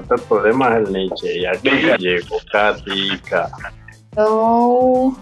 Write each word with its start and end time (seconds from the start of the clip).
Mi 0.00 0.06
peor 0.06 0.22
problema 0.22 0.78
es 0.78 0.88
el 0.88 0.92
Nietzsche. 0.92 1.38
Y 1.38 1.46
aquí 1.46 1.70
llegó 1.98 2.36
Katica. 2.50 3.50
Hello. 4.16 5.16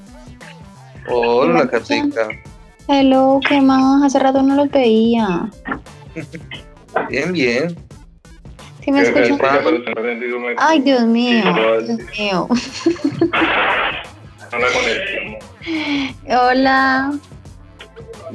Hola, 1.08 1.68
Katica. 1.68 2.28
Hello, 2.88 3.40
¿qué 3.48 3.60
más? 3.60 4.02
Hace 4.04 4.18
rato 4.18 4.42
no 4.42 4.54
los 4.56 4.70
veía. 4.70 5.48
Bien, 7.08 7.32
bien. 7.32 7.76
¿Sí 8.84 8.92
me 8.92 9.02
escuchan? 9.02 9.38
Ay, 10.58 10.80
Dios 10.80 11.02
mío. 11.02 11.44
Dios 11.86 12.00
mío. 12.18 12.48
Conexión. 14.50 15.36
Hola. 16.28 17.12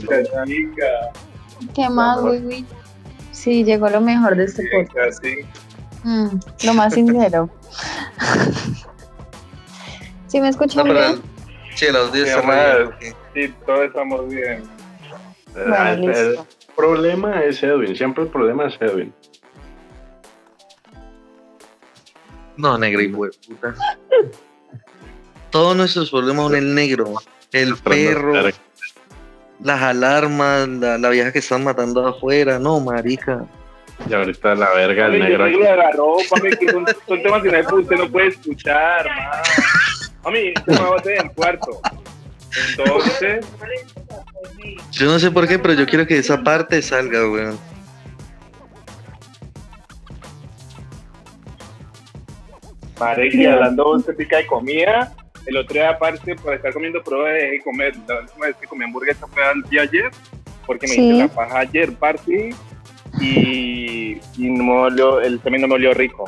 Katica. 0.07 1.11
¿Qué 1.73 1.89
más, 1.89 2.21
Wiwi? 2.21 2.65
Sí, 3.31 3.63
llegó 3.63 3.89
lo 3.89 4.01
mejor 4.01 4.35
de 4.35 4.45
este 4.45 4.63
podcast. 4.71 5.23
Mm, 6.05 6.37
lo 6.65 6.73
más 6.75 6.93
sincero. 6.93 7.49
¿Sí 10.27 10.39
me 10.39 10.49
escuchan 10.49 10.87
bien? 10.87 11.21
sí, 11.73 11.85
el 11.85 11.95
audio 11.95 12.25
Sí, 12.25 12.31
bien. 13.01 13.15
Sí, 13.33 13.53
todos 13.65 13.85
estamos 13.85 14.27
bien. 14.29 14.63
Bueno, 15.53 15.75
Ah, 15.75 15.93
el, 15.93 16.37
problema 16.75 17.41
es 17.43 17.63
Edwin. 17.63 17.95
Siempre 17.95 18.25
el 18.25 18.29
problema 18.29 18.67
es 18.67 18.75
Edwin. 18.79 19.13
No, 22.57 22.77
negro, 22.77 23.01
hijo 23.01 23.25
de 23.25 23.31
puta. 23.47 23.73
Todos 25.49 25.75
nuestros 25.75 26.11
problemas 26.11 26.45
son 26.45 26.55
el 26.55 26.75
negro, 26.75 27.15
el 27.51 27.75
perro, 27.77 28.33
las 29.63 29.81
alarmas, 29.81 30.67
la, 30.67 30.97
la 30.97 31.09
vieja 31.09 31.31
que 31.31 31.39
están 31.39 31.63
matando 31.63 32.05
afuera. 32.05 32.59
No, 32.59 32.79
marica. 32.79 33.45
Y 34.09 34.13
ahorita 34.13 34.55
la 34.55 34.71
verga, 34.73 35.05
el 35.07 35.19
Mami, 35.19 35.31
yo 35.31 35.37
negro. 35.45 35.91
ropa, 35.95 36.35
mami, 36.37 36.49
que 36.57 36.69
son, 36.71 36.85
son 37.07 37.23
temas 37.23 37.41
que 37.41 37.49
usted 37.75 37.95
no 37.97 38.09
puede 38.09 38.27
escuchar, 38.27 39.05
man. 39.07 39.41
Mami, 40.23 40.53
yo 40.67 40.83
me 40.83 40.89
boté 40.89 41.09
del 41.11 41.31
cuarto. 41.31 41.79
Entonces, 42.77 43.45
Yo 44.91 45.05
no 45.07 45.19
sé 45.19 45.31
por 45.31 45.47
qué, 45.47 45.59
pero 45.59 45.73
yo 45.73 45.85
quiero 45.85 46.05
que 46.07 46.17
esa 46.17 46.41
parte 46.43 46.81
salga, 46.81 47.29
weón. 47.29 47.57
paré 52.97 53.29
que 53.29 53.47
hablando 53.47 53.97
de 53.97 54.13
pica 54.13 54.37
de 54.37 54.47
comida, 54.47 55.13
el 55.45 55.57
otro 55.57 55.73
día 55.73 55.89
aparte 55.89 56.35
por 56.35 56.53
estar 56.53 56.73
comiendo 56.73 57.03
prueba 57.03 57.29
dejé 57.29 57.51
de 57.51 57.59
comer. 57.61 57.93
La 58.07 58.21
última 58.21 58.45
vez 58.47 58.55
que 58.55 58.67
comí 58.67 58.83
hamburguesa 58.85 59.27
fue 59.27 59.43
el 59.53 59.61
día 59.69 59.81
ayer, 59.83 60.11
porque 60.65 60.87
me 60.87 60.93
Sí. 60.93 61.09
hice 61.09 61.19
la 61.19 61.27
paja 61.27 61.59
ayer, 61.59 61.93
party, 61.93 62.49
y, 63.21 64.17
y 64.37 64.49
no 64.49 64.63
me 64.63 64.71
olió, 64.73 65.21
el 65.21 65.39
también 65.39 65.61
no 65.61 65.67
me 65.67 65.75
olió 65.75 65.93
rico. 65.93 66.25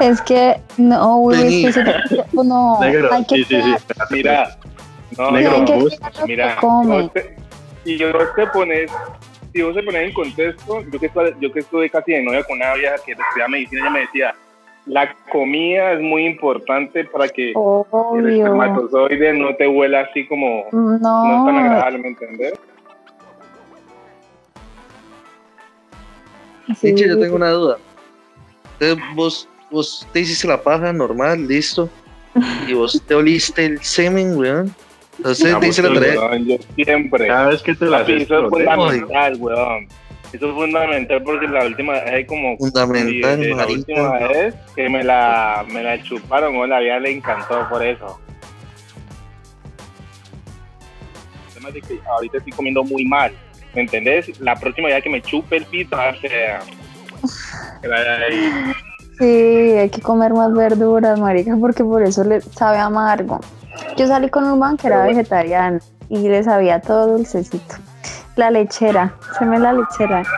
Es 0.00 0.20
que, 0.22 0.56
no, 0.76 1.18
Wiwi, 1.18 1.64
es 1.66 1.74
que 1.76 1.82
se- 1.82 2.24
no, 2.32 2.78
Negro, 2.80 3.12
hay 3.12 3.24
que 3.24 3.36
sí, 3.36 3.44
sí, 3.44 3.62
sí. 3.62 3.76
Mira, 4.10 4.56
no, 5.16 5.30
Negro, 5.30 5.58
no, 5.58 5.64
que 5.66 6.24
mira, 6.26 6.58
te- 7.12 7.36
y 7.84 7.96
yo 7.96 8.10
te 8.34 8.46
pones, 8.48 8.90
si 9.52 9.62
vos 9.62 9.74
te 9.74 9.82
pones 9.82 10.02
en 10.08 10.12
contexto, 10.12 10.82
yo 10.90 10.98
que, 11.00 11.10
yo 11.40 11.52
que 11.52 11.60
estuve 11.60 11.90
casi 11.90 12.12
de 12.12 12.22
novia 12.22 12.42
con 12.44 12.56
una 12.56 12.74
vieja 12.74 12.96
que 13.04 13.12
estudiaba 13.12 13.48
medicina, 13.48 13.80
ella 13.82 13.90
me 13.90 14.00
decía, 14.00 14.34
la 14.86 15.14
comida 15.30 15.92
es 15.92 16.00
muy 16.00 16.24
importante 16.26 17.04
para 17.04 17.28
que 17.28 17.50
el 17.50 17.56
espermatozoide 18.38 19.32
no 19.34 19.54
te 19.54 19.66
huela 19.68 20.00
así 20.00 20.26
como, 20.26 20.64
no 20.72 20.94
es 20.94 21.00
tan 21.44 21.54
No, 21.54 21.60
agradable, 21.60 21.98
¿me 21.98 22.08
entiendes? 22.08 22.54
Sí. 26.80 26.94
Yo 26.94 27.18
tengo 27.18 27.36
una 27.36 27.50
duda. 27.50 27.78
Entonces, 28.80 29.04
vos, 29.14 29.48
vos 29.70 30.06
te 30.12 30.20
hiciste 30.20 30.46
la 30.46 30.60
paja 30.62 30.92
normal, 30.92 31.46
listo. 31.46 31.88
Y 32.68 32.74
vos 32.74 33.02
te 33.06 33.14
oliste 33.14 33.64
el 33.64 33.82
semen, 33.82 34.36
weón. 34.36 34.74
Entonces 35.16 35.58
te 35.58 35.68
hice 35.68 35.82
la 35.82 35.94
tarea. 35.94 36.20
Weón, 36.20 36.46
yo 36.46 36.56
siempre. 36.76 37.26
Cada 37.26 37.48
vez 37.48 37.62
que 37.62 37.74
te 37.74 37.86
la 37.86 37.98
haces, 37.98 38.22
eso 38.22 38.44
es 38.44 38.50
fundamental, 38.50 39.36
weón. 39.38 39.88
Eso 40.32 40.46
es 40.50 40.54
fundamental 40.54 41.22
porque 41.22 41.48
la 41.48 41.64
última 41.64 41.94
vez 41.94 42.02
hay 42.06 42.26
como 42.26 42.56
Fundamental, 42.58 43.42
eh, 43.42 43.54
la 43.54 43.66
última 43.66 44.18
vez 44.28 44.54
que 44.76 44.88
me 44.88 45.02
la, 45.02 45.64
me 45.72 45.82
la 45.82 46.02
chuparon, 46.02 46.54
weón, 46.54 46.68
la 46.68 46.80
vida 46.80 47.00
le 47.00 47.12
encantó 47.12 47.66
por 47.70 47.84
eso. 47.84 48.20
El 51.48 51.54
tema 51.54 51.68
es 51.68 51.74
de 51.74 51.80
que 51.80 52.00
ahorita 52.06 52.38
estoy 52.38 52.52
comiendo 52.52 52.84
muy 52.84 53.06
mal, 53.06 53.32
¿me 53.32 53.47
entendés? 53.74 54.38
La 54.40 54.56
próxima 54.56 54.88
vez 54.88 55.02
que 55.02 55.10
me 55.10 55.22
chupe 55.22 55.58
el 55.58 55.64
pito, 55.66 55.96
que 56.20 57.88
vaya 57.88 58.16
ahí. 58.16 58.72
Sí, 59.18 59.24
hay 59.24 59.90
que 59.90 60.00
comer 60.00 60.32
más 60.32 60.52
verduras, 60.52 61.18
marica, 61.18 61.56
porque 61.60 61.82
por 61.82 62.02
eso 62.02 62.24
le 62.24 62.40
sabe 62.40 62.78
amargo. 62.78 63.40
Yo 63.96 64.06
salí 64.06 64.28
con 64.28 64.44
un 64.44 64.58
man 64.58 64.76
que 64.76 64.86
era 64.86 64.98
bueno. 64.98 65.16
vegetariano 65.16 65.78
y 66.08 66.28
le 66.28 66.42
sabía 66.42 66.80
todo 66.80 67.16
dulcecito. 67.16 67.76
La 68.36 68.50
lechera, 68.50 69.14
se 69.38 69.44
me 69.44 69.58
la 69.58 69.72
lechera. 69.72 70.22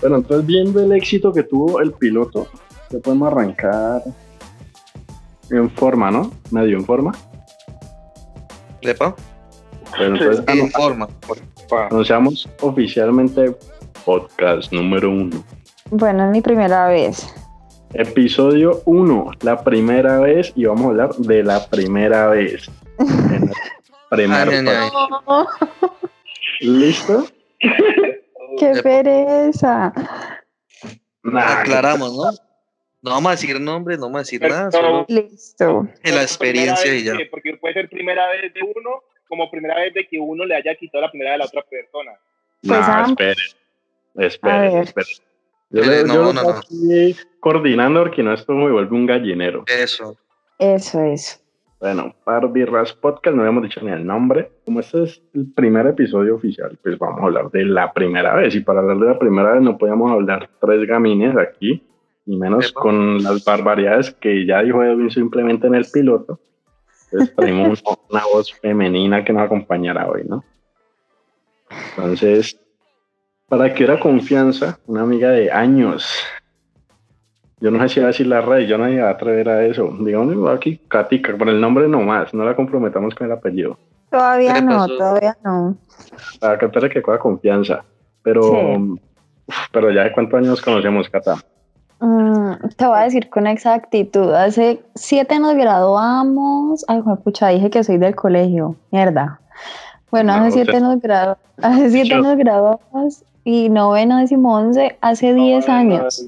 Bueno, 0.00 0.16
entonces 0.16 0.46
viendo 0.46 0.82
el 0.82 0.92
éxito 0.92 1.30
que 1.30 1.42
tuvo 1.42 1.80
el 1.80 1.92
piloto, 1.92 2.48
ya 2.88 2.98
podemos 3.00 3.30
arrancar 3.30 4.02
en 5.50 5.70
forma, 5.70 6.10
¿no? 6.10 6.30
Medio 6.50 6.78
en 6.78 6.86
forma. 6.86 7.12
¿Lepa? 8.82 9.14
Pero 9.92 10.14
entonces 10.14 10.44
En 10.48 10.66
anu- 10.68 10.72
forma. 10.72 11.08
Pa. 11.68 11.86
anunciamos 11.86 12.48
oficialmente 12.60 13.54
podcast 14.04 14.72
número 14.72 15.10
uno. 15.10 15.44
Bueno, 15.90 16.24
es 16.26 16.30
mi 16.30 16.40
primera 16.40 16.88
vez. 16.88 17.32
Episodio 17.92 18.82
1, 18.84 19.32
la 19.42 19.62
primera 19.64 20.20
vez, 20.20 20.52
y 20.54 20.64
vamos 20.64 20.86
a 20.86 20.88
hablar 20.90 21.14
de 21.16 21.42
la 21.42 21.66
primera 21.66 22.28
vez. 22.28 22.70
En 22.98 23.50
primer 24.10 24.48
Ay, 24.48 24.54
ay, 24.58 24.68
ay. 24.68 24.90
podcast. 25.24 25.62
¿Listo? 26.60 27.24
¡Qué 28.58 28.80
pereza! 28.82 29.92
Nah, 31.22 31.60
Aclaramos, 31.60 32.16
¿no? 32.16 32.30
No 33.02 33.10
vamos 33.12 33.28
a 33.28 33.30
decir 33.32 33.58
nombre, 33.60 33.96
no 33.96 34.02
vamos 34.02 34.16
a 34.16 34.20
decir 34.20 34.42
nada, 34.42 34.70
solo 34.70 35.06
Listo. 35.08 35.88
en 36.02 36.14
la 36.14 36.22
experiencia 36.22 36.94
y 36.94 37.04
ya. 37.04 37.16
que- 37.16 37.26
porque 37.26 37.56
puede 37.56 37.74
ser 37.74 37.88
primera 37.88 38.28
vez 38.28 38.52
de 38.52 38.60
uno, 38.62 39.02
como 39.28 39.50
primera 39.50 39.76
vez 39.76 39.94
de 39.94 40.06
que 40.06 40.18
uno 40.18 40.44
le 40.44 40.54
haya 40.56 40.74
quitado 40.74 41.02
la 41.02 41.10
primera 41.10 41.32
de 41.32 41.38
la 41.38 41.44
otra 41.46 41.62
persona. 41.62 42.12
Pues, 42.62 42.78
nah, 42.80 43.02
ah, 43.02 43.06
espere. 43.08 43.40
a 44.18 44.24
Espere, 44.26 44.74
ver. 44.74 44.82
espere. 44.82 45.06
Yo, 45.70 45.82
Eh, 45.82 45.86
le- 45.86 46.04
no, 46.04 46.14
yo 46.14 46.22
lo 46.24 46.32
no, 46.34 46.50
estoy 46.60 47.12
no. 47.14 47.30
coordinando 47.40 48.00
porque 48.02 48.22
no 48.22 48.34
esto 48.34 48.52
me 48.52 48.70
vuelve 48.70 48.94
un 48.94 49.06
gallinero. 49.06 49.64
Eso. 49.66 50.16
Eso, 50.58 51.02
eso. 51.04 51.38
Bueno, 51.78 52.14
Par 52.24 52.52
Birras 52.52 52.92
Podcast, 52.92 53.34
no 53.34 53.40
habíamos 53.42 53.62
dicho 53.62 53.80
ni 53.80 53.90
el 53.90 54.04
nombre. 54.04 54.50
Como 54.66 54.80
este 54.80 55.04
es 55.04 55.22
el 55.32 55.50
primer 55.54 55.86
episodio 55.86 56.34
oficial, 56.34 56.76
pues 56.82 56.98
vamos 56.98 57.20
a 57.22 57.24
hablar 57.24 57.50
de 57.50 57.64
la 57.64 57.90
primera 57.94 58.34
vez. 58.34 58.54
Y 58.54 58.60
para 58.60 58.80
hablar 58.80 58.98
de 58.98 59.06
la 59.06 59.18
primera 59.18 59.52
vez 59.52 59.62
no 59.62 59.78
podíamos 59.78 60.10
hablar 60.12 60.50
tres 60.60 60.86
gamines 60.86 61.34
aquí, 61.38 61.82
y 62.26 62.36
menos 62.36 62.72
con 62.72 63.22
las 63.22 63.44
barbaridades 63.44 64.12
que 64.12 64.46
ya 64.46 64.62
dijo 64.62 64.82
Edwin 64.82 65.10
simplemente 65.10 65.66
en 65.66 65.74
el 65.74 65.86
piloto. 65.92 66.38
Entonces 67.10 67.34
traemos 67.34 67.82
una 68.10 68.22
voz 68.32 68.52
femenina 68.54 69.24
que 69.24 69.32
nos 69.32 69.42
acompañará 69.42 70.08
hoy, 70.08 70.22
¿no? 70.28 70.44
Entonces, 71.96 72.58
para 73.48 73.72
que 73.74 73.84
era 73.84 73.98
confianza, 73.98 74.78
una 74.86 75.02
amiga 75.02 75.30
de 75.30 75.50
años. 75.50 76.08
Yo 77.60 77.70
no 77.70 77.80
sé 77.82 77.88
si 77.90 78.00
va 78.00 78.06
a 78.06 78.08
decir 78.08 78.26
la 78.26 78.40
red, 78.40 78.66
yo 78.66 78.78
no 78.78 78.88
iba 78.88 79.08
a 79.08 79.10
atrever 79.10 79.48
a 79.48 79.66
eso. 79.66 79.94
Digamos 80.00 80.48
aquí, 80.48 80.78
Katica, 80.88 81.36
por 81.36 81.48
el 81.48 81.60
nombre 81.60 81.88
nomás, 81.88 82.32
no 82.32 82.44
la 82.44 82.56
comprometamos 82.56 83.14
con 83.14 83.26
el 83.26 83.32
apellido. 83.32 83.78
Todavía 84.10 84.54
¿Qué 84.54 84.62
no, 84.62 84.78
pasó? 84.78 84.96
todavía 84.96 85.36
no. 85.44 85.76
Para 86.40 86.58
que 86.58 86.88
que 86.88 87.02
coja 87.02 87.18
confianza. 87.18 87.84
Pero, 88.22 88.42
Sí. 88.42 89.00
uf, 89.46 89.56
pero 89.72 89.90
ya 89.90 90.04
de 90.04 90.12
cuántos 90.12 90.38
años 90.38 90.60
conocemos, 90.62 91.08
Cata. 91.10 91.36
Mm, 92.00 92.52
te 92.76 92.86
voy 92.86 92.98
a 92.98 93.02
decir 93.02 93.28
con 93.28 93.46
exactitud. 93.46 94.32
Hace 94.32 94.82
siete 94.94 95.38
nos 95.38 95.54
graduamos. 95.54 96.84
Ay, 96.88 97.02
pucha, 97.22 97.48
dije 97.48 97.68
que 97.70 97.84
soy 97.84 97.98
del 97.98 98.14
colegio. 98.14 98.74
Mierda. 98.90 99.40
Bueno, 100.10 100.36
No, 100.36 100.42
hace 100.44 100.52
siete 100.52 100.70
usted- 100.72 100.82
nos 100.82 101.00
graduamos. 101.00 101.38
Hace 101.62 101.90
siete 101.90 102.16
nos 102.16 102.36
graduamos 102.38 103.22
y 103.44 103.68
noveno, 103.68 104.16
décimo 104.18 104.54
once, 104.56 104.96
hace 105.02 105.34
diez 105.34 105.68
años. 105.68 106.26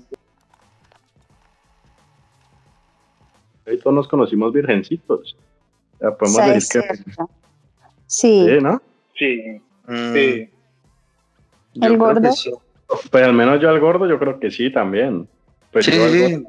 Hoy 3.67 3.79
todos 3.79 3.95
nos 3.95 4.09
conocimos 4.09 4.53
virgencitos. 4.53 5.37
Ya 6.01 6.11
podemos 6.11 6.41
O 6.41 6.45
sea, 6.45 6.53
decir 6.53 6.83
que. 6.83 6.97
Sí, 8.07 8.47
sí, 8.47 8.59
¿no? 8.63 8.83
Sí, 9.17 9.61
Mm, 9.87 10.13
sí. 10.15 10.51
yo 11.75 11.89
¿El 11.89 11.97
gordo? 11.99 12.33
sí. 12.33 12.53
Pues 13.11 13.25
al 13.25 13.33
menos 13.33 13.61
yo 13.61 13.71
al 13.71 13.81
gordo, 13.81 14.07
yo 14.07 14.19
creo 14.19 14.39
que 14.39 14.51
sí 14.51 14.71
también. 14.71 15.27
Pues 15.73 15.87
Sí, 15.87 15.93
yo 15.93 16.09
sí. 16.09 16.45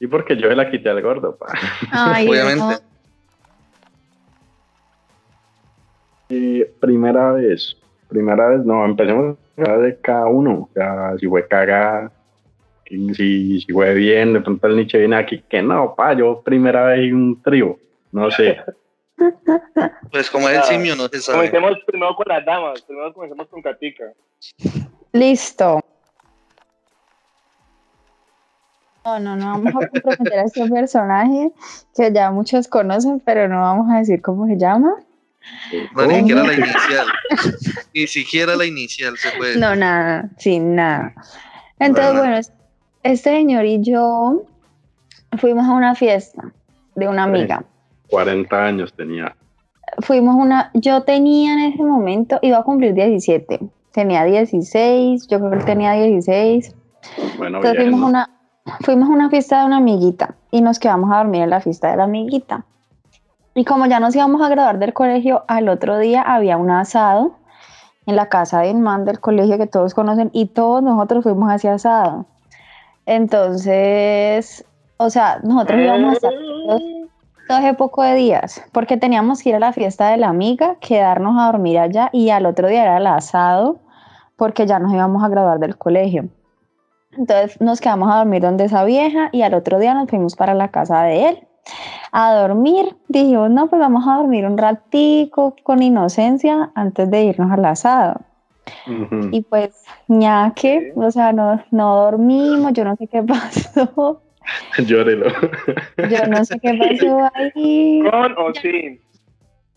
Y 0.00 0.06
porque 0.06 0.36
yo 0.36 0.48
se 0.48 0.54
la 0.54 0.70
quité 0.70 0.88
al 0.90 1.02
gordo, 1.02 1.36
pa. 1.36 1.46
Ay, 1.90 2.28
Obviamente. 2.28 2.58
no. 2.64 2.78
Eh, 6.30 6.72
primera 6.78 7.32
vez. 7.32 7.76
primera 8.08 8.48
vez, 8.48 8.64
no, 8.64 8.84
empecemos 8.84 9.36
de 9.56 9.98
cada 10.00 10.26
uno. 10.26 10.68
O 10.70 10.70
sea, 10.72 11.14
si 11.18 11.26
fue 11.26 11.46
cagada, 11.46 12.12
si, 12.86 13.60
si 13.60 13.72
fue 13.72 13.94
bien, 13.94 14.32
de 14.34 14.40
pronto 14.40 14.66
el 14.66 14.76
Nietzsche 14.76 14.98
viene 14.98 15.16
aquí, 15.16 15.42
que 15.48 15.62
no, 15.62 15.94
pa, 15.94 16.14
yo 16.14 16.40
primera 16.42 16.86
vez 16.86 17.00
en 17.00 17.14
un 17.14 17.42
trío, 17.42 17.78
no 18.12 18.30
sé. 18.30 18.58
Pues 20.12 20.30
como 20.30 20.48
es 20.48 20.58
el 20.58 20.62
simio, 20.62 20.94
no 20.94 21.08
se 21.08 21.20
sabe. 21.20 21.50
Comencemos 21.50 21.80
primero 21.84 22.14
con 22.14 22.26
las 22.28 22.44
damas, 22.44 22.80
primero 22.82 23.12
comencemos 23.12 23.48
con 23.48 23.60
Katica. 23.60 24.12
Listo. 25.12 25.80
No, 29.08 29.18
no, 29.20 29.36
no 29.36 29.46
vamos 29.62 29.74
a 29.82 29.88
comprometer 29.88 30.38
a 30.38 30.42
este 30.44 30.68
personaje 30.68 31.50
que 31.96 32.12
ya 32.12 32.30
muchos 32.30 32.68
conocen, 32.68 33.20
pero 33.20 33.48
no 33.48 33.60
vamos 33.60 33.90
a 33.90 33.98
decir 33.98 34.20
cómo 34.20 34.46
se 34.46 34.58
llama. 34.58 34.94
No, 35.94 36.06
ni 36.06 36.16
siquiera 36.16 36.42
la 36.44 36.52
inicial. 36.52 37.06
ni 37.94 38.06
siquiera 38.06 38.56
la 38.56 38.66
inicial 38.66 39.16
se 39.16 39.30
puede. 39.38 39.56
No, 39.58 39.74
nada, 39.74 40.28
sin 40.36 40.74
nada. 40.74 41.14
Entonces, 41.78 42.12
Bueno. 42.12 42.20
bueno, 42.32 42.46
este 43.02 43.30
señor 43.30 43.64
y 43.64 43.82
yo 43.82 44.42
fuimos 45.38 45.66
a 45.66 45.72
una 45.72 45.94
fiesta 45.94 46.52
de 46.96 47.08
una 47.08 47.22
amiga. 47.24 47.64
40 48.10 48.64
años 48.64 48.92
tenía. 48.92 49.34
Fuimos 50.00 50.34
una, 50.36 50.70
yo 50.74 51.02
tenía 51.04 51.54
en 51.54 51.72
ese 51.72 51.82
momento, 51.82 52.38
iba 52.42 52.58
a 52.58 52.62
cumplir 52.62 52.92
17, 52.92 53.58
tenía 53.92 54.24
16, 54.24 55.26
yo 55.28 55.38
creo 55.38 55.50
que 55.50 55.56
él 55.56 55.64
tenía 55.64 55.92
16. 55.92 56.74
Bueno, 57.38 57.58
Entonces 57.58 57.78
bien. 57.78 57.90
fuimos 57.92 58.02
a 58.02 58.08
una, 58.10 58.30
fuimos 58.80 59.08
a 59.08 59.12
una 59.12 59.30
fiesta 59.30 59.60
de 59.60 59.66
una 59.66 59.78
amiguita 59.78 60.34
y 60.50 60.60
nos 60.60 60.78
quedamos 60.78 61.10
a 61.12 61.18
dormir 61.18 61.42
en 61.42 61.50
la 61.50 61.60
fiesta 61.60 61.90
de 61.90 61.96
la 61.96 62.04
amiguita. 62.04 62.64
Y 63.54 63.64
como 63.64 63.86
ya 63.86 64.00
nos 64.00 64.14
íbamos 64.14 64.40
a 64.42 64.48
graduar 64.48 64.78
del 64.78 64.92
colegio, 64.92 65.44
al 65.48 65.68
otro 65.68 65.98
día 65.98 66.22
había 66.22 66.56
un 66.56 66.70
asado 66.70 67.36
en 68.06 68.16
la 68.16 68.28
casa 68.28 68.60
de 68.60 68.70
un 68.70 69.04
del 69.04 69.20
colegio 69.20 69.58
que 69.58 69.66
todos 69.66 69.94
conocen 69.94 70.30
y 70.32 70.46
todos 70.46 70.82
nosotros 70.82 71.24
fuimos 71.24 71.50
hacia 71.50 71.74
asado. 71.74 72.24
Entonces, 73.04 74.64
o 74.96 75.10
sea, 75.10 75.40
nosotros 75.42 75.80
íbamos 75.80 76.12
a 76.12 76.14
estar 76.14 76.32
todo 77.48 77.58
ese 77.58 77.74
poco 77.74 78.02
de 78.02 78.14
días, 78.14 78.62
porque 78.72 78.96
teníamos 78.96 79.42
que 79.42 79.48
ir 79.48 79.56
a 79.56 79.58
la 79.58 79.72
fiesta 79.72 80.08
de 80.10 80.18
la 80.18 80.28
amiga, 80.28 80.76
quedarnos 80.80 81.36
a 81.38 81.46
dormir 81.46 81.78
allá 81.78 82.10
y 82.12 82.30
al 82.30 82.46
otro 82.46 82.68
día 82.68 82.82
era 82.82 82.98
el 82.98 83.06
asado, 83.06 83.78
porque 84.36 84.66
ya 84.66 84.78
nos 84.78 84.92
íbamos 84.92 85.24
a 85.24 85.28
graduar 85.28 85.58
del 85.58 85.76
colegio. 85.76 86.28
Entonces 87.18 87.60
nos 87.60 87.80
quedamos 87.80 88.10
a 88.12 88.18
dormir 88.18 88.42
donde 88.42 88.64
esa 88.64 88.84
vieja 88.84 89.28
y 89.32 89.42
al 89.42 89.54
otro 89.54 89.78
día 89.78 89.92
nos 89.94 90.08
fuimos 90.08 90.36
para 90.36 90.54
la 90.54 90.68
casa 90.68 91.02
de 91.02 91.28
él 91.30 91.38
a 92.12 92.32
dormir. 92.34 92.96
Dijimos, 93.08 93.50
no, 93.50 93.66
pues 93.68 93.80
vamos 93.80 94.06
a 94.08 94.16
dormir 94.16 94.46
un 94.46 94.56
ratico 94.56 95.54
con 95.62 95.82
inocencia 95.82 96.70
antes 96.74 97.10
de 97.10 97.24
irnos 97.24 97.50
al 97.50 97.64
asado. 97.64 98.20
Y 99.32 99.40
pues, 99.42 99.70
ñaque, 100.08 100.92
o 100.94 101.10
sea, 101.10 101.32
no, 101.32 101.62
no 101.70 101.96
dormimos, 102.04 102.72
yo 102.74 102.84
no 102.84 102.96
sé 102.96 103.06
qué 103.06 103.22
pasó, 103.26 104.22
Llórelo. 104.78 105.26
yo 105.96 106.26
no 106.28 106.44
sé 106.44 106.58
qué 106.60 106.74
pasó 106.78 107.30
ahí. 107.34 108.02
¿Con 108.10 108.32
o 108.38 108.52
sin? 108.54 109.00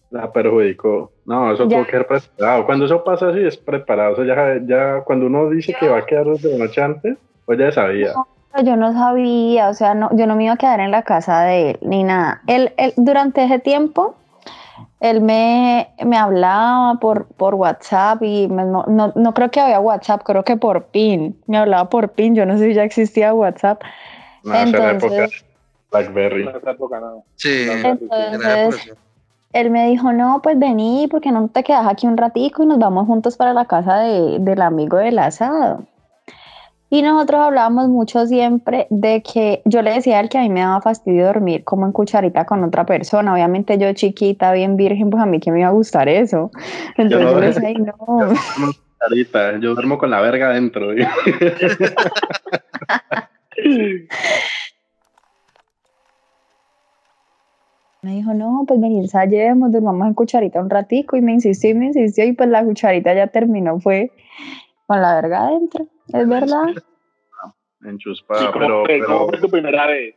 La 0.09 0.31
perjudicó. 0.31 1.11
No, 1.25 1.53
eso 1.53 1.67
Ya. 1.69 1.77
tuvo 1.77 1.85
que 1.85 1.91
ser 1.91 2.07
preparado. 2.07 2.65
Cuando 2.65 2.85
eso 2.85 3.01
pasa 3.03 3.29
así, 3.29 3.39
es 3.39 3.55
preparado. 3.57 4.13
O 4.13 4.15
sea, 4.17 4.25
ya, 4.25 4.61
ya 4.65 5.01
cuando 5.05 5.25
uno 5.27 5.49
dice 5.49 5.73
que 5.79 5.87
va 5.87 5.99
a 5.99 6.05
quedar 6.05 6.25
desde 6.27 6.57
la 6.57 6.65
noche 6.65 6.81
antes, 6.81 7.17
pues 7.57 7.59
ya 7.59 7.71
sabía. 7.71 8.13
Pero 8.53 8.63
Yo 8.65 8.75
no 8.77 8.93
sabía, 8.93 9.67
o 9.69 9.73
sea, 9.73 9.93
no, 9.93 10.09
yo 10.15 10.25
no 10.27 10.35
me 10.35 10.45
iba 10.45 10.53
a 10.53 10.57
quedar 10.57 10.79
en 10.79 10.91
la 10.91 11.03
casa 11.03 11.41
de 11.43 11.71
él 11.71 11.79
ni 11.81 12.03
nada. 12.03 12.41
Él, 12.47 12.73
él- 12.77 12.93
durante 12.95 13.43
ese 13.43 13.59
tiempo, 13.59 14.15
él 15.01 15.19
me, 15.21 15.89
me 16.05 16.17
hablaba 16.17 16.95
por, 16.99 17.25
por 17.27 17.55
WhatsApp 17.55 18.21
y 18.23 18.47
me- 18.47 18.63
no, 18.65 18.85
no, 18.87 19.11
no 19.15 19.33
creo 19.33 19.51
que 19.51 19.59
había 19.59 19.79
WhatsApp, 19.79 20.21
creo 20.23 20.43
que 20.43 20.55
por 20.57 20.85
PIN. 20.85 21.37
Me 21.47 21.57
hablaba 21.57 21.89
por 21.89 22.09
PIN, 22.09 22.35
yo 22.35 22.45
no 22.45 22.57
sé 22.57 22.67
si 22.69 22.73
ya 22.73 22.83
existía 22.83 23.33
WhatsApp. 23.33 23.81
No, 24.43 24.53
esa 24.53 24.63
era 24.77 24.91
época 24.91 24.91
Entonces- 25.15 25.45
Blackberry. 25.91 26.45
No, 26.45 26.51
esa 26.51 26.71
época 26.71 26.99
no. 27.01 27.23
Sí, 27.35 27.63
No, 27.67 27.73
en 27.73 27.85
Entonces, 27.85 28.85
época, 28.87 29.01
él 29.53 29.69
me 29.71 29.87
dijo, 29.89 30.13
no, 30.13 30.41
pues 30.41 30.57
vení, 30.57 31.07
porque 31.11 31.31
no 31.31 31.49
te 31.49 31.63
quedas 31.63 31.85
aquí 31.87 32.07
un 32.07 32.15
ratico 32.15 32.63
y 32.63 32.65
nos 32.65 32.79
vamos 32.79 33.07
juntos 33.07 33.35
para 33.35 33.53
la 33.53 33.65
casa 33.65 33.99
de- 33.99 34.39
del 34.39 34.61
amigo 34.61 34.97
del 34.97 35.19
asado. 35.19 35.83
Y 36.93 37.01
nosotros 37.03 37.39
hablábamos 37.39 37.87
mucho 37.87 38.25
siempre 38.27 38.85
de 38.89 39.23
que 39.23 39.61
yo 39.63 39.81
le 39.81 39.93
decía 39.93 40.17
a 40.17 40.19
él 40.19 40.27
que 40.27 40.37
a 40.37 40.41
mí 40.41 40.49
me 40.49 40.59
daba 40.59 40.81
fastidio 40.81 41.25
dormir 41.25 41.63
como 41.63 41.85
en 41.85 41.93
cucharita 41.93 42.45
con 42.45 42.61
otra 42.65 42.85
persona. 42.85 43.31
Obviamente 43.33 43.77
yo 43.77 43.93
chiquita, 43.93 44.51
bien 44.51 44.75
virgen, 44.75 45.09
pues 45.09 45.23
a 45.23 45.25
mí 45.25 45.39
que 45.39 45.53
me 45.53 45.61
iba 45.61 45.69
a 45.69 45.71
gustar 45.71 46.09
eso. 46.09 46.51
Entonces 46.97 47.21
no- 47.21 47.31
yo 47.31 47.39
le 47.39 47.47
decía, 47.47 47.69
ay 47.69 47.75
no. 47.75 47.95
Ahorita, 48.99 49.57
yo 49.59 49.73
duermo 49.73 49.97
con 49.97 50.09
la 50.09 50.19
verga 50.19 50.49
adentro. 50.49 50.89
Me 58.03 58.15
dijo, 58.15 58.33
no, 58.33 58.65
pues 58.67 58.81
vení, 58.81 58.99
ensayemos, 58.99 59.71
durmamos 59.71 60.07
en 60.07 60.13
cucharita 60.15 60.59
un 60.59 60.69
ratico. 60.69 61.15
Y 61.15 61.21
me 61.21 61.31
insistió 61.33 61.69
y 61.69 61.73
me 61.75 61.85
insistió 61.85 62.25
y 62.25 62.33
pues 62.33 62.49
la 62.49 62.65
cucharita 62.65 63.13
ya 63.13 63.27
terminó, 63.27 63.79
fue 63.79 64.11
con 64.87 65.01
la 65.01 65.15
verga 65.15 65.45
adentro. 65.47 65.87
Es 66.13 66.27
verdad. 66.27 66.67
¿Y 67.83 67.87
Enchuspada, 67.87 68.51
cómo, 68.51 68.65
pero. 68.65 68.85
fue, 68.85 69.05
cómo 69.05 69.27
fue 69.27 69.37
tu 69.39 69.49
primera 69.49 69.87
vez? 69.87 70.15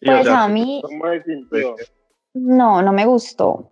y, 0.00 0.08
o 0.08 0.12
Pues 0.12 0.26
sea, 0.26 0.44
a 0.44 0.48
mí, 0.48 0.82
¿Cómo 0.82 1.04
sintió? 1.24 1.76
No, 2.34 2.82
no 2.82 2.92
me 2.92 3.06
gustó. 3.06 3.70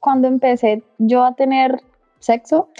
Cuando 0.00 0.28
empecé 0.28 0.84
yo 0.98 1.24
a 1.24 1.34
tener 1.34 1.82
sexo, 2.20 2.70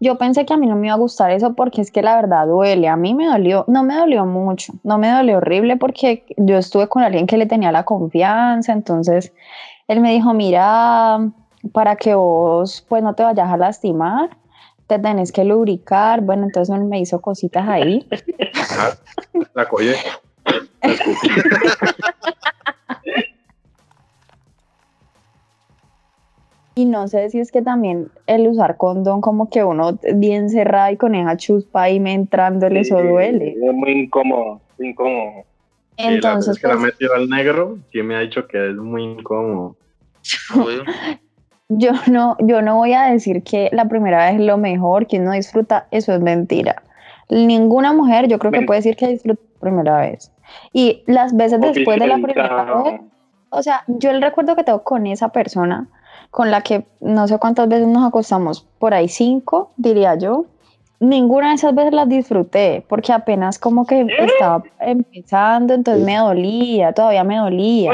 yo 0.00 0.18
pensé 0.18 0.44
que 0.44 0.54
a 0.54 0.56
mí 0.56 0.66
no 0.66 0.74
me 0.74 0.88
iba 0.88 0.94
a 0.94 0.98
gustar 0.98 1.30
eso 1.30 1.54
porque 1.54 1.80
es 1.80 1.90
que 1.90 2.02
la 2.02 2.16
verdad 2.16 2.46
duele. 2.46 2.88
A 2.88 2.96
mí 2.96 3.14
me 3.14 3.26
dolió, 3.26 3.64
no 3.68 3.84
me 3.84 3.94
dolió 3.94 4.26
mucho, 4.26 4.72
no 4.82 4.98
me 4.98 5.10
dolió 5.10 5.36
horrible 5.38 5.76
porque 5.76 6.24
yo 6.36 6.56
estuve 6.56 6.88
con 6.88 7.02
alguien 7.02 7.26
que 7.26 7.36
le 7.36 7.46
tenía 7.46 7.70
la 7.70 7.84
confianza, 7.84 8.72
entonces 8.72 9.32
él 9.86 10.00
me 10.00 10.12
dijo, 10.12 10.34
mira, 10.34 11.18
para 11.70 11.96
que 11.96 12.14
vos 12.14 12.84
pues 12.88 13.02
no 13.02 13.14
te 13.14 13.22
vayas 13.22 13.50
a 13.50 13.56
lastimar, 13.56 14.30
te 14.86 14.98
tenés 14.98 15.32
que 15.32 15.44
lubricar. 15.44 16.20
Bueno, 16.20 16.44
entonces 16.44 16.74
él 16.74 16.84
me 16.84 17.00
hizo 17.00 17.20
cositas 17.20 17.68
ahí. 17.68 18.06
ajá, 18.54 18.98
la 19.54 19.62
escupí. 19.62 21.28
Y 26.74 26.86
no 26.86 27.06
sé 27.06 27.28
si 27.28 27.38
es 27.38 27.52
que 27.52 27.60
también 27.60 28.10
el 28.26 28.48
usar 28.48 28.78
condón, 28.78 29.20
como 29.20 29.50
que 29.50 29.62
uno 29.62 29.98
bien 30.14 30.48
cerrado 30.48 30.90
y 30.90 30.96
con 30.96 31.14
esa 31.14 31.36
chuspa 31.36 31.82
ahí 31.82 32.00
me 32.00 32.14
entrándole, 32.14 32.80
eso 32.80 32.98
Sí, 32.98 33.06
duele. 33.06 33.50
Es 33.50 33.74
muy 33.74 33.92
incómodo, 33.92 34.62
muy 34.78 34.88
incómodo. 34.88 35.44
Y 35.98 36.02
la 36.02 36.08
vez 36.08 36.16
Entonces, 36.16 36.58
que 36.58 36.66
la 36.66 36.74
pues, 36.74 36.84
metió 36.84 37.12
al 37.12 37.28
negro, 37.28 37.78
sí 37.92 38.02
me 38.02 38.16
ha 38.16 38.20
dicho 38.20 38.46
que 38.46 38.70
es 38.70 38.76
muy 38.76 39.04
incómodo. 39.04 39.76
yo 41.78 41.92
no, 42.10 42.36
yo 42.40 42.62
no 42.62 42.76
voy 42.76 42.92
a 42.92 43.04
decir 43.04 43.42
que 43.42 43.68
la 43.72 43.86
primera 43.86 44.26
vez 44.26 44.34
es 44.34 44.40
lo 44.40 44.56
mejor, 44.58 45.06
que 45.06 45.18
uno 45.20 45.32
disfruta, 45.32 45.86
eso 45.90 46.12
es 46.12 46.20
mentira. 46.20 46.82
Ninguna 47.28 47.92
mujer, 47.92 48.28
yo 48.28 48.38
creo 48.38 48.52
que 48.52 48.62
puede 48.62 48.78
decir 48.78 48.96
que 48.96 49.08
disfruta 49.08 49.40
la 49.54 49.60
primera 49.60 50.00
vez. 50.00 50.32
Y 50.72 51.02
las 51.06 51.34
veces 51.36 51.60
después 51.60 51.98
de 51.98 52.06
la 52.06 52.16
primera 52.16 52.64
vez, 52.82 53.00
o 53.50 53.62
sea, 53.62 53.84
yo 53.86 54.10
el 54.10 54.20
recuerdo 54.20 54.56
que 54.56 54.64
tengo 54.64 54.82
con 54.82 55.06
esa 55.06 55.30
persona, 55.30 55.86
con 56.30 56.50
la 56.50 56.62
que 56.62 56.84
no 57.00 57.28
sé 57.28 57.38
cuántas 57.38 57.68
veces 57.68 57.86
nos 57.86 58.06
acostamos, 58.06 58.66
por 58.78 58.94
ahí 58.94 59.08
cinco, 59.08 59.72
diría 59.76 60.14
yo. 60.16 60.46
Ninguna 61.00 61.48
de 61.48 61.54
esas 61.54 61.74
veces 61.74 61.92
las 61.92 62.08
disfruté, 62.08 62.84
porque 62.88 63.12
apenas 63.12 63.58
como 63.58 63.86
que 63.86 64.06
estaba 64.18 64.62
empezando, 64.78 65.74
entonces 65.74 66.04
me 66.04 66.16
dolía, 66.16 66.92
todavía 66.92 67.24
me 67.24 67.38
dolía. 67.38 67.92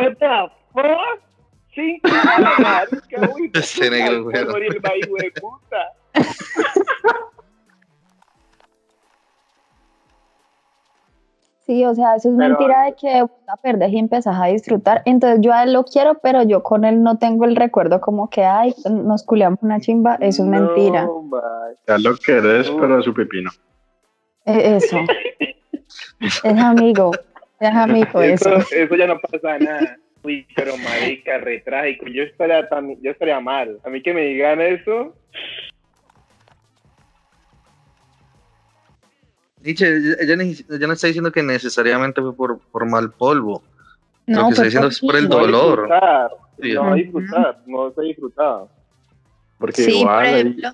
Marica, 1.79 3.31
uy, 3.35 3.51
Ese 3.55 3.91
negro, 3.91 4.25
güey. 4.25 4.45
morir 4.47 4.81
el 4.83 5.09
güey, 5.09 5.31
puta. 5.41 5.93
Sí, 11.67 11.85
o 11.85 11.95
sea, 11.95 12.15
eso 12.17 12.31
es 12.31 12.35
Pero- 12.39 12.49
mentira 12.49 12.85
de 12.85 12.95
que 12.95 13.27
la 13.47 13.57
perdes 13.63 13.93
y 13.93 13.99
empezás 13.99 14.37
a 14.41 14.47
disfrutar. 14.47 15.03
Entonces 15.05 15.41
yo 15.43 15.53
a 15.53 15.65
él 15.65 15.75
lo 15.75 15.85
quiero, 15.85 16.15
pero 16.23 16.43
yo 16.43 16.63
con 16.63 16.85
él 16.87 17.03
no 17.03 17.19
tengo 17.19 17.45
el 17.45 17.57
recuerdo 17.57 18.01
como 18.01 18.31
que, 18.31 18.43
ay, 18.45 18.75
nos 18.91 19.23
culeamos 19.23 19.59
una 19.63 19.79
chimba, 19.79 20.15
eso 20.21 20.45
es 20.45 20.49
mentira. 20.49 21.07
Ya 21.87 21.99
lo 21.99 22.17
querés, 22.17 22.71
No. 22.71 22.81
pero 22.81 22.97
de 22.97 23.03
su 23.03 23.13
pipino. 23.13 23.51
E- 24.47 24.77
Eso. 24.77 24.97
es 26.21 26.45
amigo, 26.59 27.11
es 27.61 27.75
amigo 27.77 28.23
eso. 28.23 28.55
Eso, 28.57 28.75
eso 28.75 28.95
ya 28.97 29.07
no 29.07 29.19
pasa 29.21 29.59
nada. 29.59 29.97
Uy, 30.23 30.47
pero 30.55 30.77
marica, 30.79 31.39
retrágico. 31.39 32.07
Yo 32.07 32.23
estaría, 32.25 32.69
tam- 32.69 32.99
yo 33.01 33.11
estaría 33.13 33.41
mal. 33.41 33.79
A 33.85 33.89
mí 33.91 34.03
que 34.03 34.13
me 34.13 34.23
digan 34.23 34.61
eso, 34.61 35.15
ni- 40.37 40.53
ella 40.71 40.87
no 40.87 40.93
está 40.93 41.07
diciendo 41.07 41.33
que 41.33 41.43
necesariamente 41.43 42.21
fue 42.21 42.35
por, 42.35 42.61
por 42.71 42.87
mal 42.87 43.13
polvo. 43.13 43.63
No, 44.27 44.43
Lo 44.43 44.47
que 44.49 44.51
está 44.51 44.57
fue 44.63 44.65
diciendo 44.67 44.89
es 44.89 45.01
por 45.01 45.17
el 45.17 45.23
mí. 45.25 45.29
no 45.29 45.39
dolor. 45.39 45.83
disfrutar. 45.89 46.31
no 46.85 46.95
disfrutar, 46.95 47.59
no 47.67 47.91
se 47.93 48.03
disfrutaba. 48.03 48.69
Porque 49.59 49.83
Sí, 49.83 49.91
por 49.93 50.01
igual 50.01 50.27
ejemplo. 50.27 50.71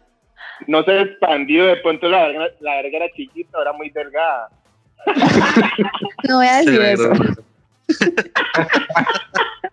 No 0.66 0.82
se 0.84 1.00
expandió, 1.00 1.64
de 1.66 1.76
pronto 1.78 2.08
la 2.08 2.28
verga, 2.28 2.46
la 2.60 2.76
verga 2.76 2.96
era 2.98 3.10
chiquita, 3.14 3.60
era 3.60 3.72
muy 3.72 3.90
delgada. 3.90 4.48
No 6.28 6.36
voy 6.38 6.46
a 6.46 6.56
decir 6.62 6.80
eso. 6.80 7.12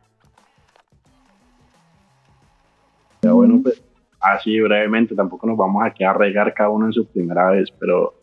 Ya, 3.22 3.32
bueno, 3.34 3.60
pues 3.62 3.82
así 4.20 4.60
brevemente, 4.60 5.16
tampoco 5.16 5.46
nos 5.48 5.58
vamos 5.58 5.84
aquí 5.86 6.04
a 6.04 6.14
regar 6.14 6.54
cada 6.54 6.70
uno 6.70 6.88
en 6.88 6.94
su 6.94 7.06
primera 7.08 7.52
vez, 7.52 7.70
pero, 7.80 8.06
o 8.06 8.14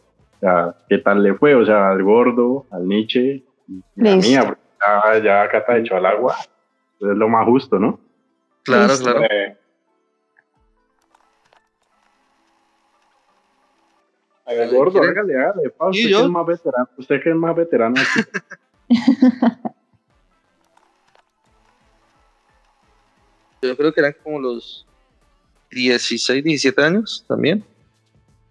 sea, 0.41 0.75
¿qué 0.89 0.99
tal 0.99 1.23
le 1.23 1.35
fue? 1.35 1.55
O 1.55 1.65
sea, 1.65 1.91
al 1.91 2.03
gordo, 2.03 2.67
al 2.71 2.87
Nietzsche, 2.87 3.45
y 3.69 3.81
a 4.01 4.15
Listo. 4.15 4.29
mía, 4.29 4.43
porque 4.47 4.63
ya, 4.81 5.19
ya 5.23 5.49
Cata 5.49 5.77
echó 5.77 5.97
al 5.97 6.07
agua, 6.07 6.35
es 7.01 7.07
lo 7.17 7.29
más 7.29 7.47
justo, 7.47 7.79
¿no? 7.79 8.01
Claro, 8.65 8.89
Listo. 8.89 9.05
claro. 9.05 9.23
Eh, 9.31 9.57
El 14.47 14.75
gordo, 14.75 15.03
hágale, 15.03 15.37
hágale, 15.37 15.71
pa, 15.71 15.91
usted, 15.91 16.09
yo. 16.09 16.19
que 16.21 16.25
es 16.25 16.31
más 16.31 16.47
veterano, 16.47 16.89
usted 16.97 17.23
que 17.23 17.29
es 17.31 17.37
más 17.37 17.55
veterano 17.55 17.97
Yo 23.63 23.77
creo 23.77 23.93
que 23.93 24.01
eran 24.01 24.15
como 24.23 24.39
los 24.41 24.87
16, 25.71 26.43
17 26.45 26.83
años 26.83 27.25
también, 27.29 27.65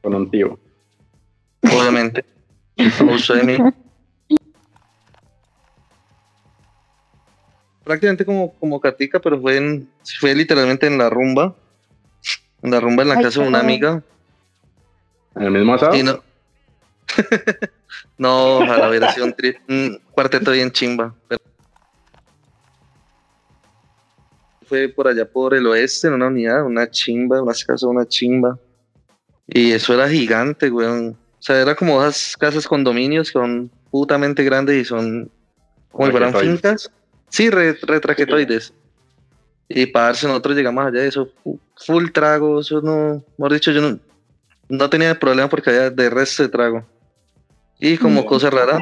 con 0.01 0.13
un 0.13 0.29
tío. 0.29 0.59
obviamente. 1.63 2.23
Abuso 2.99 3.33
de 3.33 3.43
mí. 3.43 3.57
Prácticamente 7.83 8.25
como, 8.25 8.53
como 8.55 8.81
Katica, 8.81 9.19
pero 9.19 9.39
fue, 9.39 9.57
en, 9.57 9.89
fue 10.19 10.35
literalmente 10.35 10.87
en 10.87 10.97
la 10.97 11.09
rumba. 11.09 11.55
En 12.61 12.71
la 12.71 12.79
rumba 12.79 13.03
en 13.03 13.09
la 13.09 13.15
Ay, 13.15 13.23
casa 13.23 13.41
de 13.41 13.47
una 13.47 13.59
amiga. 13.61 14.03
¿En 15.35 15.43
el 15.43 15.51
mismo 15.51 15.75
asado? 15.75 15.95
Y 15.95 16.03
no. 16.03 16.21
no, 18.17 18.57
ojalá 18.57 18.89
hubiera 18.89 19.13
sido 19.13 19.25
un, 19.25 19.33
tri- 19.33 19.57
un 19.69 20.01
cuarteto 20.11 20.51
bien 20.51 20.71
chimba. 20.71 21.15
pero- 21.29 21.41
Fue 24.67 24.89
por 24.89 25.07
allá 25.07 25.25
por 25.25 25.53
el 25.53 25.65
oeste, 25.67 26.07
en 26.07 26.13
una 26.13 26.27
unidad, 26.27 26.65
una 26.65 26.89
chimba, 26.89 27.41
unas 27.41 27.63
casas, 27.63 27.83
una 27.83 28.05
chimba. 28.05 28.59
Y 29.47 29.71
eso 29.71 29.93
era 29.93 30.09
gigante, 30.09 30.69
weón. 30.69 31.17
O 31.39 31.41
sea, 31.41 31.61
era 31.61 31.75
como 31.75 32.01
esas 32.03 32.35
casas 32.37 32.67
condominios 32.67 33.27
que 33.31 33.39
son 33.39 33.71
putamente 33.91 34.43
grandes 34.43 34.75
y 34.81 34.85
son 34.85 35.31
como 35.91 36.07
si 36.07 36.11
fueran 36.11 36.33
fincas. 36.51 36.91
Sí, 37.29 37.49
re, 37.49 37.73
retraquetoides. 37.81 38.73
Y 39.69 39.85
para 39.87 40.07
darse 40.07 40.27
nosotros 40.27 40.55
llegamos 40.55 40.85
allá, 40.85 41.03
eso, 41.03 41.29
fu- 41.43 41.59
full 41.75 42.09
trago, 42.11 42.59
eso 42.61 42.81
no, 42.81 43.23
mejor 43.37 43.53
dicho, 43.53 43.71
yo 43.71 43.81
no, 43.81 43.99
no 44.69 44.89
tenía 44.89 45.17
problema 45.19 45.49
porque 45.49 45.69
había 45.69 45.89
de 45.89 46.09
resto 46.09 46.43
de 46.43 46.49
trago. 46.49 46.85
Y 47.79 47.97
como 47.97 48.25
cosa 48.25 48.49
rara, 48.49 48.79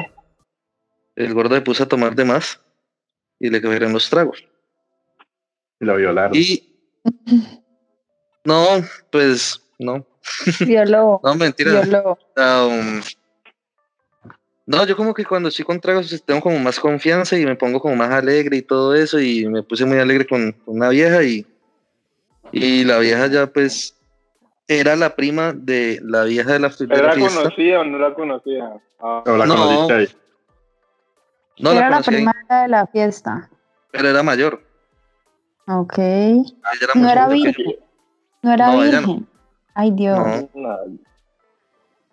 el 1.16 1.34
gordo 1.34 1.54
le 1.54 1.60
puso 1.60 1.82
a 1.82 1.88
tomar 1.88 2.14
de 2.14 2.24
más 2.24 2.60
y 3.38 3.50
le 3.50 3.60
cogieron 3.60 3.92
los 3.92 4.08
tragos. 4.08 4.44
Y 5.80 5.84
lo 5.84 5.96
violaron. 5.96 6.32
Y 6.34 6.74
no, 8.44 8.66
pues 9.10 9.60
no, 9.78 10.06
Violó. 10.60 11.20
no 11.24 11.34
mentira. 11.34 11.80
Violó. 11.82 12.18
Um, 12.36 13.00
no, 14.66 14.84
yo 14.84 14.96
como 14.96 15.14
que 15.14 15.24
cuando 15.24 15.48
estoy 15.48 15.64
con 15.64 15.80
tragos 15.80 16.08
pues, 16.08 16.22
tengo 16.24 16.40
como 16.40 16.58
más 16.58 16.80
confianza 16.80 17.36
y 17.38 17.44
me 17.44 17.54
pongo 17.56 17.80
como 17.80 17.94
más 17.96 18.10
alegre 18.10 18.56
y 18.56 18.62
todo 18.62 18.94
eso 18.94 19.20
y 19.20 19.46
me 19.46 19.62
puse 19.62 19.84
muy 19.84 19.98
alegre 19.98 20.26
con, 20.26 20.52
con 20.52 20.76
una 20.76 20.88
vieja 20.88 21.22
y, 21.22 21.46
y 22.52 22.84
la 22.84 22.98
vieja 22.98 23.26
ya 23.28 23.46
pues 23.46 23.94
era 24.66 24.96
la 24.96 25.14
prima 25.14 25.52
de 25.52 26.00
la 26.02 26.24
vieja 26.24 26.54
de 26.54 26.58
la, 26.58 26.68
de 26.70 26.88
¿Pero 26.88 27.02
la 27.02 27.08
la 27.08 27.14
fiesta. 27.14 27.42
conocía 27.42 27.80
o 27.80 27.84
no 27.84 27.98
la 27.98 28.14
conocía? 28.14 28.72
Ah, 29.00 29.22
¿O 29.24 29.36
la 29.36 29.46
no. 29.46 29.54
conociste 29.56 29.92
ahí? 29.92 30.08
No 31.60 31.72
la 31.72 31.78
Era 31.78 31.90
la 31.90 32.02
primera 32.02 32.62
de 32.62 32.68
la 32.68 32.86
fiesta. 32.88 33.48
pero 33.92 34.08
era 34.08 34.22
mayor. 34.24 34.65
Ok. 35.68 35.98
Era 35.98 36.44
No 36.94 37.08
era 37.10 37.28
virgen. 37.28 37.74
No 38.42 38.52
era 38.52 38.66
No, 38.72 38.84
ella 38.84 39.00
no. 39.00 39.06
virgen. 39.08 39.26
Ay, 39.74 39.90
Dios. 39.90 40.18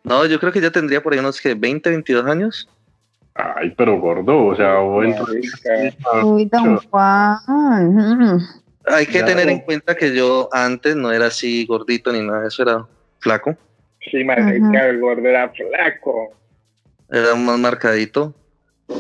No, 0.04 0.26
yo 0.26 0.40
creo 0.40 0.52
que 0.52 0.60
ya 0.62 0.72
tendría 0.72 1.02
por 1.02 1.14
ahí 1.14 1.20
unos 1.20 1.40
que 1.40 1.54
20, 1.56 1.90
22 1.90 2.26
años. 2.26 2.68
Ay, 3.36 3.74
pero 3.78 4.00
gordo, 4.00 4.48
o 4.48 4.56
sea, 4.56 4.80
bueno. 4.80 5.16
Uy, 6.24 6.46
don 6.46 6.78
Juan. 6.78 8.40
Hay 8.86 9.06
que 9.06 9.20
Ya, 9.20 9.26
tener 9.26 9.48
en 9.50 9.62
cuenta 9.62 9.96
que 9.96 10.14
yo 10.16 10.50
antes 10.52 10.96
no 10.96 11.12
era 11.12 11.28
así 11.28 11.66
gordito 11.66 12.12
ni 12.12 12.20
nada 12.22 12.42
de 12.42 12.48
eso, 12.50 12.64
era 12.64 12.86
flaco, 13.20 13.56
Sí, 14.12 14.22
marica, 14.26 14.90
el 14.90 15.00
gordo 15.00 15.26
era 15.26 15.50
flaco. 15.50 16.34
era 17.10 17.34
más 17.36 17.58
marcadito. 17.58 18.34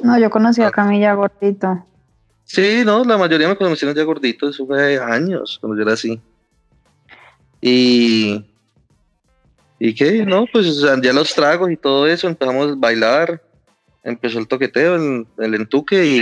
No, 0.03 0.17
yo 0.17 0.29
conocí 0.29 0.61
a 0.63 0.71
Camilla 0.71 1.13
gordito. 1.13 1.85
Sí, 2.45 2.83
no, 2.85 3.03
la 3.03 3.17
mayoría 3.17 3.47
me 3.47 3.55
conocieron 3.55 3.95
ya 3.95 4.03
gordito, 4.03 4.49
eso 4.49 4.65
fue 4.67 4.99
años 4.99 5.57
cuando 5.59 5.77
yo 5.77 5.83
era 5.83 5.93
así. 5.93 6.21
Y. 7.61 8.45
¿Y 9.79 9.95
qué? 9.95 10.25
No, 10.25 10.45
pues 10.51 10.67
o 10.67 10.73
sea, 10.87 11.01
ya 11.01 11.11
los 11.13 11.33
tragos 11.33 11.69
y 11.71 11.77
todo 11.77 12.07
eso, 12.07 12.27
empezamos 12.27 12.71
a 12.71 12.75
bailar, 12.77 13.41
empezó 14.03 14.39
el 14.39 14.47
toqueteo, 14.47 14.95
el, 14.95 15.27
el 15.39 15.55
entuque 15.55 16.05
y, 16.05 16.17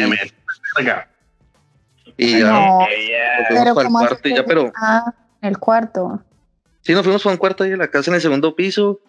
y 2.17 2.39
ya 2.39 2.51
No, 2.51 2.79
nos 2.79 2.89
Yeah. 2.89 3.45
fuimos 3.47 3.63
pero 3.63 3.75
para 3.75 3.81
el 3.81 3.85
¿cómo 3.87 3.99
así 3.99 4.07
cuarto 4.07 4.27
y 4.27 4.31
que- 4.31 4.37
ya, 4.37 4.45
pero 4.45 4.71
Ah, 4.75 5.13
el 5.41 5.57
cuarto. 5.59 6.23
sí, 6.81 6.93
nos 6.93 7.03
fuimos 7.03 7.23
para 7.23 7.33
un 7.33 7.37
cuarto 7.39 7.63
ahí 7.63 7.71
en 7.71 7.79
la 7.79 7.87
casa 7.89 8.09
en 8.11 8.15
el 8.15 8.21
segundo 8.21 8.55
piso, 8.55 8.99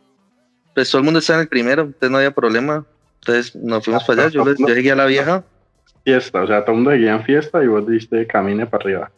pues 0.75 0.91
todo 0.91 0.99
el 0.99 1.05
mundo 1.05 1.21
estaba 1.21 1.39
en 1.39 1.43
el 1.43 1.49
primero, 1.49 1.83
entonces 1.83 2.11
no 2.11 2.19
había 2.19 2.31
problema. 2.33 2.85
Entonces 3.21 3.55
nos 3.57 3.85
fuimos 3.85 4.05
para 4.05 4.25
allá, 4.25 4.33
yo, 4.33 4.45
yo 4.55 4.67
llegué 4.67 4.91
a 4.93 4.97
la 4.97 5.07
vieja, 5.07 5.45
Fiesta, 6.05 6.43
o 6.43 6.47
sea, 6.47 6.61
todo 6.65 6.73
el 6.73 6.77
mundo 6.79 6.91
seguía 6.91 7.13
en 7.13 7.23
fiesta 7.25 7.63
y 7.63 7.67
vos 7.69 7.87
diste 7.87 8.27
camine 8.27 8.67
para 8.67 8.83
arriba. 8.85 9.11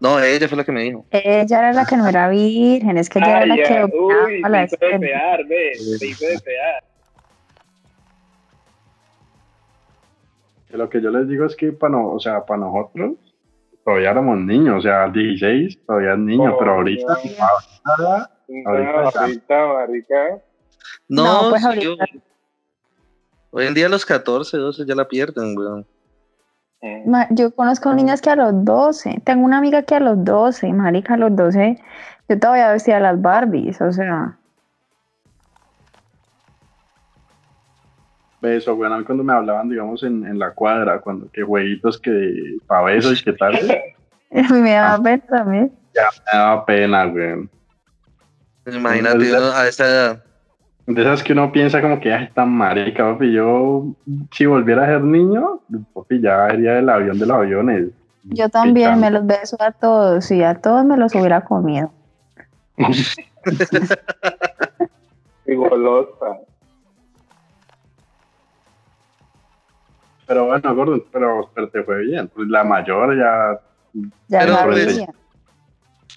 no, 0.00 0.18
ella 0.18 0.48
fue 0.48 0.56
la 0.58 0.64
que 0.64 0.72
me 0.72 0.82
dijo. 0.82 1.04
Ella 1.10 1.58
era 1.58 1.72
la 1.72 1.84
que 1.84 1.96
no 1.96 2.06
era 2.08 2.28
virgen, 2.28 2.96
es 2.98 3.08
que 3.10 3.18
ella 3.18 3.28
Ah, 3.38 3.42
era 3.42 3.46
la 3.46 3.56
que 3.56 3.96
Uy, 3.96 4.40
la 4.42 4.66
se 4.68 4.74
hizo 4.76 4.86
de 4.86 4.98
pear, 4.98 5.44
ve. 5.46 5.74
Se 5.76 6.06
hizo 6.06 6.26
de 6.26 6.38
pear. 6.40 6.84
Lo 10.70 10.88
que 10.88 11.02
yo 11.02 11.10
les 11.10 11.28
digo 11.28 11.44
es 11.44 11.54
que 11.54 11.70
para 11.72 11.92
no, 11.92 12.12
o 12.12 12.18
sea, 12.18 12.44
para 12.46 12.60
nosotros 12.60 13.12
todavía 13.84 14.10
éramos 14.12 14.38
niños, 14.38 14.78
o 14.78 14.80
sea, 14.80 15.06
16 15.08 15.84
todavía 15.86 16.12
es 16.14 16.18
niño, 16.18 16.54
Oh, 16.54 16.58
pero 16.58 16.72
ahorita, 16.74 17.04
no. 17.06 17.12
ahorita, 17.12 18.30
Ahorita. 18.64 19.20
Ahorita, 19.20 19.66
marica. 19.66 20.38
No, 21.08 21.24
No, 21.44 21.50
pues 21.50 21.64
ahorita- 21.64 21.84
yo- 21.84 22.20
hoy 23.50 23.66
en 23.66 23.74
día 23.74 23.86
a 23.86 23.88
los 23.90 24.06
14, 24.06 24.56
12 24.56 24.84
ya 24.86 24.94
la 24.94 25.06
pierden, 25.06 25.56
weón. 25.58 25.86
Ma- 27.06 27.28
Yo 27.30 27.54
conozco 27.54 27.94
niñas 27.94 28.20
que 28.20 28.30
a 28.30 28.36
los 28.36 28.64
12, 28.64 29.20
tengo 29.24 29.44
una 29.44 29.58
amiga 29.58 29.82
que 29.82 29.94
a 29.94 30.00
los 30.00 30.24
12, 30.24 30.72
marica, 30.72 31.14
a 31.14 31.16
los 31.16 31.34
12, 31.34 31.78
yo 32.28 32.38
todavía 32.38 32.72
vestía 32.72 32.98
las 33.00 33.20
Barbies, 33.20 33.80
o 33.80 33.92
sea, 33.92 34.36
beso, 38.40 38.74
bueno, 38.74 38.96
a 38.96 38.98
mí 38.98 39.04
cuando 39.04 39.22
me 39.22 39.32
hablaban, 39.32 39.68
digamos, 39.68 40.02
en, 40.02 40.26
en 40.26 40.38
la 40.38 40.52
cuadra, 40.52 41.00
cuando 41.00 41.30
que 41.30 41.42
jueguitos 41.42 42.00
que 42.00 42.58
para 42.66 42.82
besos 42.82 43.20
y 43.20 43.24
qué 43.24 43.32
tal, 43.34 43.54
a 44.34 44.52
mí 44.52 44.60
me 44.60 44.72
daba 44.72 45.00
pena 45.02 45.22
también. 45.28 45.72
me 45.94 46.38
daba 46.38 46.66
pena, 46.66 47.04
güey. 47.06 47.48
Imagínate 48.66 49.36
a 49.36 49.68
esa 49.68 49.86
edad. 49.86 50.24
De 50.86 51.00
esas 51.00 51.22
que 51.22 51.32
uno 51.32 51.52
piensa 51.52 51.80
como 51.80 52.00
que 52.00 52.08
ya 52.08 52.22
está 52.22 52.44
marica, 52.44 53.12
papi. 53.12 53.32
Yo, 53.32 53.86
si 54.32 54.46
volviera 54.46 54.84
a 54.84 54.86
ser 54.86 55.02
niño, 55.02 55.60
papi, 55.94 56.20
ya 56.20 56.52
iría 56.52 56.74
del 56.74 56.88
avión 56.88 57.18
de 57.18 57.26
los 57.26 57.36
aviones. 57.36 57.88
Yo 58.24 58.48
también 58.48 59.00
me 59.00 59.10
los 59.10 59.26
beso 59.26 59.56
a 59.60 59.72
todos 59.72 60.30
y 60.30 60.42
a 60.42 60.54
todos 60.54 60.84
me 60.84 60.96
los 60.96 61.14
hubiera 61.14 61.42
comido. 61.42 61.92
Y 65.44 65.56
golosa. 65.56 66.38
Pero 70.26 70.46
bueno, 70.46 70.74
gordo, 70.74 71.04
pero, 71.12 71.50
pero 71.52 71.68
te 71.68 71.82
fue 71.82 72.04
bien. 72.04 72.28
Pues 72.28 72.48
la 72.48 72.62
mayor 72.64 73.16
ya. 73.18 73.60
Ya 74.28 74.40
Pero, 74.40 74.54
sabía. 74.54 75.08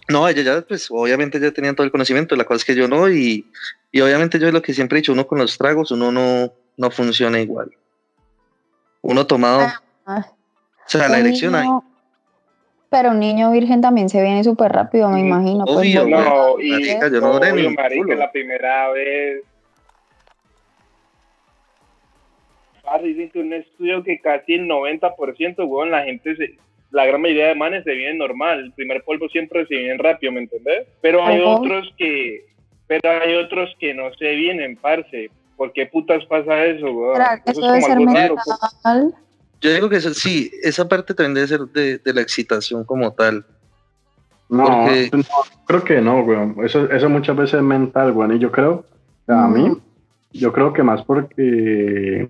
No, 0.08 0.28
ella 0.28 0.44
ya, 0.44 0.62
pues 0.62 0.88
obviamente 0.92 1.40
ya 1.40 1.52
tenían 1.52 1.76
todo 1.76 1.86
el 1.86 1.92
conocimiento, 1.92 2.36
la 2.36 2.44
cosa 2.44 2.58
es 2.58 2.66
que 2.66 2.76
yo 2.76 2.88
no, 2.88 3.10
y, 3.10 3.46
y 3.98 4.02
obviamente 4.02 4.38
yo 4.40 4.48
es 4.48 4.54
lo 4.54 4.62
que 4.62 4.74
siempre 4.74 4.98
he 4.98 5.02
dicho, 5.02 5.14
uno 5.14 5.26
con 5.26 5.38
los 5.40 5.58
tragos, 5.58 5.90
uno 5.92 6.12
no, 6.12 6.52
no 6.76 6.92
funciona 6.92 7.40
igual. 7.40 7.72
Uno 9.02 9.26
tomado, 9.26 9.62
Ah, 10.06 10.26
o 10.28 10.90
sea, 10.90 11.08
la 11.08 11.20
elección 11.20 11.56
hay. 11.56 11.64
niño- 11.66 11.82
Pero 12.90 13.12
un 13.12 13.20
niño 13.22 13.52
virgen 13.52 13.80
también 13.80 14.10
se 14.10 14.22
viene 14.22 14.44
súper 14.44 14.74
rápido, 14.74 15.08
me 15.10 15.22
imagino. 15.22 15.64
pues, 15.64 15.78
Obvio, 15.78 16.06
No, 16.08 16.60
y 16.60 16.72
Marica, 16.72 17.08
yo 17.08 17.22
no 17.22 17.40
ni 17.40 17.52
obvio, 17.52 17.72
marica, 17.72 18.04
culo. 18.04 18.16
la 18.18 18.32
primera 18.34 18.90
vez. 18.92 19.44
Dicen 23.02 23.32
que 23.32 23.40
un 23.40 23.54
estudio 23.54 24.04
que 24.04 24.20
casi 24.20 24.56
el 24.56 24.68
90%, 24.68 25.66
weón, 25.66 25.90
la 25.92 26.04
gente 26.04 26.36
se, 26.36 26.58
la 26.92 27.06
gran 27.06 27.22
mayoría 27.22 27.48
de 27.48 27.56
manes 27.56 27.84
se 27.86 27.94
vienen 27.94 28.18
normal. 28.18 28.60
El 28.60 28.74
primer 28.74 29.04
polvo 29.04 29.28
siempre 29.30 29.66
se 29.68 29.76
viene 29.76 29.98
rápido, 29.98 30.34
¿me 30.34 30.42
entendés? 30.42 30.86
Pero 31.02 31.26
hay 31.26 31.40
otros 31.40 31.94
que, 31.98 32.46
pero 32.88 33.10
hay 33.10 33.36
otros 33.36 33.70
que 33.80 33.94
no 33.94 34.14
se 34.18 34.32
vienen, 34.36 34.76
parce. 34.78 35.30
¿Por 35.58 35.72
qué 35.72 35.86
putas 35.86 36.26
pasa 36.26 36.66
eso, 36.66 36.92
weón? 36.92 37.22
Eso, 37.46 37.76
es 37.76 37.88
como 37.88 38.18
algo 38.18 38.36
raro. 38.84 39.14
Yo 39.62 39.74
digo 39.74 39.90
que 39.90 40.02
sí, 40.02 40.52
esa 40.62 40.88
parte 40.88 41.14
también 41.14 41.34
debe 41.34 41.48
ser 41.48 41.62
de, 41.62 41.98
de 41.98 42.14
la 42.14 42.22
excitación 42.22 42.84
como 42.84 43.12
tal. 43.12 43.46
No, 44.50 44.88
creo 45.66 45.84
que 45.84 46.02
no, 46.02 46.22
weón. 46.22 46.58
Eso, 46.64 46.92
eso 46.92 47.10
muchas 47.10 47.36
veces 47.36 47.56
es 47.56 47.62
mental, 47.64 48.12
weón. 48.12 48.36
Y 48.36 48.40
yo 48.40 48.52
creo, 48.52 48.86
a 49.28 49.48
mí, 49.48 49.78
yo 50.34 50.52
creo 50.52 50.74
que 50.74 50.84
más 50.84 51.02
porque 51.04 52.28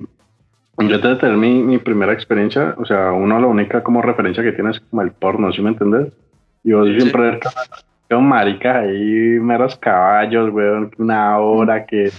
yo 0.77 1.01
te 1.01 1.15
tener 1.15 1.37
mi, 1.37 1.63
mi, 1.63 1.77
primera 1.77 2.13
experiencia, 2.13 2.75
o 2.77 2.85
sea, 2.85 3.11
uno 3.11 3.39
la 3.39 3.47
única 3.47 3.83
como 3.83 4.01
referencia 4.01 4.43
que 4.43 4.51
tienes 4.51 4.77
es 4.77 4.83
como 4.89 5.01
el 5.01 5.11
porno, 5.11 5.51
¿sí 5.51 5.61
me 5.61 5.69
entiendes? 5.69 6.13
Y 6.63 6.73
vos 6.73 6.87
siempre 6.97 7.39
un 8.11 8.27
marica 8.27 8.79
ahí, 8.79 9.39
meros 9.39 9.75
caballos, 9.77 10.53
weón, 10.53 10.91
una 10.97 11.39
hora 11.39 11.85
que, 11.85 12.11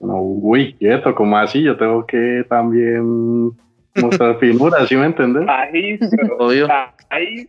uy, 0.00 0.74
quieto, 0.74 1.14
como 1.14 1.36
así, 1.38 1.62
yo 1.62 1.76
tengo 1.76 2.04
que 2.04 2.44
también 2.48 3.52
mostrar 3.94 4.36
finura, 4.40 4.86
¿sí 4.86 4.96
me 4.96 5.06
entiendes? 5.06 5.46
Ahí, 5.48 5.98
obvio. 6.38 6.68
Ahí. 7.10 7.48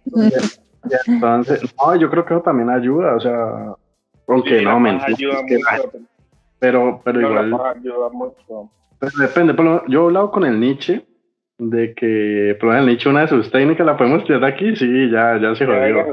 Entonces, 1.08 1.76
no, 1.78 1.96
yo 1.96 2.10
creo 2.10 2.26
que 2.26 2.34
eso 2.34 2.44
también 2.44 2.70
ayuda, 2.70 3.16
o 3.16 3.20
sea, 3.20 3.76
aunque 4.28 4.62
no, 4.62 4.80
me 4.80 4.92
ayuda 4.92 5.42
mucho. 5.42 5.92
Pero, 6.60 7.02
pero 7.04 7.22
igual. 7.22 7.54
Ayuda 7.76 8.10
mucho. 8.12 8.70
Pues 9.00 9.14
depende, 9.16 9.56
yo 9.88 10.02
he 10.02 10.06
hablado 10.06 10.32
con 10.32 10.46
el 10.46 10.60
Nietzsche 10.60 11.06
de 11.58 11.94
que, 11.94 12.58
por 12.60 12.76
el 12.76 12.86
Nietzsche, 12.86 13.10
una 13.10 13.22
de 13.22 13.28
sus 13.28 13.52
técnicas 13.52 13.86
la 13.86 13.98
podemos 13.98 14.24
tirar 14.26 14.44
aquí, 14.46 14.76
sí, 14.76 15.10
ya, 15.10 15.38
ya 15.42 15.56
se 15.56 15.66
jodió. 15.66 16.06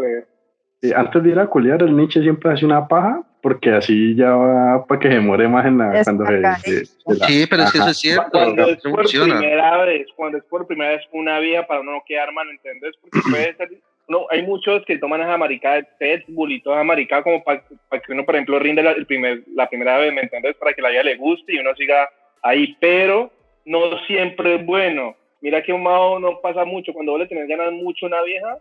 Antes 0.95 1.23
de 1.23 1.31
ir 1.31 1.39
a 1.39 1.47
culiar, 1.47 1.83
el 1.83 1.97
Nietzsche 1.97 2.21
siempre 2.23 2.53
hace 2.53 2.65
una 2.65 2.87
paja, 2.87 3.23
porque 3.43 3.71
así 3.71 4.15
ya 4.15 4.31
va 4.31 4.87
para 4.87 5.01
que 5.01 5.11
se 5.11 5.21
muere 5.21 5.49
más 5.49 5.67
en 5.67 5.79
la, 5.79 6.03
cuando 6.05 6.27
se, 6.27 6.85
Sí, 7.27 7.47
pero 7.49 7.67
si 7.67 7.79
eso 7.79 7.89
es 7.89 7.97
cierto. 7.99 8.31
Cuando 8.31 8.69
es, 8.69 8.83
por 8.83 9.09
primera 9.09 9.85
vez, 9.85 10.07
cuando 10.17 10.39
es 10.39 10.45
por 10.45 10.67
primera 10.67 10.91
vez 10.93 11.03
una 11.13 11.39
vía 11.39 11.67
para 11.67 11.83
no 11.83 12.03
quedar 12.07 12.33
mal, 12.33 12.49
¿entendés? 12.51 12.95
Porque 13.01 13.21
puede 13.31 13.55
ser 13.57 13.69
no, 14.09 14.27
hay 14.31 14.43
muchos 14.43 14.85
que 14.87 14.99
toman 14.99 15.21
esa 15.21 15.37
maricada 15.37 15.77
de 15.77 15.87
Ted 15.99 16.23
Bull 16.29 16.53
y 16.53 16.61
toda 16.61 16.77
esa 16.77 16.85
maricada 16.85 17.23
como 17.23 17.43
para, 17.43 17.61
que 17.61 18.13
uno, 18.13 18.25
por 18.25 18.37
ejemplo, 18.37 18.59
rinde 18.59 18.83
la, 18.83 18.93
el 18.93 19.07
primer, 19.07 19.43
la 19.55 19.69
primera 19.69 19.99
vez, 19.99 20.13
¿me 20.13 20.23
entiendes? 20.23 20.57
Para 20.57 20.73
que 20.75 20.83
la 20.83 20.91
vida 20.91 21.03
le 21.03 21.17
guste 21.17 21.55
y 21.55 21.59
uno 21.59 21.75
siga 21.75 22.09
ahí, 22.43 22.77
pero 22.81 23.33
no 23.65 23.99
siempre 24.07 24.57
es 24.57 24.67
bueno. 24.67 25.17
Mira 25.41 25.63
que 25.63 25.73
un 25.73 25.83
mago 25.83 26.19
no 26.21 26.41
pasa 26.41 26.65
mucho, 26.65 26.93
cuando 26.93 27.13
vos 27.13 27.21
le 27.21 27.27
tenés 27.27 27.49
ganas 27.49 27.73
mucho 27.73 28.07
a 28.07 28.09
una 28.09 28.23
vieja, 28.23 28.59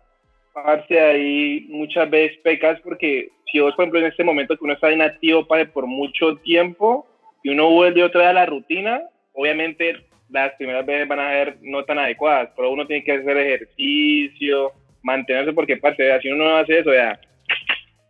parte 0.56 1.00
ahí 1.00 1.68
muchas 1.70 2.10
veces 2.10 2.38
pecas 2.42 2.80
porque 2.82 3.30
si 3.52 3.60
vos, 3.60 3.76
por 3.76 3.84
ejemplo, 3.84 4.00
en 4.00 4.06
este 4.06 4.24
momento 4.24 4.56
que 4.56 4.64
uno 4.64 4.74
está 4.74 4.92
inactivo 4.92 5.46
para 5.46 5.66
por 5.66 5.86
mucho 5.86 6.38
tiempo 6.38 7.06
y 7.44 7.50
uno 7.50 7.70
vuelve 7.70 8.04
otra 8.04 8.22
vez 8.22 8.30
a 8.30 8.34
la 8.34 8.46
rutina, 8.46 9.02
obviamente 9.34 9.98
las 10.30 10.54
primeras 10.54 10.86
veces 10.86 11.08
van 11.10 11.20
a 11.20 11.30
ser 11.30 11.58
no 11.62 11.84
tan 11.84 12.00
adecuadas, 12.00 12.50
pero 12.56 12.72
uno 12.72 12.88
tiene 12.88 13.04
que 13.04 13.12
hacer 13.12 13.38
ejercicio, 13.38 14.72
mantenerse 15.04 15.52
porque 15.52 15.76
parte, 15.76 16.20
si 16.22 16.30
uno 16.30 16.46
no 16.46 16.58
hace 16.58 16.80
eso 16.80 16.94
ya 16.94 17.20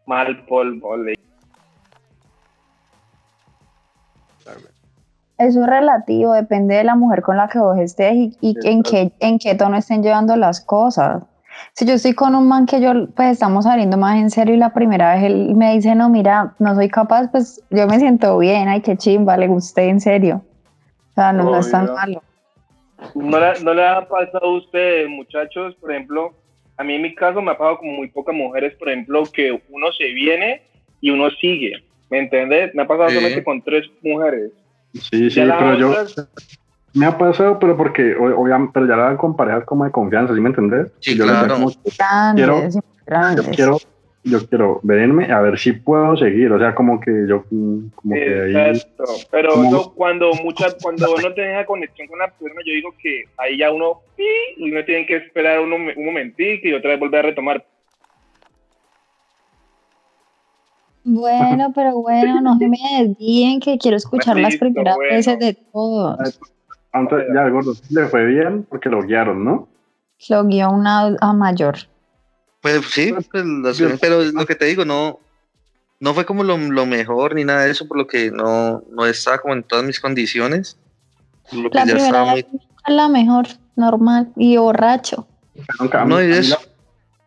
mal 0.06 0.46
polvo. 0.46 0.96
Eso 5.38 5.62
es 5.62 5.68
relativo, 5.68 6.34
depende 6.34 6.76
de 6.76 6.84
la 6.84 6.96
mujer 6.96 7.24
con 7.24 7.38
la 7.38 7.50
que 7.50 7.58
vos 7.58 7.78
estés 7.80 8.14
y, 8.40 8.56
en, 8.64 8.84
qué, 8.84 9.12
en 9.20 9.40
qué 9.40 9.56
tono 9.56 9.78
estén 9.78 10.04
llevando 10.04 10.36
las 10.36 10.64
cosas. 10.64 11.24
Si 11.74 11.86
yo 11.86 11.94
estoy 11.94 12.14
con 12.14 12.36
un 12.36 12.48
man 12.48 12.66
que 12.66 12.82
yo, 12.82 12.92
pues 13.16 13.32
estamos 13.32 13.66
saliendo 13.66 13.98
más 13.98 14.18
en 14.18 14.30
serio 14.30 14.56
y 14.56 14.58
la 14.58 14.74
primera 14.74 15.16
vez 15.16 15.24
él 15.24 15.56
me 15.56 15.74
dice, 15.74 15.94
no, 15.96 16.10
mira, 16.10 16.56
no 16.60 16.76
soy 16.76 16.90
capaz, 16.90 17.30
pues 17.32 17.62
yo 17.70 17.88
me 17.88 18.00
siento 18.00 18.38
bien, 18.38 18.68
ay, 18.68 18.82
qué 18.82 18.96
chimba, 18.96 19.38
le 19.38 19.48
gusté 19.48 19.90
en 19.90 20.00
serio. 20.00 20.42
O 21.12 21.14
sea, 21.16 21.34
no, 21.34 21.44
no 21.44 21.60
es 21.60 21.70
tan 21.70 21.94
malo. 21.94 22.24
¿No 23.14 23.40
le, 23.40 23.60
¿No 23.62 23.74
le 23.74 23.86
ha 23.86 24.08
pasado 24.08 24.46
a 24.46 24.58
usted, 24.58 25.08
muchachos, 25.08 25.76
por 25.76 25.92
ejemplo, 25.92 26.34
a 26.78 26.84
mí 26.84 26.96
en 26.96 27.02
mi 27.02 27.16
caso 27.16 27.42
me 27.42 27.52
ha 27.52 27.58
pasado 27.58 27.80
como 27.80 27.94
muy 27.94 28.10
pocas 28.10 28.36
mujeres, 28.36 28.74
por 28.76 28.90
ejemplo, 28.90 29.24
que 29.32 29.62
uno 29.70 29.92
se 29.98 30.06
viene 30.14 30.62
y 31.02 31.10
uno 31.10 31.30
sigue, 31.32 31.84
¿me 32.10 32.20
entiendes? 32.20 32.74
Me 32.74 32.84
ha 32.84 32.88
pasado 32.88 33.10
solamente 33.10 33.44
con 33.44 33.62
tres 33.62 33.86
mujeres. 34.02 34.52
Sí, 34.94 35.30
sí, 35.30 35.42
pero 35.42 35.78
yo... 35.78 35.94
Me 36.96 37.06
ha 37.06 37.18
pasado, 37.18 37.60
pero 37.60 37.76
porque, 37.76 38.16
obviamente, 38.16 38.72
pero 38.74 38.88
ya 38.88 38.96
la 38.96 39.04
dan 39.04 39.18
con 39.18 39.36
parejas 39.36 39.66
como 39.66 39.84
de 39.84 39.92
confianza, 39.92 40.34
¿sí 40.34 40.40
me 40.40 40.50
entendés? 40.50 40.88
Sí, 41.00 41.18
yo 41.18 41.26
claro. 41.26 41.58
quiero, 42.34 42.70
yo 42.70 43.44
quiero, 43.52 43.78
yo 44.24 44.48
quiero 44.48 44.80
verme 44.82 45.30
a 45.30 45.42
ver 45.42 45.60
si 45.60 45.74
puedo 45.74 46.16
seguir, 46.16 46.54
o 46.54 46.58
sea, 46.58 46.74
como 46.74 47.02
que 47.02 47.12
yo, 47.28 47.44
como 47.96 48.16
que 48.16 48.56
ahí... 48.58 48.82
pero 49.30 49.52
cuando 49.94 50.32
muchas, 50.42 50.78
cuando 50.82 51.14
uno 51.14 51.34
tiene 51.34 51.66
conexión 51.66 52.08
con 52.08 52.18
la 52.18 52.28
persona, 52.28 52.62
yo 52.66 52.74
digo 52.74 52.94
que 53.02 53.26
ahí 53.38 53.58
ya 53.58 53.74
uno, 53.74 54.00
y 54.58 54.72
uno 54.72 54.86
tiene 54.86 55.06
que 55.06 55.18
esperar 55.18 55.60
un, 55.60 55.74
un 55.74 56.06
momentito 56.06 56.66
y 56.66 56.74
otra 56.74 56.92
vez 56.92 57.00
volver 57.02 57.20
a 57.20 57.24
retomar. 57.24 57.66
Bueno, 61.04 61.74
pero 61.76 62.02
bueno, 62.02 62.40
no 62.40 62.58
se 62.58 62.70
me 62.70 62.78
desvíen 63.00 63.60
que 63.60 63.78
quiero 63.78 63.98
escuchar 63.98 64.38
las 64.38 64.56
primeras 64.56 64.98
veces 64.98 65.38
de 65.40 65.54
todos. 65.74 66.40
Antes, 66.96 67.26
ya, 67.34 67.50
gordo, 67.50 67.74
le 67.90 68.08
fue 68.08 68.26
bien 68.26 68.66
porque 68.70 68.90
lo 68.90 69.02
guiaron, 69.02 69.44
¿no? 69.44 69.68
Lo 70.30 70.46
guió 70.46 70.70
una 70.70 71.16
a 71.20 71.34
mayor. 71.34 71.76
Pues 72.62 72.86
sí, 72.86 73.14
pues, 73.14 73.28
pero 74.00 74.24
lo 74.24 74.46
que 74.46 74.56
te 74.56 74.66
digo, 74.66 74.86
no, 74.86 75.20
no 76.00 76.14
fue 76.14 76.26
como 76.26 76.44
lo, 76.44 76.58
mejor 76.58 77.36
ni 77.36 77.44
nada 77.44 77.66
de 77.66 77.72
eso, 77.72 77.88
por 77.88 77.98
lo 77.98 78.08
que 78.08 78.32
no, 78.32 78.82
no 78.92 79.06
estaba 79.06 79.40
como 79.40 79.54
en 79.54 79.64
todas 79.64 79.84
mis 79.84 80.00
condiciones. 80.00 80.80
la 81.52 81.84
primera 81.84 82.34
vez 82.34 82.46
la 82.88 83.10
mejor, 83.10 83.48
normal 83.76 84.32
y 84.36 84.58
borracho. 84.58 85.28
no, 86.08 86.24
y 86.24 86.32
eso 86.32 86.58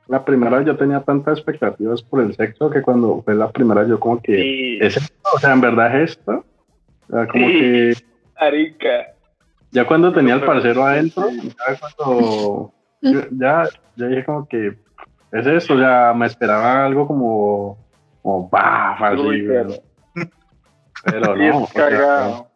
la 0.09 0.25
primera 0.25 0.59
vez 0.59 0.67
yo 0.67 0.77
tenía 0.77 1.01
tantas 1.01 1.39
expectativas 1.39 2.03
por 2.03 2.23
el 2.23 2.35
sexo 2.35 2.71
que 2.71 2.81
cuando 2.81 3.23
fue 3.23 3.35
la 3.35 3.51
primera 3.51 3.87
yo 3.87 4.01
como 4.01 4.21
que 4.21 4.79
es 4.79 4.97
o 5.35 5.39
sea, 5.39 5.53
en 5.53 5.61
verdad 5.61 6.01
es 6.01 6.13
esto. 6.13 6.45
O 7.09 7.13
sea, 7.13 7.27
como 7.27 7.47
que 7.47 7.95
Arica. 8.37 9.15
Ya 9.71 9.87
cuando 9.87 10.13
tenía 10.13 10.35
el 10.35 10.45
parcero 10.45 10.85
adentro, 10.85 11.29
ya 11.31 11.79
cuando 11.79 12.73
ya, 13.03 13.69
ya 13.97 14.07
dije 14.07 14.25
como 14.25 14.49
que 14.49 14.79
es 15.33 15.47
eso, 15.47 15.75
o 15.75 15.79
sea, 15.79 16.15
me 16.17 16.27
esperaba 16.27 16.87
algo 16.87 17.07
como 17.07 17.79
como 18.23 18.49
baf, 18.49 19.03
así. 19.03 19.47
pero, 21.05 21.37
no. 21.37 22.49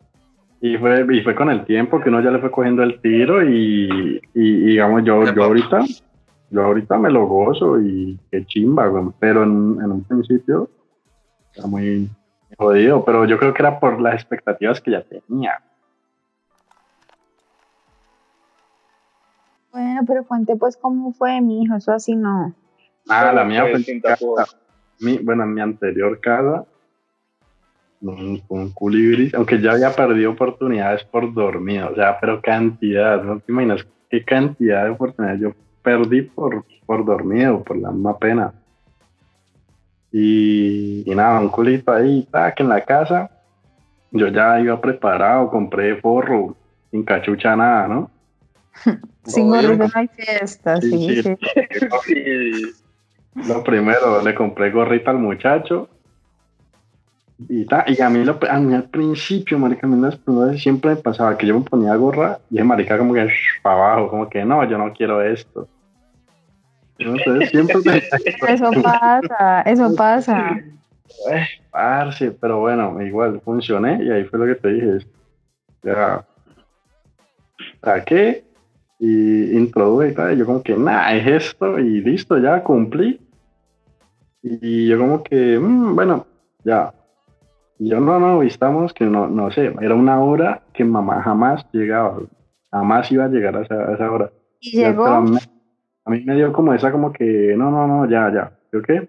y 0.61 0.77
fue, 0.79 1.07
y 1.16 1.20
fue 1.20 1.35
con 1.35 1.51
el 1.51 1.64
tiempo 1.64 2.01
que 2.01 2.09
uno 2.09 2.20
ya 2.20 2.31
le 2.31 2.38
fue 2.38 2.51
cogiendo 2.51 2.83
el 2.83 3.01
tiro 3.01 3.48
y, 3.48 4.20
y 4.35 4.53
digamos 4.64 5.05
yo, 5.05 5.25
yo 5.33 5.44
ahorita 5.44 5.85
yo 6.53 6.62
ahorita 6.62 6.98
me 6.98 7.11
lo 7.11 7.27
gozo 7.27 7.81
y 7.81 8.18
qué 8.31 8.44
chimba, 8.44 8.90
pero 9.18 9.42
en, 9.42 9.51
un 9.81 10.05
principio 10.05 10.68
era 11.57 11.66
muy 11.66 12.09
jodido, 12.59 13.05
pero 13.05 13.25
yo 13.25 13.38
creo 13.38 13.55
que 13.55 13.62
era 13.62 13.81
por 13.81 14.01
las 14.01 14.14
expectativas 14.14 14.81
que 14.81 14.90
ya 14.90 15.03
tenía. 15.03 15.59
Bueno, 19.72 20.02
pero 20.06 20.24
cuente 20.24 20.56
pues 20.56 20.76
cómo 20.76 21.12
fue 21.12 21.40
mi 21.40 21.62
hijo, 21.62 21.76
eso 21.76 21.92
así 21.92 22.14
no. 22.14 22.54
Nada, 23.06 23.32
la 23.32 23.44
mía 23.44 23.62
fue 23.62 23.74
en 23.76 24.02
mi, 25.00 25.18
bueno, 25.18 25.42
en 25.44 25.54
mi 25.54 25.61
anterior 25.61 26.20
casa, 26.20 26.64
un, 28.02 28.42
un 28.48 28.70
culibris, 28.70 29.35
aunque 29.35 29.61
ya 29.61 29.72
había 29.72 29.92
perdido 29.92 30.30
oportunidades 30.30 31.02
por 31.04 31.32
dormir, 31.32 31.82
o 31.82 31.94
sea, 31.94 32.20
pero 32.20 32.40
cantidad, 32.40 33.22
no 33.22 33.40
te 33.40 33.50
imaginas 33.50 33.87
qué 34.11 34.22
cantidad 34.24 34.85
de 34.85 34.90
oportunidades 34.90 35.40
yo 35.40 35.52
perdí 35.82 36.22
por, 36.22 36.64
por 36.87 37.04
dormido, 37.04 37.62
por 37.62 37.76
la 37.76 37.90
misma 37.90 38.18
pena. 38.18 38.52
Y, 40.12 41.04
nada, 41.06 41.40
un 41.40 41.48
culito 41.48 41.90
ahí, 41.90 42.28
que 42.54 42.62
en 42.62 42.68
la 42.68 42.82
casa. 42.82 43.30
Yo 44.11 44.28
ya 44.28 44.61
iba 44.61 44.78
preparado, 44.78 45.50
compré 45.50 45.96
forro, 45.96 46.54
sin 46.90 47.02
cachucha 47.02 47.56
nada, 47.56 47.88
¿no? 47.88 48.11
sin 49.24 49.48
gorro 49.48 49.76
no 49.76 49.88
hay 49.94 50.08
fiesta, 50.08 50.80
sí, 50.80 51.22
sí. 51.22 51.37
Lo 53.35 53.62
primero, 53.64 54.22
le 54.22 54.35
compré 54.35 54.70
gorrita 54.70 55.11
al 55.11 55.18
muchacho. 55.18 55.88
Y, 57.48 57.66
y 57.87 58.00
a 58.00 58.08
mí, 58.08 58.24
lo, 58.24 58.38
a 58.48 58.58
mí 58.58 58.74
al 58.74 58.85
principio, 58.85 59.58
marica, 59.58 59.87
a 59.87 59.90
mí 59.90 60.58
siempre 60.58 60.90
me 60.90 60.96
pasaba 60.96 61.37
que 61.37 61.46
yo 61.46 61.58
me 61.58 61.64
ponía 61.64 61.94
gorra 61.96 62.38
y 62.50 62.58
el 62.58 62.64
marica 62.64 62.98
como 62.98 63.14
que 63.14 63.28
para 63.62 63.76
abajo, 63.76 64.11
como 64.11 64.28
que 64.28 64.44
no, 64.44 64.64
yo 64.68 64.78
no 64.78 64.92
quiero 64.92 65.22
esto. 65.22 65.68
Eso 67.02 68.70
pasa, 68.82 69.62
eso 69.62 69.94
pasa. 69.96 70.56
Eh, 71.30 72.32
pero 72.40 72.61
bueno, 72.61 73.00
igual 73.02 73.40
funcioné 73.44 74.04
y 74.04 74.11
ahí 74.11 74.24
fue 74.24 74.38
lo 74.38 74.46
que 74.46 74.54
te 74.54 74.68
dije. 74.68 75.06
Ya, 75.82 76.24
qué 78.06 78.44
y 79.04 79.56
introduje 79.56 80.10
y 80.10 80.14
tal. 80.14 80.32
Y 80.32 80.38
yo 80.38 80.46
como 80.46 80.62
que, 80.62 80.76
nada, 80.76 81.12
es 81.12 81.26
esto 81.26 81.76
y 81.80 82.00
listo, 82.02 82.38
ya 82.38 82.62
cumplí. 82.62 83.20
Y 84.42 84.86
yo 84.86 84.96
como 84.96 85.24
que, 85.24 85.58
mm, 85.58 85.96
bueno, 85.96 86.24
ya. 86.64 86.94
Y 87.80 87.88
yo 87.90 87.98
no, 87.98 88.20
no, 88.20 88.42
estamos 88.44 88.94
que 88.94 89.04
no, 89.04 89.26
no 89.26 89.50
sé, 89.50 89.74
era 89.80 89.96
una 89.96 90.22
hora 90.22 90.62
que 90.72 90.84
mamá 90.84 91.20
jamás 91.20 91.66
llegaba, 91.72 92.20
jamás 92.70 93.10
iba 93.10 93.24
a 93.24 93.28
llegar 93.28 93.56
a 93.56 93.62
esa, 93.62 94.10
hora. 94.10 94.30
Y 94.60 94.78
llegó. 94.78 95.06
A 95.06 95.20
mí, 96.10 96.22
me 96.24 96.36
dio 96.36 96.52
como 96.52 96.72
esa 96.72 96.92
como 96.92 97.12
que, 97.12 97.54
no, 97.56 97.72
no, 97.72 97.88
no, 97.88 98.08
ya, 98.08 98.32
ya. 98.32 98.52
¿Yo 98.72 98.82
qué? 98.82 99.08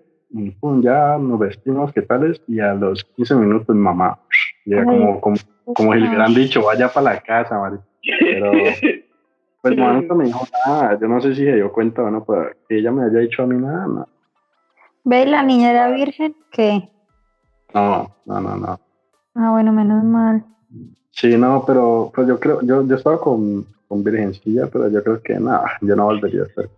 ya 0.82 1.20
nos 1.20 1.38
vestimos, 1.38 1.94
¿qué 1.94 2.02
tales? 2.02 2.42
Y 2.48 2.60
a 2.60 2.74
los 2.74 3.04
15 3.16 3.36
minutos 3.36 3.76
mamá 3.76 4.18
llega 4.66 4.86
como, 4.86 5.22
como, 5.22 5.36
como 5.66 5.94
si 5.94 6.00
le 6.00 6.08
hubieran 6.08 6.34
dicho, 6.34 6.64
vaya 6.64 6.90
para 6.90 7.14
la 7.14 7.22
casa, 7.22 7.60
Mari. 7.60 7.78
Pero, 8.20 8.52
pues 9.64 9.78
mamá 9.78 9.94
nunca 9.94 10.14
me 10.14 10.26
dijo 10.26 10.46
nada, 10.66 11.00
yo 11.00 11.08
no 11.08 11.22
sé 11.22 11.34
si 11.36 11.46
se 11.46 11.56
dio 11.56 11.72
cuenta 11.72 12.04
o 12.04 12.12
no, 12.12 12.26
pero 12.26 12.52
que 12.68 12.80
ella 12.80 12.92
me 12.92 13.06
haya 13.06 13.20
dicho 13.20 13.44
a 13.44 13.48
mí 13.48 13.56
nada, 13.56 13.88
no. 13.88 14.08
¿Ve 15.06 15.26
la 15.26 15.42
niña 15.42 15.72
era 15.72 15.90
virgen? 15.90 16.36
¿Qué? 16.52 16.90
No, 17.74 18.14
no, 18.26 18.42
no, 18.42 18.58
no. 18.58 18.80
Ah, 19.36 19.52
bueno, 19.52 19.72
menos 19.72 20.04
mal. 20.04 20.44
Sí, 21.12 21.38
no, 21.38 21.64
pero 21.66 22.12
pues 22.14 22.28
yo 22.28 22.42
creo, 22.42 22.60
yo, 22.62 22.86
yo 22.86 22.96
estaba 22.98 23.22
con, 23.22 23.66
con 23.88 24.04
virgencilla, 24.04 24.68
pero 24.68 24.90
yo 24.90 25.02
creo 25.02 25.24
que 25.24 25.40
nada, 25.40 25.78
yo 25.80 25.96
no 25.96 26.06
volvería 26.08 26.44
a 26.44 26.48
ser. 26.48 26.70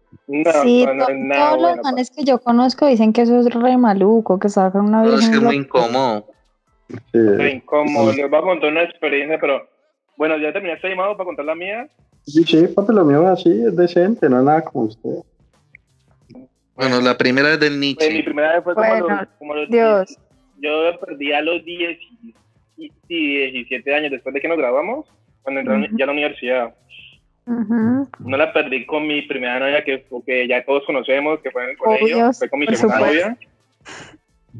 sí, 0.61 0.85
todos 0.85 1.61
los 1.61 1.77
manes 1.83 2.11
que 2.11 2.23
yo 2.23 2.37
conozco 2.37 2.85
dicen 2.85 3.13
que 3.13 3.23
eso 3.23 3.39
es 3.39 3.51
re 3.51 3.77
maluco, 3.77 4.37
que 4.37 4.45
estaba 4.45 4.71
con 4.71 4.85
una 4.85 5.01
virgen. 5.01 5.21
es 5.21 5.29
que 5.29 5.37
es 5.37 5.41
muy 5.41 5.55
incómodo. 5.55 6.25
Sí. 6.87 7.17
Muy 7.17 7.47
incómodo. 7.47 8.13
Les 8.13 8.29
voy 8.29 8.39
a 8.39 8.43
contar 8.43 8.71
una 8.71 8.83
experiencia, 8.83 9.39
pero 9.41 9.74
bueno, 10.17 10.37
ya 10.37 10.53
terminaste 10.53 10.89
llamado 10.89 11.15
para 11.17 11.25
contar 11.25 11.45
la 11.45 11.55
mía. 11.55 11.87
Sí, 12.23 12.43
sí, 12.43 12.67
papi, 12.67 12.93
lo 12.93 13.05
mío 13.05 13.27
así, 13.27 13.49
es 13.49 13.75
decente, 13.75 14.29
no 14.29 14.39
es 14.39 14.45
nada 14.45 14.63
como 14.63 14.85
usted. 14.85 15.19
Bueno, 16.75 16.99
la 17.01 17.17
primera 17.17 17.53
es 17.53 17.59
del 17.59 17.79
Nietzsche. 17.79 18.05
Pues, 18.05 18.13
mi 18.17 18.23
primera 18.23 18.53
vez 18.53 18.63
fue 18.63 18.75
como, 18.75 18.95
los, 18.95 19.27
como 19.39 19.55
los 19.55 19.69
Dios. 19.69 20.17
Yo 20.57 20.99
perdí 20.99 21.31
a 21.31 21.41
los 21.41 21.63
10, 21.63 21.97
17 23.07 23.95
años 23.95 24.11
después 24.11 24.33
de 24.33 24.41
que 24.41 24.47
nos 24.47 24.57
grabamos, 24.57 25.05
cuando 25.41 25.61
entré 25.61 25.89
ya 25.97 26.03
a 26.03 26.07
la 26.07 26.13
universidad. 26.13 26.75
No 27.45 28.37
la 28.37 28.51
perdí 28.51 28.85
con 28.85 29.07
mi 29.07 29.21
primera 29.21 29.59
novia, 29.59 29.83
que, 29.83 30.03
que 30.25 30.47
ya 30.47 30.65
todos 30.65 30.83
conocemos, 30.85 31.39
que 31.41 31.51
fue 31.51 31.63
en 31.63 31.69
el 31.71 31.77
colegio. 31.77 32.33
fue 32.33 32.49
con 32.49 32.59
mi 32.59 32.67
segunda 32.67 32.99
novia. 32.99 33.37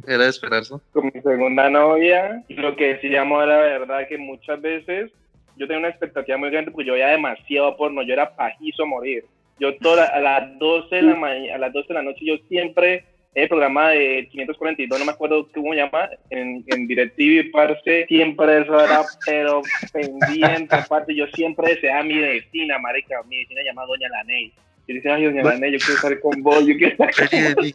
Era 0.06 0.24
de 0.24 0.30
esperarse. 0.30 0.76
Con 0.92 1.06
mi 1.06 1.22
segunda 1.22 1.70
novia. 1.70 2.44
Y 2.48 2.54
lo 2.56 2.76
que 2.76 2.94
decíamos 2.94 3.44
era 3.44 3.58
verdad 3.58 4.08
que 4.08 4.18
muchas 4.18 4.62
veces 4.62 5.12
yo 5.58 5.68
tenía 5.68 5.80
una 5.80 5.90
expectativa 5.90 6.38
muy 6.38 6.50
grande 6.50 6.72
porque 6.72 6.88
yo 6.88 6.94
veía 6.94 7.08
demasiado 7.08 7.76
porno. 7.78 8.04
Yo 8.04 8.14
era 8.14 8.36
pajizo 8.36 8.84
a 8.84 8.88
morir. 8.88 9.26
Yo 9.60 9.76
toda, 9.78 10.06
a 10.06 10.20
las 10.20 10.60
12 10.60 10.96
de 10.96 11.02
la 11.02 11.56
a 11.56 11.58
las 11.58 11.72
12 11.72 11.88
de 11.88 11.94
la 11.94 12.04
noche 12.04 12.26
yo 12.26 12.38
siempre 12.50 13.06
el 13.36 13.50
programa 13.50 13.90
de 13.90 14.30
542, 14.32 14.98
no 14.98 15.06
me 15.06 15.12
acuerdo 15.12 15.48
cómo 15.54 15.74
se 15.74 15.80
llama, 15.80 16.10
en, 16.30 16.64
en 16.68 16.88
DirecTV, 16.88 17.52
parce, 17.52 18.06
siempre 18.08 18.62
eso 18.62 18.80
era, 18.80 19.02
pero 19.26 19.62
pendiente, 19.92 20.74
aparte, 20.74 21.14
yo 21.14 21.28
siempre 21.36 21.74
deseaba 21.74 22.02
mi 22.04 22.18
vecina, 22.18 22.80
marica, 22.80 23.22
mi 23.28 23.40
vecina 23.40 23.62
llamada 23.62 23.90
Doña 23.90 24.08
Laney. 24.08 24.54
Yo 24.88 24.96
decía, 24.96 25.16
ay, 25.16 25.26
Doña 25.26 25.44
Laney, 25.44 25.74
yo 25.74 25.80
quiero 25.80 25.96
estar 25.96 26.20
con 26.22 26.42
vos, 26.42 26.66
yo 26.66 26.78
quiero 26.78 26.96
estar 26.98 27.30
con 27.30 27.72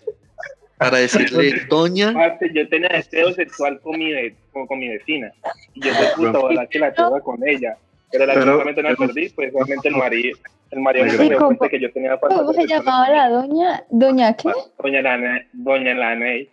Para 0.79 0.97
decirle, 0.97 1.61
Doña. 1.69 2.09
Aparte, 2.09 2.51
yo 2.55 2.67
tenía 2.67 2.89
deseo 2.89 3.31
sexual 3.35 3.81
con 3.81 3.99
mi, 3.99 4.13
con, 4.53 4.67
con 4.67 4.79
mi 4.79 4.89
vecina. 4.89 5.33
Y 5.75 5.85
yo, 5.85 5.93
fue 5.95 6.07
puta, 6.17 6.47
verdad 6.47 6.69
que 6.69 6.79
la 6.79 6.95
tuve 6.95 7.21
con 7.21 7.47
ella. 7.47 7.77
Pero 8.13 8.27
la 8.27 8.35
pero, 8.35 8.45
no 8.45 8.65
la 8.65 8.97
perdí, 8.97 9.29
pues 9.31 9.53
obviamente 9.55 9.89
el 9.89 9.97
marido, 9.97 10.39
el 10.71 10.81
marido 10.81 11.07
me 11.07 11.29
dio 11.29 11.39
cuenta 11.39 11.69
que 11.69 11.81
yo 11.81 11.93
tenía 11.93 12.19
¿Cómo 12.19 12.53
se 12.53 12.67
llamaba 12.67 13.09
la 13.09 13.29
doña? 13.29 13.85
¿Doña 13.91 14.37
qué? 14.37 14.51
Doña 14.79 15.03
Lane, 15.03 15.47
Doña 15.53 15.95
Lane. 15.95 16.49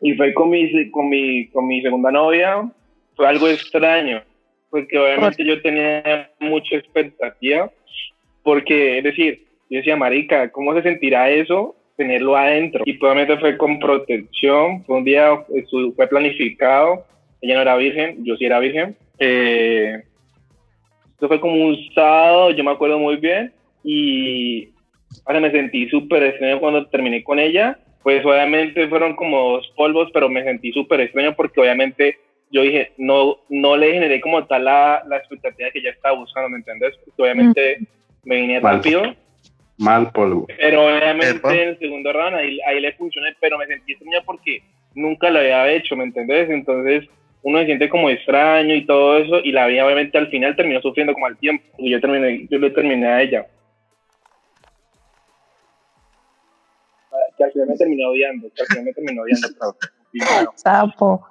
y 0.00 0.14
fue 0.14 0.34
con 0.34 0.50
mi, 0.50 0.90
con, 0.90 1.08
mi, 1.08 1.48
con 1.48 1.66
mi 1.66 1.80
segunda 1.80 2.10
novia, 2.10 2.70
fue 3.16 3.26
algo 3.26 3.48
extraño, 3.48 4.22
porque 4.70 4.98
obviamente 4.98 5.44
yo 5.44 5.62
tenía 5.62 6.30
mucha 6.40 6.76
expectativa, 6.76 7.70
porque, 8.42 8.98
es 8.98 9.04
decir, 9.04 9.46
yo 9.74 9.78
decía, 9.78 9.96
marica, 9.96 10.50
¿cómo 10.50 10.74
se 10.74 10.82
sentirá 10.82 11.30
eso 11.30 11.76
tenerlo 11.96 12.36
adentro. 12.36 12.82
Y 12.86 12.94
probablemente 12.94 13.40
fue 13.40 13.56
con 13.56 13.78
protección, 13.78 14.84
fue 14.84 14.96
un 14.96 15.04
día, 15.04 15.44
fue 15.96 16.06
planificado, 16.08 17.04
ella 17.40 17.56
no 17.56 17.62
era 17.62 17.76
virgen, 17.76 18.24
yo 18.24 18.36
sí 18.36 18.44
era 18.44 18.58
virgen. 18.58 18.96
Eh, 19.18 20.02
esto 21.12 21.28
fue 21.28 21.40
como 21.40 21.54
un 21.54 21.76
sábado, 21.94 22.50
yo 22.50 22.64
me 22.64 22.72
acuerdo 22.72 22.98
muy 22.98 23.16
bien, 23.16 23.52
y 23.82 24.70
ahora 25.24 25.40
me 25.40 25.50
sentí 25.50 25.88
súper 25.88 26.22
extraño 26.24 26.60
cuando 26.60 26.86
terminé 26.86 27.22
con 27.22 27.38
ella. 27.38 27.78
Pues 28.02 28.24
obviamente 28.24 28.86
fueron 28.88 29.16
como 29.16 29.52
dos 29.52 29.72
polvos, 29.76 30.10
pero 30.12 30.28
me 30.28 30.44
sentí 30.44 30.72
súper 30.72 31.00
extraño 31.00 31.34
porque 31.34 31.60
obviamente 31.60 32.18
yo 32.50 32.60
dije, 32.60 32.92
no, 32.98 33.38
no 33.48 33.76
le 33.76 33.92
generé 33.92 34.20
como 34.20 34.46
tal 34.46 34.66
la, 34.66 35.02
la 35.08 35.16
expectativa 35.16 35.70
que 35.70 35.78
ella 35.78 35.90
estaba 35.90 36.18
buscando, 36.18 36.50
¿me 36.50 36.58
entiendes? 36.58 36.94
Porque 37.02 37.22
obviamente 37.22 37.78
me 38.24 38.36
vine 38.36 38.60
rápido 38.60 39.02
Mal 39.76 40.12
polvo. 40.12 40.46
Pero 40.58 40.86
obviamente 40.86 41.40
en 41.62 41.68
el 41.70 41.78
segundo 41.78 42.12
round 42.12 42.36
ahí, 42.36 42.80
le 42.80 42.92
funcionó, 42.92 43.26
pero 43.40 43.58
me 43.58 43.66
sentí 43.66 43.92
extraña 43.92 44.22
porque 44.24 44.62
nunca 44.94 45.30
lo 45.30 45.40
había 45.40 45.72
hecho, 45.72 45.96
¿me 45.96 46.04
entendés? 46.04 46.48
Entonces 46.48 47.08
uno 47.42 47.58
se 47.58 47.66
siente 47.66 47.88
como 47.88 48.08
extraño 48.08 48.74
y 48.74 48.86
todo 48.86 49.18
eso, 49.18 49.40
y 49.44 49.52
la 49.52 49.66
vida 49.66 49.84
obviamente 49.84 50.16
al 50.16 50.28
final 50.28 50.56
terminó 50.56 50.80
sufriendo 50.80 51.12
como 51.12 51.26
al 51.26 51.36
tiempo, 51.36 51.64
y 51.78 51.90
yo 51.90 52.00
terminé, 52.00 52.46
yo 52.50 52.58
le 52.58 52.70
terminé 52.70 53.06
a 53.06 53.22
ella. 53.22 53.46
Que 57.36 57.44
al 57.44 57.52
final 57.52 57.68
me 57.68 57.76
terminó 57.76 58.08
odiando, 58.08 58.48
que 58.54 58.62
al 58.62 58.66
final 58.68 58.84
me 58.84 58.92
terminó 58.92 59.22
odiando, 59.22 59.76
Sapo. 60.54 61.26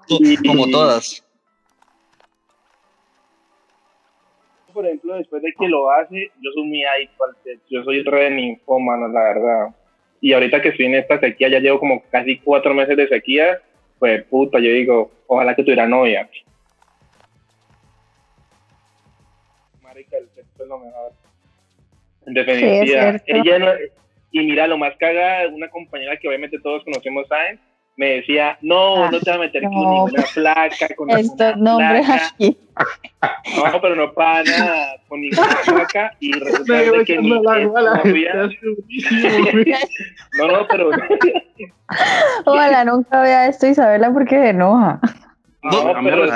Como 0.46 0.70
todas. 0.70 1.26
Por 4.74 4.86
ejemplo, 4.86 5.16
después 5.16 5.42
de 5.42 5.54
que 5.58 5.68
lo 5.68 5.92
hace, 5.92 6.32
yo 6.42 6.52
soy 6.54 6.64
muy 6.64 6.84
adicto 6.84 7.24
al 7.24 7.36
sexo. 7.44 7.66
Yo 7.70 7.84
soy 7.84 8.04
re 8.04 8.32
ninfómano, 8.32 9.08
la 9.08 9.24
verdad. 9.24 9.68
Y 10.22 10.34
ahorita 10.34 10.62
que 10.62 10.70
estoy 10.70 10.88
en 10.88 10.96
esta 10.96 11.20
sequía, 11.20 11.50
ya 11.50 11.60
llevo 11.60 11.80
como 11.80 12.04
casi 12.10 12.40
cuatro 12.40 12.74
meses 12.74 12.98
de 12.98 13.08
sequía, 13.08 13.62
pues 14.00 14.24
puta, 14.26 14.60
yo 14.60 14.70
digo, 14.70 15.12
ojalá 15.28 15.56
que 15.56 15.64
tuviera 15.64 15.88
novia. 15.88 16.30
Marica, 19.82 20.18
el 20.18 20.30
sexo 20.30 20.64
es 20.64 20.70
lo 20.70 20.80
mejor. 20.80 21.12
En 22.26 22.34
definitiva. 22.34 23.22
ella 23.28 23.60
no, 23.60 23.72
y 24.32 24.40
mira, 24.40 24.66
lo 24.66 24.78
más 24.78 24.96
caga, 24.98 25.48
una 25.48 25.70
compañera 25.70 26.18
que 26.18 26.28
obviamente 26.28 26.60
todos 26.60 26.84
conocemos, 26.84 27.28
¿saben? 27.28 27.60
Me 27.96 28.16
decía, 28.16 28.58
no, 28.62 29.10
no 29.12 29.20
te 29.20 29.30
vas 29.30 29.38
a 29.38 29.42
meter 29.42 29.62
con 29.64 29.72
ninguna 29.72 30.24
placa, 30.34 30.88
con 30.96 31.10
Estos 31.12 31.58
nombres 31.58 32.10
aquí. 32.10 32.58
No, 33.56 33.82
pero 33.82 33.96
no 33.96 34.14
para 34.14 34.44
nada, 34.44 34.96
con 35.08 35.22
ninguna 35.22 35.58
placa 35.66 36.16
y 36.20 36.32
resulta 36.40 37.04
que 37.06 37.20
mi 37.20 37.30
novia... 37.30 37.70
No, 40.38 40.48
no, 40.48 40.68
pero... 40.68 40.90
Ojalá 42.46 42.86
nunca 42.86 43.22
vea 43.22 43.48
esto 43.48 43.68
Isabela 43.68 44.12
porque 44.12 44.36
se 44.36 44.50
enoja. 44.50 45.00
No, 45.62 45.94
pero 46.04 46.28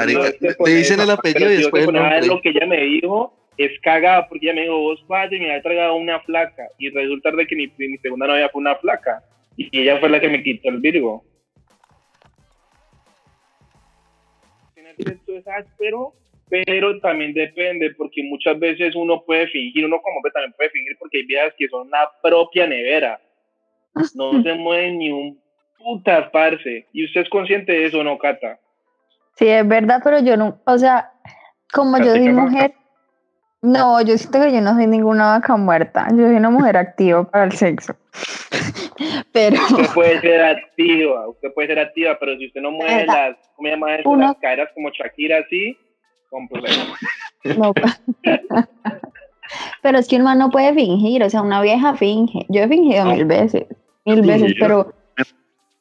te 0.64 0.72
dicen 0.72 1.00
el 1.00 1.10
apellido 1.10 1.52
y 1.52 1.58
después 1.58 1.88
el 1.88 2.28
Lo 2.28 2.42
que 2.42 2.50
ella 2.50 2.68
me 2.68 2.82
dijo 2.82 3.34
es 3.58 3.72
cagada 3.82 4.28
porque 4.30 4.46
ella 4.46 4.56
me 4.56 4.62
dijo, 4.62 4.80
vos 4.80 5.04
vaya 5.08 5.36
y 5.36 5.40
me 5.40 5.56
ha 5.56 5.62
tragado 5.62 5.96
una 5.96 6.22
placa 6.22 6.68
y 6.78 6.92
resulta 6.92 7.32
de 7.32 7.48
que 7.48 7.56
mi, 7.56 7.68
mi 7.78 7.98
segunda 7.98 8.28
novia 8.28 8.48
fue 8.50 8.62
una 8.62 8.78
placa 8.78 9.24
y 9.58 9.82
ella 9.82 10.00
fue 10.00 10.10
la 10.10 10.20
que 10.20 10.30
me 10.30 10.44
quitó 10.44 10.70
el 10.70 10.78
Virgo. 10.78 11.24
esto 15.12 15.38
es 15.38 15.48
áspero, 15.48 16.14
pero 16.50 17.00
también 17.00 17.34
depende, 17.34 17.94
porque 17.96 18.24
muchas 18.24 18.58
veces 18.60 18.96
uno 18.96 19.24
puede 19.26 19.48
fingir, 19.48 19.86
uno 19.86 20.02
como 20.02 20.18
hombre 20.18 20.32
también 20.32 20.54
puede 20.54 20.70
fingir, 20.70 20.98
porque 21.00 21.18
hay 21.20 21.26
vidas 21.26 21.54
que 21.58 21.68
son 21.68 21.90
la 21.90 22.10
propia 22.22 22.68
nevera. 22.68 23.20
No 24.16 24.32
se 24.44 24.54
mueve 24.54 24.92
ni 24.92 25.12
un 25.12 25.40
puta 25.78 26.32
parce. 26.32 26.86
¿Y 26.94 27.06
usted 27.06 27.22
es 27.22 27.30
consciente 27.30 27.72
de 27.72 27.86
eso 27.86 28.04
no, 28.04 28.18
Cata? 28.18 28.60
Sí, 29.36 29.48
es 29.48 29.68
verdad, 29.68 30.02
pero 30.04 30.20
yo 30.20 30.36
no, 30.36 30.60
o 30.66 30.78
sea, 30.78 31.12
como 31.72 31.98
yo 32.00 32.12
soy 32.12 32.30
mujer, 32.30 32.74
no, 33.62 34.02
yo 34.02 34.18
siento 34.18 34.42
que 34.42 34.52
yo 34.52 34.62
no 34.62 34.76
soy 34.76 34.88
ninguna 34.88 35.32
vaca 35.32 35.58
muerta, 35.58 36.08
yo 36.12 36.28
soy 36.28 36.36
una 36.36 36.50
mujer 36.50 36.78
activa 36.78 37.24
para 37.30 37.46
el 37.46 37.52
sexo. 37.54 37.96
pero... 39.32 39.58
Usted 39.58 39.94
puede 39.94 40.22
ser 40.22 40.44
activa, 40.44 41.28
usted 41.28 41.54
puede 41.54 41.68
ser 41.70 41.80
activa, 41.80 42.18
pero 42.20 42.38
si 42.38 42.48
usted 42.48 42.62
no 42.62 42.72
mueve 42.72 43.06
las, 43.06 43.36
¿cómo 43.56 43.68
llama 43.68 43.96
eso? 43.96 44.16
Las 44.16 44.38
caderas 44.38 44.70
como 44.76 44.90
Shakira 44.92 45.40
así, 45.40 45.76
con 46.30 46.48
problemas. 46.48 47.00
No. 47.58 47.74
pero 49.82 49.98
es 49.98 50.08
que 50.08 50.18
un 50.18 50.24
man 50.24 50.38
no 50.38 50.50
puede 50.50 50.74
fingir, 50.74 51.24
o 51.24 51.30
sea, 51.30 51.42
una 51.42 51.62
vieja 51.62 51.96
finge. 51.96 52.46
Yo 52.50 52.62
he 52.62 52.68
fingido 52.68 53.06
mil 53.06 53.26
veces, 53.26 53.66
mil 54.06 54.22
veces, 54.22 54.54
pero 54.60 54.94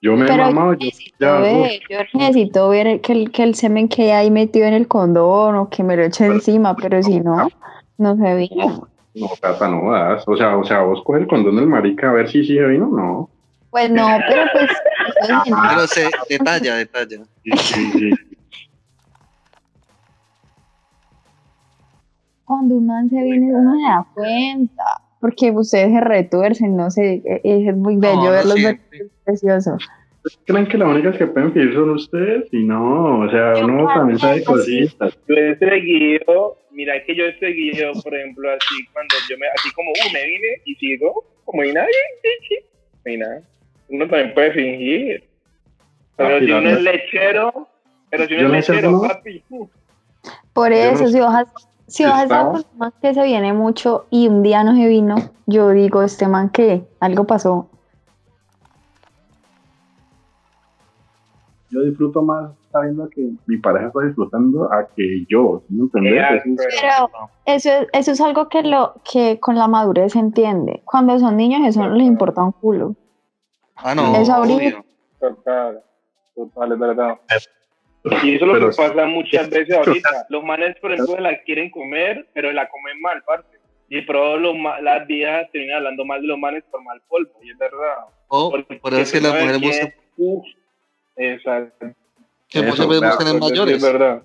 Yo 0.01 0.17
me 0.17 0.27
he 0.27 0.37
mamado, 0.37 0.75
yo, 0.75 0.89
ya, 1.19 1.39
ver, 1.41 1.81
yo 1.91 1.99
necesito 2.15 2.69
ver 2.69 3.01
que 3.01 3.12
el, 3.12 3.31
que 3.33 3.43
el 3.43 3.55
semen 3.55 3.89
que 3.89 4.12
hay 4.12 4.31
metido 4.31 4.67
en 4.67 4.75
el 4.75 4.87
condón 4.89 5.57
o 5.57 5.69
que 5.69 5.83
me 5.83 5.97
lo 5.97 6.05
eche 6.05 6.27
encima, 6.27 6.77
pero 6.77 7.03
si 7.03 7.21
no, 7.21 7.49
no 7.98 8.16
se 8.16 8.35
vino. 8.35 8.88
No, 9.14 9.28
Tata, 9.40 9.68
no 9.68 9.90
das. 9.90 10.24
O 10.26 10.37
sea, 10.37 10.56
o 10.56 10.64
sea, 10.64 10.82
vos 10.82 11.02
coges 11.04 11.22
el 11.22 11.28
condón 11.28 11.56
del 11.56 11.66
marica 11.66 12.11
a 12.11 12.12
ver 12.12 12.28
si 12.28 12.44
sí 12.44 12.56
se 12.56 12.66
vino 12.66 12.87
no. 12.87 13.30
Pues 13.70 13.90
no, 13.90 14.06
pero 14.28 14.42
pues. 14.52 14.70
pero 15.20 15.87
se 15.87 16.09
detalla, 16.28 16.76
detalla. 16.76 17.18
Sí, 17.44 17.52
sí, 17.92 18.11
Cuando 22.44 22.76
un 22.76 22.87
man 22.87 23.11
se 23.11 23.20
viene, 23.22 23.52
uno 23.54 23.74
se 23.74 23.82
da 23.82 24.06
cuenta. 24.14 24.85
Porque 25.20 25.50
ustedes 25.50 25.92
se 25.92 26.00
retuercen, 26.00 26.76
no 26.76 26.90
sé, 26.90 27.22
e, 27.24 27.40
e, 27.42 27.68
es 27.68 27.76
muy 27.76 27.96
bello 27.96 28.30
verlos, 28.30 28.56
es 28.59 28.78
precioso. 29.24 29.76
¿Creen 30.44 30.66
que 30.66 30.78
las 30.78 30.88
únicas 30.88 31.16
que 31.16 31.26
pueden 31.26 31.52
vivir 31.52 31.74
son 31.74 31.90
ustedes? 31.90 32.52
Y 32.52 32.64
no, 32.64 33.20
o 33.20 33.30
sea, 33.30 33.54
uno 33.64 33.87
también 33.87 34.18
sabe 34.18 34.44
cositas. 34.44 35.18
Yo 35.28 35.35
he 35.37 35.56
seguido, 35.59 36.59
mira 36.77 37.03
que 37.05 37.17
yo 37.17 37.25
he 37.25 37.39
seguido, 37.39 37.93
por 38.03 38.15
ejemplo, 38.15 38.51
así 38.51 38.87
cuando 38.93 39.15
yo 39.29 39.39
me, 39.39 39.47
así 39.49 39.73
como, 39.73 39.91
uh, 39.91 40.12
me 40.12 40.25
vine 40.27 40.49
y 40.67 40.75
sigo, 40.75 41.25
como 41.45 41.65
y 41.65 41.73
nadie, 41.73 41.89
y 43.07 43.17
nada. 43.17 43.43
Uno 43.89 44.07
también 44.07 44.35
puede 44.35 44.53
fingir. 44.53 45.25
Pero 46.17 46.39
si 46.39 46.53
uno 46.53 46.71
es 46.71 46.83
lechero, 46.83 47.69
pero 48.11 48.27
si 48.27 48.35
uno 48.35 48.55
es 48.55 48.69
lechero, 48.69 49.01
papi. 49.01 49.43
Uh. 49.49 49.67
Por 50.53 50.73
eso, 50.73 51.09
si 51.09 51.19
vas 51.19 51.49
si 51.87 52.05
vas 52.05 52.15
a 52.15 52.23
estar 52.25 52.47
con 52.47 52.57
un 52.57 52.79
man 52.79 52.93
que 53.01 53.15
se 53.15 53.23
viene 53.25 53.53
mucho 53.53 54.07
y 54.11 54.29
un 54.29 54.43
día 54.43 54.65
no 54.65 54.75
se 54.75 54.87
vino, 54.87 55.17
yo 55.47 55.71
digo, 55.71 56.03
este 56.03 56.27
man 56.29 56.51
que 56.51 56.85
algo 57.01 57.25
pasó. 57.25 57.71
Yo 61.71 61.83
disfruto 61.83 62.23
más 62.23 62.51
sabiendo 62.77 63.09
que 63.11 63.31
mi 63.47 63.59
pareja 63.59 63.89
está 63.89 64.01
disfrutando 64.03 64.73
a 64.73 64.87
que 64.95 65.25
yo, 65.29 65.62
¿me 65.69 65.89
Pero 65.93 67.11
eso, 67.45 67.71
eso 67.93 68.12
es 68.12 68.21
algo 68.21 68.49
que 68.49 68.62
lo 68.62 68.95
que 69.11 69.39
con 69.41 69.57
la 69.57 69.69
madurez 69.69 70.12
se 70.12 70.19
entiende. 70.19 70.83
Cuando 70.85 71.19
son 71.19 71.37
niños 71.37 71.67
eso 71.67 71.81
no 71.81 71.95
les 71.95 72.07
importa 72.07 72.43
un 72.43 72.53
culo. 72.53 72.95
Ah, 73.77 73.95
no. 73.95 74.17
Es 74.17 74.29
ahorita. 74.29 74.83
Total, 75.21 75.83
total, 76.35 76.73
es 76.73 76.79
verdad. 76.79 77.21
Y 78.23 78.37
eso 78.37 78.45
es 78.45 78.53
lo 78.53 78.71
que 78.71 78.77
pasa 78.77 79.07
muchas 79.07 79.51
veces 79.51 79.77
ahorita. 79.77 80.27
Los 80.29 80.45
manes, 80.45 80.77
por 80.81 80.93
ejemplo, 80.93 81.19
la 81.19 81.43
quieren 81.43 81.71
comer, 81.71 82.29
pero 82.33 82.53
la 82.53 82.69
comen 82.69 83.01
mal, 83.01 83.23
parte. 83.25 83.59
Y 83.89 84.03
pero 84.03 84.37
los, 84.37 84.55
las 84.83 85.07
viejas 85.07 85.51
terminan 85.53 85.79
hablando 85.79 86.05
mal 86.05 86.21
de 86.21 86.27
los 86.27 86.39
manes 86.39 86.65
por 86.71 86.83
mal 86.83 87.01
polvo, 87.09 87.31
y 87.43 87.51
es 87.51 87.59
verdad. 87.59 88.07
Oh, 88.29 88.51
por 88.51 88.95
eso 88.95 89.01
es 89.01 89.12
que 89.12 89.21
mujeres 89.21 89.61
buscan. 89.61 89.93
exacto. 91.17 91.87
Que 92.48 92.62
muchas 92.62 92.88
veces 92.88 93.02
buscan 93.02 93.28
en 93.28 93.38
mayores. 93.38 93.76
Es 93.76 93.82
verdad. 93.82 94.22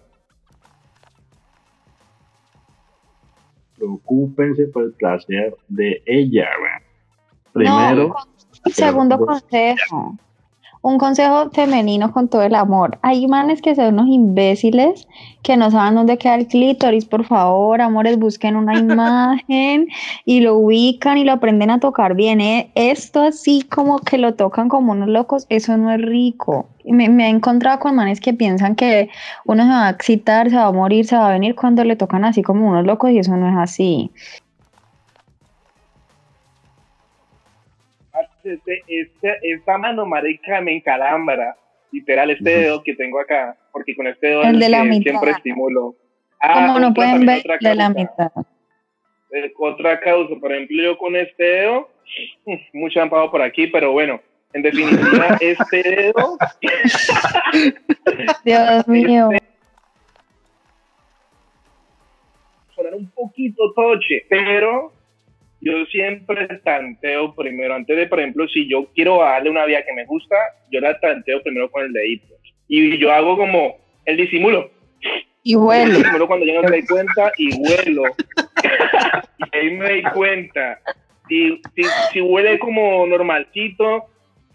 Preocúpense 3.78 4.68
por 4.68 4.84
el 4.84 4.94
placer 4.94 5.56
de 5.68 6.04
ella, 6.06 6.50
Primero. 7.52 8.16
segundo 8.74 9.18
consejo 9.18 10.18
un 10.82 10.98
consejo 10.98 11.52
femenino 11.52 12.12
con 12.12 12.28
todo 12.28 12.42
el 12.44 12.56
amor. 12.56 12.98
Hay 13.04 13.28
manes 13.28 13.62
que 13.62 13.76
son 13.76 13.94
unos 13.94 14.08
imbéciles 14.08 15.08
que 15.44 15.58
no 15.58 15.70
saben 15.72 15.96
dónde 15.96 16.18
queda 16.18 16.36
el 16.36 16.48
clítoris, 16.48 17.06
por 17.06 17.26
favor, 17.26 17.82
amores, 17.82 18.18
busquen 18.18 18.56
una 18.56 18.78
imagen 18.80 19.88
y 20.26 20.40
lo 20.40 20.56
ubican 20.56 21.18
y 21.18 21.24
lo 21.24 21.34
aprenden 21.34 21.70
a 21.70 21.80
tocar 21.80 22.16
bien. 22.16 22.42
¿eh? 22.42 22.72
Esto 22.76 23.22
así 23.22 23.62
como 23.64 24.00
que 24.00 24.18
lo 24.18 24.34
tocan 24.34 24.70
como 24.70 24.92
unos 24.92 25.10
locos, 25.10 25.46
eso 25.50 25.78
no 25.78 25.92
es 25.92 26.02
rico. 26.02 26.68
Me, 26.86 27.10
me 27.10 27.28
he 27.28 27.30
encontrado 27.30 27.80
con 27.80 27.96
manes 27.96 28.20
que 28.20 28.34
piensan 28.34 28.76
que 28.76 29.10
uno 29.46 29.64
se 29.64 29.70
va 29.70 29.88
a 29.88 29.92
excitar, 29.92 30.50
se 30.50 30.56
va 30.56 30.66
a 30.66 30.72
morir, 30.72 31.06
se 31.06 31.16
va 31.16 31.30
a 31.30 31.34
venir 31.34 31.56
cuando 31.56 31.84
le 31.84 31.96
tocan 31.96 32.26
así 32.26 32.42
como 32.42 32.68
unos 32.68 32.86
locos 32.86 33.12
y 33.12 33.20
eso 33.20 33.38
no 33.38 33.48
es 33.48 33.56
así. 33.58 34.12
Este, 38.44 38.84
este, 38.88 39.38
esta 39.42 39.78
mano 39.78 40.06
marica 40.06 40.62
me 40.62 40.76
encalambra, 40.76 41.56
literal, 41.92 42.32
este 42.32 42.50
dedo 42.50 42.84
que 42.84 42.96
tengo 42.96 43.20
acá, 43.20 43.58
porque 43.72 43.96
con 43.96 44.08
este 44.08 44.28
dedo 44.28 44.44
el 44.44 44.60
de 44.60 44.70
la 44.70 44.84
mitad. 44.84 45.12
siempre 45.12 45.32
estimulo. 45.32 45.96
Ah, 46.40 46.68
Como 46.68 46.80
no 46.80 46.94
pueden 46.94 47.26
ver 47.26 47.44
de 47.60 47.76
la 47.76 47.90
mitad. 47.90 48.32
Eh, 49.32 49.54
otra 49.60 50.00
causa, 50.00 50.36
por 50.40 50.52
ejemplo, 50.52 50.82
yo 50.82 50.98
con 50.98 51.16
este 51.16 51.44
dedo, 51.44 51.90
mucho 52.74 53.02
han 53.02 53.10
pagado 53.10 53.32
por 53.32 53.42
aquí, 53.42 53.68
pero 53.68 53.92
bueno, 53.92 54.20
en 54.54 54.62
definitiva, 54.62 55.38
este 55.42 55.84
dedo. 55.84 56.38
Dios 58.44 58.88
mío. 58.88 59.30
Sonar 62.76 62.96
un 62.96 63.10
poquito 63.12 63.74
toche, 63.74 64.26
pero 64.30 64.92
yo 65.62 65.86
siempre 65.86 66.48
tanteo 66.64 67.36
primero, 67.36 67.76
antes 67.76 67.96
de, 67.96 68.08
por 68.08 68.20
ejemplo, 68.20 68.48
si 68.48 68.68
yo 68.68 68.88
quiero 68.96 69.20
darle 69.20 69.50
una 69.50 69.66
vía 69.66 69.86
que 69.86 69.94
me 69.94 70.06
gusta, 70.06 70.36
yo 70.72 70.80
la 70.82 71.00
tanteo 71.00 71.42
primero 71.44 71.70
con 71.70 71.86
el 71.86 71.94
dedito. 71.94 72.34
Y 72.68 72.98
yo 72.98 73.12
hago 73.12 73.38
como 73.38 73.78
el 74.06 74.18
disimulo. 74.18 74.72
Y 75.44 75.56
huelo. 75.56 75.92
El 75.92 75.98
disimulo 75.98 76.28
cuando 76.28 76.46
yo 76.46 76.54
no 76.56 76.64
me 76.64 76.70
doy 76.70 76.86
cuenta 76.86 77.32
y 77.38 77.54
huelo. 77.54 78.04
y 79.38 79.58
ahí 79.58 79.72
me 79.72 79.90
doy 79.90 80.04
cuenta. 80.14 80.80
Si, 81.28 81.62
si, 81.76 81.84
si 82.12 82.22
huele 82.22 82.58
como 82.58 83.06
normalcito, 83.06 84.06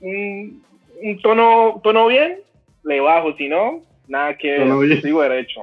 un, 0.01 0.63
un, 1.03 1.21
tono, 1.23 1.81
tono 1.85 2.09
bien, 2.09 2.39
le 2.85 3.01
bajo. 3.01 3.37
Si 3.37 3.49
no, 3.49 3.83
nada 4.09 4.37
que 4.37 4.57
sigo 5.03 5.23
derecho. 5.23 5.63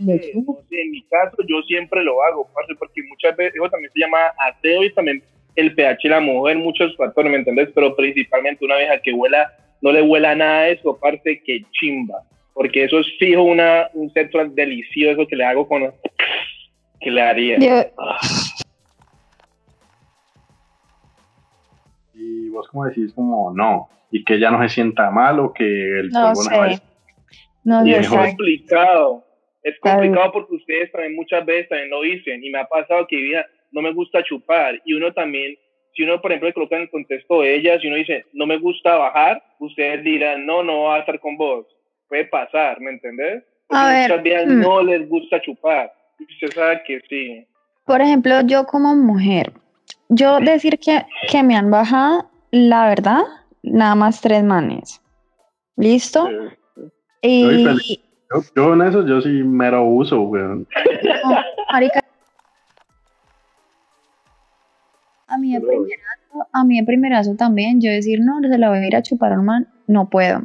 En 0.00 0.90
mi 0.90 1.02
caso 1.02 1.36
yo 1.48 1.62
siempre 1.62 2.02
lo 2.02 2.22
hago, 2.22 2.48
porque 2.78 3.02
muchas 3.08 3.36
veces 3.36 3.54
eso 3.54 3.68
también 3.68 3.92
se 3.92 4.00
llama 4.00 4.18
aseo 4.38 4.84
y 4.84 4.92
también 4.92 5.22
el 5.56 5.74
pH 5.74 5.98
de 6.02 6.08
la 6.10 6.20
mujer, 6.20 6.58
muchos 6.58 6.96
factores, 6.96 7.30
¿me 7.30 7.38
entendés? 7.38 7.68
Pero 7.74 7.94
principalmente 7.96 8.64
una 8.64 8.76
vieja 8.76 9.00
que 9.00 9.12
huela, 9.12 9.52
no 9.80 9.92
le 9.92 10.02
huela 10.02 10.34
nada 10.34 10.62
de 10.62 10.72
eso, 10.72 10.90
aparte 10.90 11.42
que 11.44 11.64
chimba, 11.72 12.22
porque 12.54 12.84
eso 12.84 13.00
es 13.00 13.06
fijo 13.18 13.42
una, 13.42 13.88
un 13.94 14.10
centro 14.12 14.48
delicioso 14.48 15.26
que 15.26 15.36
le 15.36 15.44
hago 15.44 15.66
con, 15.66 15.92
que 17.00 17.10
le 17.10 17.22
haría. 17.22 17.90
Y 22.14 22.48
vos 22.50 22.68
como 22.68 22.86
decís 22.86 23.12
como 23.14 23.52
no, 23.52 23.88
y 24.10 24.24
que 24.24 24.38
ya 24.38 24.50
no 24.50 24.62
se 24.62 24.68
sienta 24.68 25.10
mal 25.10 25.40
o 25.40 25.52
que 25.52 25.64
el 25.64 26.10
no 26.10 26.34
sé. 26.34 26.80
No, 27.62 27.84
es 27.84 28.08
complicado 28.08 29.24
es 29.62 29.78
complicado 29.80 30.32
porque 30.32 30.54
ustedes 30.54 30.90
también 30.92 31.16
muchas 31.16 31.44
veces 31.44 31.68
también 31.68 31.90
lo 31.90 32.02
dicen 32.02 32.42
y 32.42 32.50
me 32.50 32.60
ha 32.60 32.66
pasado 32.66 33.06
que 33.06 33.16
vida 33.16 33.46
no 33.72 33.82
me 33.82 33.92
gusta 33.92 34.22
chupar 34.22 34.80
y 34.84 34.94
uno 34.94 35.12
también, 35.12 35.56
si 35.94 36.02
uno 36.02 36.20
por 36.20 36.30
ejemplo 36.30 36.48
le 36.48 36.54
coloca 36.54 36.76
en 36.76 36.82
el 36.82 36.90
contexto 36.90 37.42
de 37.42 37.56
ellas 37.56 37.80
y 37.82 37.88
uno 37.88 37.96
dice 37.96 38.24
no 38.32 38.46
me 38.46 38.58
gusta 38.58 38.96
bajar, 38.96 39.42
ustedes 39.58 40.02
dirán 40.02 40.46
no, 40.46 40.62
no 40.62 40.84
va 40.84 40.96
a 40.96 41.00
estar 41.00 41.20
con 41.20 41.36
vos. 41.36 41.66
Puede 42.08 42.24
pasar, 42.24 42.80
¿me 42.80 42.90
entendés? 42.90 43.44
Porque 43.68 43.82
a 43.82 44.02
muchas 44.02 44.22
veces 44.22 44.46
hmm. 44.48 44.60
no 44.60 44.82
les 44.82 45.08
gusta 45.08 45.40
chupar. 45.40 45.92
Y 46.18 46.24
usted 46.24 46.50
sabe 46.52 46.82
que 46.84 47.00
sí. 47.08 47.46
Por 47.86 48.00
ejemplo, 48.00 48.40
yo 48.44 48.64
como 48.64 48.94
mujer, 48.96 49.52
yo 50.08 50.40
decir 50.40 50.78
que, 50.78 51.04
que 51.30 51.42
me 51.42 51.56
han 51.56 51.70
bajado, 51.70 52.28
la 52.50 52.88
verdad, 52.88 53.22
nada 53.62 53.94
más 53.94 54.20
tres 54.20 54.42
manes. 54.42 55.00
¿Listo? 55.76 56.28
Y, 57.22 58.00
yo, 58.54 58.74
en 58.74 58.82
eso 58.82 59.06
yo 59.06 59.20
sí 59.20 59.42
mero 59.44 59.84
uso, 59.84 60.22
weón. 60.22 60.66
A 65.30 65.38
mí 65.38 65.52
de 65.54 65.60
primerazo, 65.60 66.48
a 66.52 66.64
mí 66.64 66.80
de 66.80 66.84
primerazo 66.84 67.36
también, 67.36 67.80
yo 67.80 67.88
decir, 67.88 68.18
no, 68.20 68.40
se 68.40 68.58
la 68.58 68.68
voy 68.68 68.78
a 68.78 68.86
ir 68.86 68.96
a 68.96 69.02
chupar 69.02 69.32
a 69.32 69.38
un 69.38 69.44
man, 69.44 69.68
no 69.86 70.10
puedo. 70.10 70.42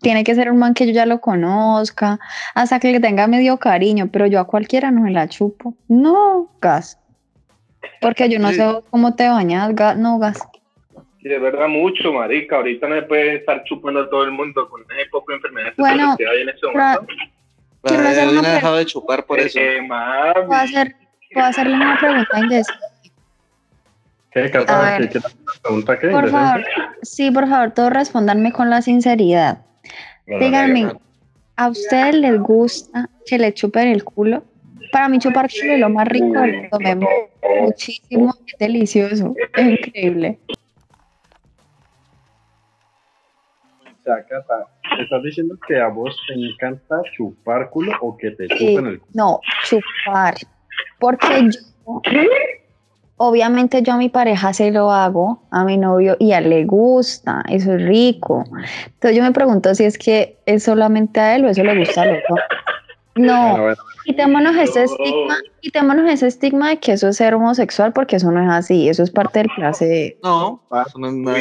Tiene 0.00 0.22
que 0.22 0.36
ser 0.36 0.48
un 0.52 0.58
man 0.58 0.74
que 0.74 0.86
yo 0.86 0.92
ya 0.92 1.06
lo 1.06 1.20
conozca, 1.20 2.20
hasta 2.54 2.78
que 2.78 2.92
le 2.92 3.00
tenga 3.00 3.26
medio 3.26 3.56
cariño, 3.56 4.10
pero 4.12 4.26
yo 4.26 4.38
a 4.38 4.46
cualquiera 4.46 4.92
no 4.92 5.00
me 5.00 5.10
la 5.10 5.28
chupo. 5.28 5.74
No, 5.88 6.52
gas. 6.60 7.00
Porque 8.00 8.28
yo 8.28 8.38
no 8.38 8.52
sé 8.52 8.64
cómo 8.90 9.16
te 9.16 9.28
bañas, 9.28 9.74
gas, 9.74 9.96
no, 9.96 10.20
gas. 10.20 10.38
De 11.22 11.38
verdad 11.38 11.68
mucho, 11.68 12.12
marica. 12.12 12.56
Ahorita 12.56 12.88
no 12.88 12.96
se 12.96 13.02
puede 13.02 13.36
estar 13.36 13.62
chupando 13.64 14.00
a 14.00 14.10
todo 14.10 14.24
el 14.24 14.32
mundo 14.32 14.68
con 14.68 14.82
ese 14.82 15.08
poco 15.10 15.30
de 15.30 15.36
enfermedades 15.36 15.76
bueno, 15.76 16.16
que 16.16 16.26
hay 16.26 16.42
en 16.42 16.48
ese 16.48 16.66
momento. 16.66 17.06
Quiero 17.82 18.08
hacerle 18.08 18.38
una 18.38 18.54
dejado 18.54 18.76
de 18.76 18.86
chupar 18.86 19.24
por 19.24 19.38
eso. 19.38 19.58
Eh, 19.58 19.78
¿Puedo, 19.86 20.52
hacer, 20.52 20.96
¿Puedo 21.32 21.46
hacerle 21.46 21.74
una 21.74 21.98
pregunta 21.98 22.38
indecisa? 22.38 22.78
¿Qué, 24.32 24.50
Cata? 24.50 24.98
¿Qué, 24.98 25.08
qué 25.08 25.20
pregunta 25.62 25.98
qué? 25.98 26.08
Por 26.08 26.30
favor, 26.30 26.64
sí, 27.02 27.30
por 27.30 27.48
favor, 27.48 27.72
todos 27.72 27.92
respondanme 27.92 28.52
con 28.52 28.70
la 28.70 28.82
sinceridad. 28.82 29.64
Díganme, 30.26 30.92
¿a 31.56 31.68
ustedes 31.68 32.14
les 32.14 32.38
gusta 32.38 33.10
que 33.26 33.38
le 33.38 33.52
chupen 33.52 33.88
el 33.88 34.04
culo? 34.04 34.42
Para 34.90 35.08
mí 35.08 35.18
chupar 35.18 35.50
culo 35.50 35.74
es 35.74 35.80
lo 35.80 35.88
más 35.88 36.08
rico 36.08 36.40
del 36.40 36.68
mundo, 36.70 36.78
me 36.80 36.96
muchísimo, 37.60 38.34
es 38.46 38.58
delicioso, 38.58 39.34
es 39.54 39.66
increíble. 39.66 40.38
Cata, 44.04 44.66
¿estás 44.98 45.22
diciendo 45.22 45.56
que 45.66 45.80
a 45.80 45.88
vos 45.88 46.16
te 46.26 46.34
encanta 46.34 47.00
chupar 47.16 47.70
culo 47.70 47.92
o 48.00 48.16
que 48.16 48.32
te 48.32 48.48
chupen 48.48 48.86
el 48.86 49.00
culo? 49.00 49.12
No, 49.14 49.40
chupar. 49.64 50.34
Porque 50.98 51.50
yo, 51.50 51.60
obviamente 53.16 53.82
yo 53.82 53.92
a 53.92 53.96
mi 53.96 54.08
pareja 54.08 54.52
se 54.52 54.72
lo 54.72 54.90
hago, 54.90 55.44
a 55.50 55.64
mi 55.64 55.76
novio, 55.76 56.16
y 56.18 56.32
a 56.32 56.38
él 56.38 56.50
le 56.50 56.64
gusta, 56.64 57.44
eso 57.48 57.74
es 57.74 57.82
rico. 57.82 58.44
Entonces 58.86 59.16
yo 59.16 59.22
me 59.22 59.32
pregunto 59.32 59.74
si 59.74 59.84
es 59.84 59.96
que 59.98 60.38
es 60.46 60.64
solamente 60.64 61.20
a 61.20 61.36
él 61.36 61.44
o 61.44 61.48
eso 61.48 61.62
le 61.62 61.78
gusta 61.78 62.02
al 62.02 62.16
otro. 62.16 62.36
No, 63.14 63.74
quitémonos 64.04 64.56
ese 64.56 64.84
estigma, 64.84 65.36
quitémonos 65.60 66.10
ese 66.10 66.26
estigma 66.26 66.70
de 66.70 66.78
que 66.78 66.92
eso 66.92 67.08
es 67.08 67.16
ser 67.16 67.34
homosexual, 67.34 67.92
porque 67.92 68.16
eso 68.16 68.30
no 68.32 68.42
es 68.42 68.50
así, 68.50 68.88
eso 68.88 69.02
es 69.02 69.10
parte 69.10 69.40
del 69.40 69.48
placer. 69.54 70.16
No, 70.22 70.62
eso 70.86 70.98
no 70.98 71.08
es 71.08 71.14
nada. 71.14 71.38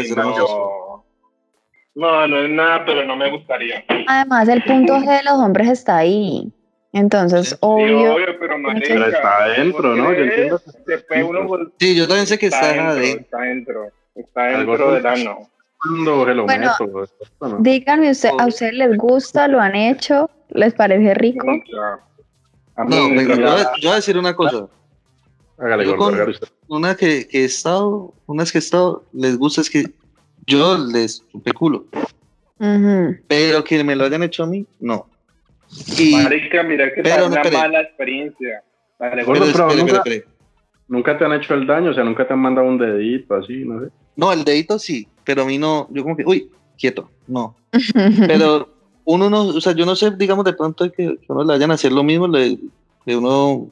No, 1.96 2.28
no 2.28 2.38
es 2.44 2.50
nada, 2.50 2.86
pero 2.86 3.06
no 3.06 3.16
me 3.16 3.30
gustaría. 3.32 3.84
Además, 4.08 4.48
el 4.48 4.64
punto 4.64 4.94
G 4.98 5.18
de 5.18 5.24
los 5.24 5.34
hombres 5.34 5.68
está 5.70 5.98
ahí. 5.98 6.52
Entonces, 6.94 7.50
Sí, 7.50 7.56
obvio. 7.62 8.16
obvio, 8.16 8.26
pero, 8.40 8.56
Pero 8.64 9.06
está 9.08 9.44
adentro, 9.44 9.96
¿no? 9.96 10.14
Yo 10.14 10.24
entiendo 10.24 10.62
uno 11.30 11.48
por- 11.48 11.72
Sí, 11.80 11.96
yo 11.96 12.08
también 12.08 12.28
sé 12.28 12.38
que 12.38 12.48
está, 12.48 12.72
está 12.72 12.94
de. 12.96 13.02
dentro, 13.02 13.22
está 13.24 13.38
dentro, 13.42 13.88
está 14.16 14.44
dentro 14.44 14.92
del 14.94 15.06
ano. 15.06 15.50
Cuando 15.82 16.26
se 16.26 16.34
lo 16.36 16.44
Bueno, 16.46 16.72
meto, 16.80 17.04
esto, 17.04 17.48
¿no? 17.48 17.58
Díganme, 17.60 18.12
usted, 18.12 18.30
¿a 18.38 18.46
ustedes 18.46 18.74
les 18.74 18.98
gusta? 18.98 19.48
¿Lo 19.48 19.60
han 19.60 19.76
hecho? 19.76 20.30
¿Les 20.50 20.74
parece 20.74 21.14
rico? 21.16 21.46
Nunca. 21.48 22.00
A 22.76 22.84
mí 22.84 22.96
No, 22.96 23.10
me 23.10 23.26
yo, 23.26 23.36
yo 23.36 23.42
voy 23.82 23.92
a 23.92 23.96
decir 23.96 24.18
una 24.18 24.36
cosa. 24.36 24.68
Hágale, 25.58 25.86
yo 25.86 25.92
gordo, 25.92 26.06
con- 26.06 26.16
hágale 26.16 26.32
usted. 26.32 26.48
Una 26.68 26.96
que, 26.96 27.28
que 27.28 27.42
he 27.42 27.46
estado, 27.46 28.14
unas 28.28 28.52
que 28.52 28.58
he 28.58 28.60
estado, 28.60 29.06
les 29.14 29.38
gusta 29.38 29.62
es 29.62 29.70
que 29.70 29.86
yo 30.46 30.78
les 30.78 31.28
chupé 31.32 31.52
culo. 31.54 31.86
Ujú. 32.60 33.18
Pero 33.28 33.64
que 33.64 33.84
me 33.84 33.96
lo 33.96 34.06
hayan 34.06 34.24
hecho 34.24 34.44
a 34.44 34.48
mí, 34.48 34.66
no. 34.80 35.08
Y, 35.98 36.16
Marica, 36.16 36.64
mira 36.64 36.94
que 36.94 37.02
Pero 37.02 37.28
una 37.28 37.44
mala 37.44 37.82
experiencia. 37.82 38.64
Gordo, 39.00 39.46
pero 39.52 39.68
pero 39.68 39.70
espere, 39.70 39.82
nunca-. 39.82 40.04
Nunca 40.88 41.18
te 41.18 41.26
han 41.26 41.34
hecho 41.34 41.54
el 41.54 41.66
daño, 41.66 41.92
o 41.92 41.94
sea, 41.94 42.04
nunca 42.04 42.28
te 42.28 42.34
han 42.34 42.40
mandado 42.40 42.68
un 42.68 42.78
dedito 42.78 43.36
así, 43.36 43.64
no 43.64 43.80
sé. 43.80 43.92
No, 44.16 44.34
el 44.34 44.44
dedito 44.44 44.78
sí, 44.78 45.08
pero 45.24 45.44
a 45.44 45.46
mí 45.46 45.58
no, 45.58 45.88
yo 45.90 46.04
como 46.04 46.18
que, 46.18 46.26
uy, 46.26 46.52
quieto, 46.78 47.10
no. 47.28 47.56
Pero 48.28 48.68
uno 49.06 49.30
no, 49.30 49.44
o 49.44 49.62
sea, 49.62 49.74
yo 49.74 49.86
no 49.86 49.96
sé, 49.96 50.12
digamos, 50.12 50.44
de 50.44 50.54
pronto 50.54 50.92
que, 50.92 51.18
que 51.18 51.26
uno 51.30 51.44
le 51.44 51.54
vayan 51.54 51.72
a 51.72 51.76
hacer 51.76 51.94
lo 51.94 52.04
mismo, 52.04 52.28
le, 52.28 52.58
que 53.06 53.16
uno 53.16 53.70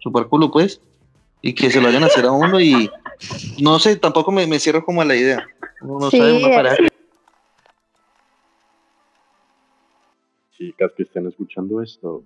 chupar 0.00 0.26
culo, 0.26 0.50
pues, 0.50 0.80
y 1.40 1.54
que 1.54 1.70
se 1.70 1.80
lo 1.80 1.86
vayan 1.86 2.02
a 2.02 2.06
hacer 2.06 2.26
a 2.26 2.32
uno 2.32 2.60
y 2.60 2.90
no 3.60 3.78
sé, 3.78 3.96
tampoco 3.96 4.30
me, 4.32 4.46
me 4.46 4.58
cierro 4.58 4.84
como 4.84 5.00
a 5.02 5.04
la 5.04 5.16
idea. 5.16 5.46
Uno 5.80 5.98
no 6.00 6.10
Sí, 6.10 6.18
sabe 6.18 6.88
Chicas 10.56 10.92
que 10.96 11.02
estén 11.02 11.26
escuchando 11.26 11.82
esto, 11.82 12.24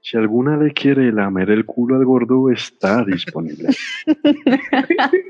si 0.00 0.16
alguna 0.16 0.56
le 0.56 0.72
quiere 0.72 1.12
lamer 1.12 1.50
el 1.50 1.66
culo 1.66 1.96
al 1.96 2.04
gordo, 2.06 2.50
está 2.50 3.04
disponible. 3.04 3.68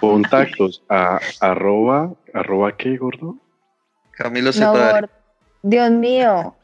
Contactos 0.00 0.82
a 0.88 1.20
arroba, 1.40 2.12
arroba 2.34 2.76
qué, 2.76 2.96
gordo? 2.98 3.38
Camilo 4.10 4.46
No, 4.46 4.52
Zetari. 4.52 4.92
gordo. 5.00 5.08
Dios 5.62 5.90
mío. 5.90 6.54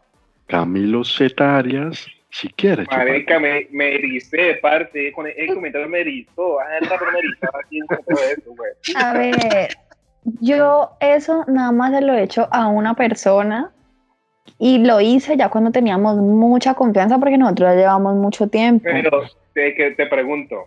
Camilo 0.46 1.04
Z 1.04 1.56
Arias, 1.56 2.06
si 2.30 2.48
quiere 2.50 2.84
chupar. 2.84 3.06
Marica, 3.06 3.38
me, 3.38 3.66
me 3.70 3.94
ericé 3.94 4.36
de 4.36 4.54
parte, 4.56 5.12
con 5.12 5.26
el, 5.26 5.34
el 5.36 5.54
comentario 5.54 5.88
me 5.88 6.00
erizó, 6.00 6.60
ah, 6.60 6.64
me 6.80 7.18
erizó 7.18 7.46
aquí 7.62 7.78
eso, 7.78 8.54
güey. 8.54 8.70
A 8.96 9.12
ver, 9.14 9.68
yo 10.40 10.90
eso 11.00 11.44
nada 11.48 11.72
más 11.72 11.92
se 11.92 12.00
lo 12.00 12.14
he 12.14 12.22
hecho 12.22 12.48
a 12.52 12.68
una 12.68 12.94
persona 12.94 13.72
y 14.58 14.78
lo 14.78 15.00
hice 15.00 15.36
ya 15.36 15.48
cuando 15.48 15.70
teníamos 15.70 16.16
mucha 16.16 16.74
confianza 16.74 17.18
porque 17.18 17.38
nosotros 17.38 17.70
ya 17.70 17.76
llevamos 17.76 18.14
mucho 18.16 18.48
tiempo. 18.48 18.84
Pero 18.84 19.22
te, 19.54 19.74
que 19.74 19.92
te 19.92 20.06
pregunto, 20.06 20.66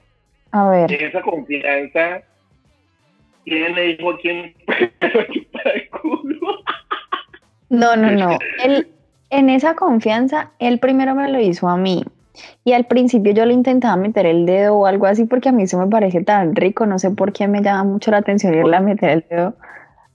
A 0.52 0.70
ver, 0.70 0.92
esa 0.92 1.22
confianza, 1.22 2.22
¿quién 3.46 3.76
le 3.76 3.96
dijo 3.96 4.12
a 4.12 4.18
quién 4.20 4.54
chupar 5.34 5.68
el 5.76 5.90
culo? 5.90 6.64
no, 7.70 7.96
no, 7.96 8.12
no. 8.12 8.38
Él, 8.64 8.88
en 9.38 9.50
esa 9.50 9.76
confianza, 9.76 10.52
él 10.60 10.80
primero 10.80 11.16
me 11.16 11.30
lo 11.30 11.40
hizo 11.40 11.68
a 11.68 11.78
mí. 11.78 12.04
Y 12.64 12.74
al 12.74 12.86
principio 12.86 13.32
yo 13.34 13.46
le 13.46 13.54
intentaba 13.54 13.96
meter 13.96 14.26
el 14.26 14.46
dedo 14.46 14.76
o 14.76 14.86
algo 14.86 15.06
así 15.06 15.26
porque 15.26 15.50
a 15.50 15.52
mí 15.52 15.64
eso 15.64 15.78
me 15.78 15.88
parece 15.88 16.24
tan 16.24 16.56
rico, 16.56 16.86
no 16.86 16.98
sé 16.98 17.12
por 17.12 17.32
qué 17.32 17.48
me 17.48 17.62
llama 17.62 17.84
mucho 17.84 18.12
la 18.12 18.18
atención 18.18 18.54
irle 18.56 18.76
a 18.76 18.82
meter 18.82 19.10
el 19.10 19.26
dedo. 19.30 19.54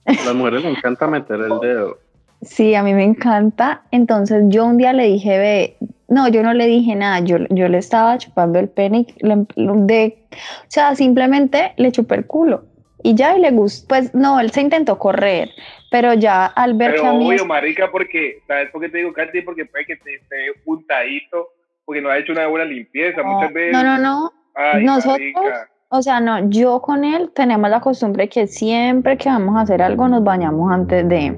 A 0.05 0.25
las 0.25 0.35
mujeres 0.35 0.63
les 0.63 0.77
encanta 0.77 1.07
meter 1.07 1.39
el 1.39 1.59
dedo. 1.61 1.97
Sí, 2.41 2.73
a 2.75 2.83
mí 2.83 2.93
me 2.93 3.03
encanta. 3.03 3.81
Entonces 3.91 4.43
yo 4.47 4.65
un 4.65 4.77
día 4.77 4.93
le 4.93 5.03
dije, 5.05 5.37
ve, 5.37 5.77
no, 6.07 6.27
yo 6.27 6.41
no 6.43 6.53
le 6.53 6.65
dije 6.67 6.95
nada, 6.95 7.19
yo, 7.19 7.37
yo 7.49 7.67
le 7.67 7.77
estaba 7.77 8.17
chupando 8.17 8.59
el 8.59 8.69
pene, 8.69 9.05
le- 9.19 9.45
de, 9.55 10.17
o 10.31 10.35
sea, 10.69 10.95
simplemente 10.95 11.73
le 11.77 11.91
chupé 11.91 12.15
el 12.15 12.25
culo. 12.25 12.63
Y 13.03 13.15
ya, 13.15 13.37
y 13.37 13.39
le 13.41 13.51
gustó, 13.51 13.87
pues 13.89 14.13
no, 14.13 14.39
él 14.41 14.51
se 14.51 14.61
intentó 14.61 14.97
correr, 14.99 15.51
pero 15.91 16.13
ya 16.13 16.45
al 16.45 16.73
ver 16.75 16.91
que 16.93 16.97
Pero 17.01 17.09
a 17.09 17.13
mí... 17.13 17.27
obvio, 17.27 17.45
marica, 17.45 17.89
porque, 17.91 18.39
¿sabes 18.47 18.69
por 18.71 18.81
qué 18.81 18.89
te 18.89 18.97
digo, 18.99 19.13
Katy? 19.13 19.41
Porque 19.41 19.65
puede 19.65 19.85
que 19.85 19.95
te 19.97 20.15
esté 20.15 20.53
puntadito, 20.63 21.49
porque 21.85 22.01
no 22.01 22.09
ha 22.09 22.17
hecho 22.17 22.31
una 22.31 22.47
buena 22.47 22.65
limpieza 22.65 23.21
no, 23.23 23.33
muchas 23.33 23.53
veces. 23.53 23.73
no, 23.73 23.83
no, 23.83 23.97
no, 23.97 24.31
Ay, 24.55 24.83
Nosotros- 24.83 25.19
marica. 25.19 25.69
o 25.89 26.01
sea, 26.01 26.19
no, 26.19 26.49
yo 26.49 26.81
con 26.81 27.03
él 27.03 27.31
tenemos 27.33 27.69
la 27.69 27.79
costumbre 27.81 28.29
que 28.29 28.45
siempre 28.47 29.17
que 29.17 29.29
vamos 29.29 29.55
a 29.57 29.61
hacer 29.61 29.81
algo 29.81 30.07
nos 30.07 30.23
bañamos 30.23 30.71
antes 30.71 31.07
de, 31.09 31.35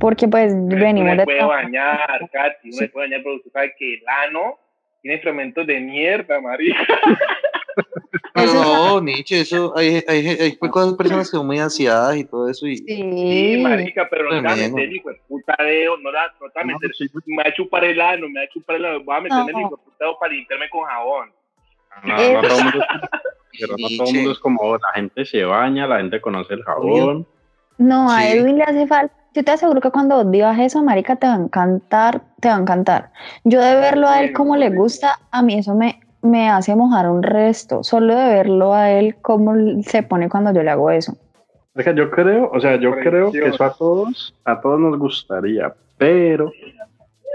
porque 0.00 0.28
pues 0.28 0.52
venimos 0.68 1.12
uno 1.12 1.16
de... 1.20 1.24
puede 1.24 1.44
bañar, 1.44 2.08
Katy, 2.32 2.68
uno 2.68 2.72
se 2.72 2.88
puede 2.88 3.06
bañar, 3.08 3.20
pero 3.22 3.36
usted 3.36 3.50
sabe 3.52 3.74
que 3.78 3.94
el 3.94 4.02
ano 4.26 4.58
tiene 5.02 5.18
fermentos 5.20 5.66
de 5.66 5.80
mierda, 5.80 6.40
marica. 6.40 6.78
No, 8.34 9.00
Nietzsche, 9.00 9.40
eso, 9.40 9.72
hay, 9.76 10.02
hay, 10.08 10.26
hay 10.26 10.56
cosas- 10.56 10.94
personas 10.94 11.30
que 11.30 11.36
son 11.36 11.46
muy 11.46 11.58
ansiadas 11.58 12.16
y 12.16 12.24
todo 12.24 12.48
eso 12.48 12.66
y 12.66 12.78
Sí, 12.78 12.86
Sí, 12.86 13.60
marica, 13.62 14.08
pero 14.10 14.24
no 14.24 14.30
te 14.40 14.46
va 14.46 14.52
a 14.52 14.56
meter, 14.56 14.92
hijo 14.92 15.10
de 15.10 15.20
puta 15.28 15.54
dedo, 15.62 15.96
no, 15.98 16.10
la, 16.10 16.26
no 16.40 16.48
te 16.48 16.58
va 16.58 16.60
a 16.62 16.64
No, 16.64 16.72
meter, 16.74 16.90
sí. 16.94 17.06
me 17.26 17.42
va 17.42 17.48
a 17.48 17.54
chupar 17.54 17.84
el 17.84 18.00
ano, 18.00 18.28
me 18.28 18.40
va 18.40 18.44
a 18.46 18.48
chupar 18.48 18.76
el 18.76 18.84
ano, 18.86 19.04
voy 19.04 19.16
a 19.16 19.20
meterme 19.20 19.52
No. 19.52 19.58
el 19.58 19.64
hijo 19.66 19.76
de 19.76 19.82
puta 19.84 19.96
dedo 20.00 20.18
para 20.18 20.32
limpiarme 20.32 20.70
con 20.70 20.84
jabón. 20.84 21.30
No, 22.04 22.32
no 22.32 22.40
todo 22.48 22.58
el 22.58 22.64
mundo 22.64 22.78
es, 22.80 23.10
pero 23.60 23.74
no 23.78 23.88
todo 23.98 24.08
el 24.08 24.14
mundo 24.16 24.32
es 24.32 24.38
como 24.38 24.74
la 24.76 24.92
gente 24.94 25.24
se 25.26 25.44
baña, 25.44 25.86
la 25.86 25.98
gente 25.98 26.20
conoce 26.20 26.54
el 26.54 26.62
jabón. 26.64 27.26
No, 27.78 28.10
a 28.10 28.20
Sí. 28.22 28.28
Edwin 28.38 28.56
le 28.58 28.64
hace 28.64 28.86
falta. 28.86 29.14
Yo 29.34 29.42
te 29.44 29.50
aseguro 29.50 29.80
que 29.80 29.90
cuando 29.90 30.22
vivas 30.28 30.58
eso, 30.58 30.82
marica, 30.82 31.16
te 31.16 31.26
va 31.26 31.34
a 31.34 31.38
encantar, 31.38 32.20
te 32.40 32.48
va 32.48 32.56
a 32.56 32.60
encantar. 32.60 33.12
Yo 33.44 33.60
de 33.62 33.74
verlo 33.76 34.06
a 34.06 34.20
él 34.22 34.34
como 34.34 34.56
le 34.56 34.68
gusta, 34.68 35.18
a 35.30 35.42
mí 35.42 35.54
eso 35.58 35.74
me, 35.74 36.00
me 36.22 36.48
hace 36.48 36.74
mojar 36.74 37.10
un 37.10 37.22
resto. 37.22 37.82
Solo 37.82 38.14
de 38.14 38.26
verlo 38.26 38.72
a 38.72 38.90
él 38.90 39.16
cómo 39.20 39.54
se 39.82 40.02
pone 40.02 40.28
cuando 40.28 40.52
yo 40.52 40.62
le 40.62 40.70
hago 40.70 40.90
eso. 40.90 41.16
Yo 41.74 42.10
creo, 42.10 42.50
o 42.52 42.60
sea, 42.60 42.76
yo 42.76 42.92
creo 42.92 43.32
que 43.32 43.46
eso 43.46 43.64
a 43.64 43.72
todos, 43.72 44.34
a 44.44 44.60
todos 44.60 44.78
nos 44.78 44.98
gustaría, 44.98 45.72
pero 45.96 46.52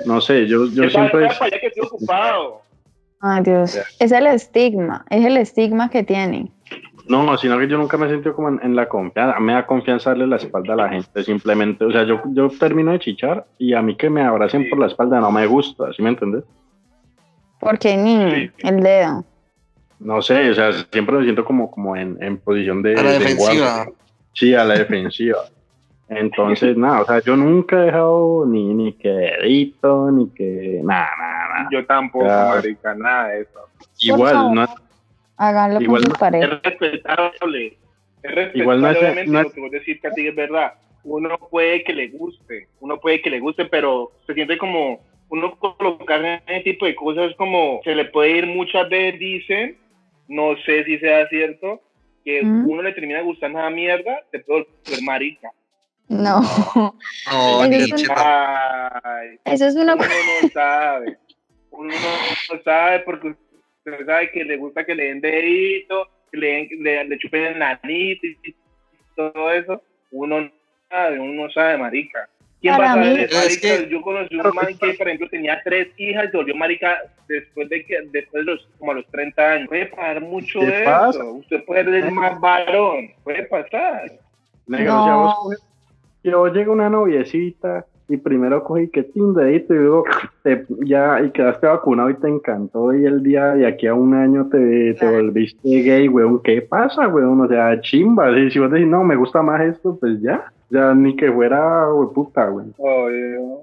no 0.05 0.21
sé, 0.21 0.45
yo, 0.45 0.67
yo 0.67 0.83
¿Qué 0.83 0.89
siempre 0.91 1.27
para 1.27 1.45
allá 1.45 1.59
que 1.59 1.67
estoy 1.67 1.85
ocupado? 1.85 2.61
Ay, 3.19 3.41
Dios. 3.43 3.79
Es 3.99 4.11
el 4.11 4.27
estigma, 4.27 5.03
es 5.09 5.25
el 5.25 5.37
estigma 5.37 5.89
que 5.89 6.03
tiene. 6.03 6.51
no, 7.09 7.35
sino 7.39 7.57
que 7.57 7.67
yo 7.67 7.79
nunca 7.79 7.97
me 7.97 8.05
he 8.05 8.09
sentido 8.09 8.35
como 8.35 8.49
en, 8.49 8.59
en 8.61 8.75
la 8.75 8.87
confianza, 8.87 9.39
me 9.39 9.53
da 9.53 9.65
confianza 9.65 10.11
darle 10.11 10.27
la 10.27 10.35
espalda 10.35 10.73
a 10.73 10.77
la 10.77 10.89
gente, 10.89 11.23
simplemente, 11.23 11.83
o 11.83 11.91
sea, 11.91 12.03
yo, 12.03 12.21
yo 12.27 12.47
termino 12.59 12.91
de 12.91 12.99
chichar 12.99 13.47
y 13.57 13.73
a 13.73 13.81
mí 13.81 13.95
que 13.95 14.11
me 14.11 14.21
abracen 14.21 14.69
por 14.69 14.77
la 14.77 14.85
espalda 14.85 15.19
no 15.19 15.31
me 15.31 15.47
gusta, 15.47 15.91
¿sí 15.93 16.03
me 16.03 16.09
entiendes? 16.09 16.43
Porque 17.59 17.97
ni 17.97 18.31
Sí. 18.31 18.51
el 18.59 18.81
dedo. 18.81 19.25
No 19.99 20.21
sé, 20.21 20.49
o 20.51 20.53
sea, 20.53 20.71
siempre 20.91 21.17
me 21.17 21.23
siento 21.23 21.43
como, 21.43 21.71
como 21.71 21.95
en, 21.95 22.21
en 22.21 22.37
posición 22.37 22.83
de, 22.83 22.93
A 22.95 23.01
la 23.03 23.11
de 23.13 23.19
defensiva. 23.19 23.73
guardia. 23.75 23.93
Sí, 24.33 24.53
a 24.53 24.63
la 24.63 24.75
defensiva. 24.77 25.37
Entonces, 26.09 26.77
nada, 26.77 27.01
o 27.01 27.05
sea, 27.05 27.19
yo 27.21 27.35
nunca 27.35 27.77
he 27.81 27.85
dejado 27.85 28.45
ni, 28.45 28.73
ni 28.73 28.93
que 28.93 29.09
dedito, 29.09 30.11
ni 30.11 30.29
que 30.29 30.81
nada, 30.83 31.09
nada, 31.17 31.47
nada. 31.49 31.69
Yo 31.71 31.85
tampoco, 31.85 32.25
Ya. 32.25 32.45
marica, 32.55 32.93
nada 32.95 33.27
de 33.29 33.41
eso. 33.41 33.59
Igual, 33.99 34.33
favor. 34.33 34.53
no, 34.55 34.67
Háganlo 35.39 35.81
Igual 35.81 36.01
con 36.01 36.09
no- 36.09 36.15
su 36.15 36.19
pareja. 36.19 36.45
Es 36.45 36.63
respetable. 36.63 37.77
Es 38.23 38.31
respetable, 38.35 38.59
Igual 38.63 38.81
no 38.81 38.89
es- 38.89 38.97
obviamente, 38.97 39.31
no 39.31 39.39
es- 39.39 39.45
lo 39.47 39.51
que 39.53 39.61
vos 39.61 39.71
decís, 39.71 39.99
Katy, 40.01 40.27
es 40.27 40.35
verdad. 40.35 40.73
Uno 41.03 41.37
puede 41.49 41.83
que 41.83 41.93
le 41.93 42.07
guste, 42.09 42.67
uno 42.79 42.99
puede 42.99 43.21
que 43.21 43.29
le 43.29 43.39
guste, 43.39 43.65
pero 43.65 44.11
se 44.25 44.33
siente 44.33 44.57
como, 44.57 44.99
uno 45.29 45.55
colocar 45.57 46.23
en 46.23 46.41
ese 46.47 46.61
tipo 46.63 46.85
de 46.85 46.95
cosas 46.95 47.33
como, 47.35 47.81
se 47.83 47.93
le 47.95 48.05
puede 48.05 48.31
ir 48.31 48.45
muchas 48.47 48.87
veces, 48.89 49.19
dicen, 49.19 49.77
no 50.27 50.55
sé 50.65 50.83
si 50.85 50.97
sea 50.99 51.27
cierto, 51.29 51.81
que 52.23 52.43
¿Mm? 52.43 52.69
uno 52.69 52.81
le 52.81 52.93
termina 52.93 53.21
gustando 53.21 53.59
esa 53.59 53.69
mierda, 53.69 54.23
te 54.31 54.39
puede 54.39 54.67
volver 54.85 55.03
marica. 55.03 55.49
No. 56.09 56.39
No, 56.39 56.93
Eso 57.63 57.63
es 57.63 57.69
Nietzsche, 57.69 58.05
una-. 58.11 59.01
Ay, 59.03 59.39
Eso 59.45 59.65
es 59.67 59.75
una 59.75 59.95
uno 59.95 60.05
no 60.05 60.49
sabe. 60.53 61.17
Uno 61.71 61.93
no 61.93 62.61
sabe 62.63 62.99
porque 63.01 63.27
usted 63.29 64.05
sabe 64.05 64.31
que 64.31 64.43
le 64.45 64.57
gusta 64.57 64.85
que 64.85 64.95
le 64.95 65.03
den 65.05 65.21
dedito, 65.21 66.09
que 66.31 66.37
le, 66.37 66.47
den- 66.47 66.69
le, 66.83 67.03
le 67.05 67.17
chupen 67.17 67.45
el 67.45 67.59
nanito 67.59 68.25
y 68.25 68.55
todo 69.15 69.51
eso. 69.51 69.81
Uno 70.11 70.41
no 70.41 70.51
sabe, 70.89 71.19
uno 71.19 71.43
no 71.43 71.49
sabe, 71.51 71.77
marica. 71.77 72.29
¿Quién 72.61 72.75
Para 72.75 72.87
va 72.87 72.93
a 72.93 72.95
mí- 72.97 73.05
saber? 73.05 73.19
Es 73.29 73.33
Marica, 73.35 73.61
que- 73.83 73.89
Yo 73.89 74.01
conocí 74.01 74.35
un 74.35 74.41
man 74.55 74.65
que, 74.79 74.93
por 74.93 75.07
ejemplo, 75.07 75.29
tenía 75.29 75.61
tres 75.63 75.87
hijas 75.97 76.25
y 76.25 76.31
se 76.31 76.37
volvió 76.37 76.55
marica 76.55 76.97
después 77.27 77.69
de 77.69 77.85
que, 77.85 77.95
después 78.11 78.45
de 78.45 78.51
los, 78.51 78.67
como 78.79 78.91
a 78.91 78.95
los 78.95 79.05
30 79.07 79.51
años. 79.51 79.67
Puede 79.69 79.85
pasar 79.87 80.21
mucho 80.21 80.59
¿Qué 80.59 80.65
de 80.65 80.83
pasa? 80.83 81.19
eso. 81.19 81.33
Usted 81.33 81.63
puede 81.65 81.83
ser 82.01 82.11
más 82.11 82.39
varón. 82.39 83.09
Puede 83.23 83.43
pasar. 83.43 84.11
No. 84.65 85.37
vos 85.45 85.57
vos 86.23 86.53
llega 86.53 86.71
una 86.71 86.89
noviecita 86.89 87.85
y 88.09 88.17
primero 88.17 88.63
cogí 88.63 88.89
que 88.89 89.03
te 89.03 89.21
un 89.21 89.33
dedito 89.33 89.73
y 89.73 89.77
luego 89.77 90.03
te, 90.43 90.65
ya 90.85 91.21
y 91.21 91.29
quedaste 91.31 91.67
vacunado 91.67 92.09
y 92.09 92.15
te 92.15 92.27
encantó 92.27 92.93
y 92.93 93.05
el 93.05 93.21
día 93.23 93.53
de 93.53 93.65
aquí 93.67 93.87
a 93.87 93.93
un 93.93 94.13
año 94.13 94.47
te, 94.49 94.93
te 94.95 95.05
volviste 95.09 95.59
gay, 95.83 96.07
weón, 96.09 96.41
¿qué 96.41 96.61
pasa, 96.61 97.07
weón? 97.07 97.39
O 97.41 97.47
sea, 97.47 97.79
chimba, 97.81 98.33
si, 98.33 98.51
si 98.51 98.59
vos 98.59 98.71
decís, 98.71 98.87
no, 98.87 99.03
me 99.03 99.15
gusta 99.15 99.41
más 99.41 99.61
esto, 99.61 99.97
pues 99.99 100.21
ya, 100.21 100.51
ya 100.69 100.93
ni 100.93 101.15
que 101.15 101.31
fuera, 101.31 101.91
we 101.93 102.07
puta, 102.13 102.49
weón. 102.51 102.73
Obvio. 102.77 103.61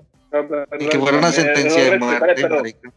Y 0.80 0.88
que 0.88 0.98
fuera 0.98 1.18
una 1.18 1.28
sentencia 1.30 1.90
de 1.92 1.98
muerte, 1.98 2.48
marica. 2.48 2.92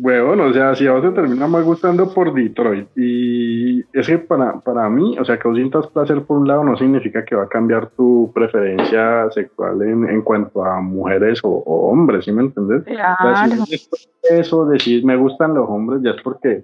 Weón, 0.00 0.38
o 0.40 0.52
sea, 0.52 0.76
si 0.76 0.86
a 0.86 0.92
vos 0.92 1.02
te 1.02 1.10
termina 1.10 1.48
más 1.48 1.64
gustando 1.64 2.14
por 2.14 2.32
Detroit 2.32 2.86
y 2.94 3.80
es 3.92 4.06
que 4.06 4.18
para, 4.18 4.60
para 4.60 4.88
mí, 4.88 5.18
o 5.18 5.24
sea, 5.24 5.40
que 5.40 5.48
vos 5.48 5.56
sientas 5.56 5.88
placer 5.88 6.22
por 6.22 6.38
un 6.38 6.46
lado 6.46 6.62
no 6.62 6.76
significa 6.76 7.24
que 7.24 7.34
va 7.34 7.42
a 7.44 7.48
cambiar 7.48 7.88
tu 7.90 8.30
preferencia 8.32 9.28
sexual 9.32 9.82
en, 9.82 10.08
en 10.08 10.22
cuanto 10.22 10.64
a 10.64 10.80
mujeres 10.80 11.40
o, 11.42 11.48
o 11.48 11.90
hombres, 11.90 12.26
¿sí 12.26 12.30
me 12.30 12.42
entendés? 12.42 12.82
O 12.82 12.84
sea, 12.84 13.48
si 13.48 13.56
Claro. 13.56 14.40
eso 14.40 14.66
decís 14.66 15.02
me 15.02 15.16
gustan 15.16 15.54
los 15.54 15.68
hombres, 15.68 16.00
ya 16.04 16.10
es 16.12 16.22
porque 16.22 16.62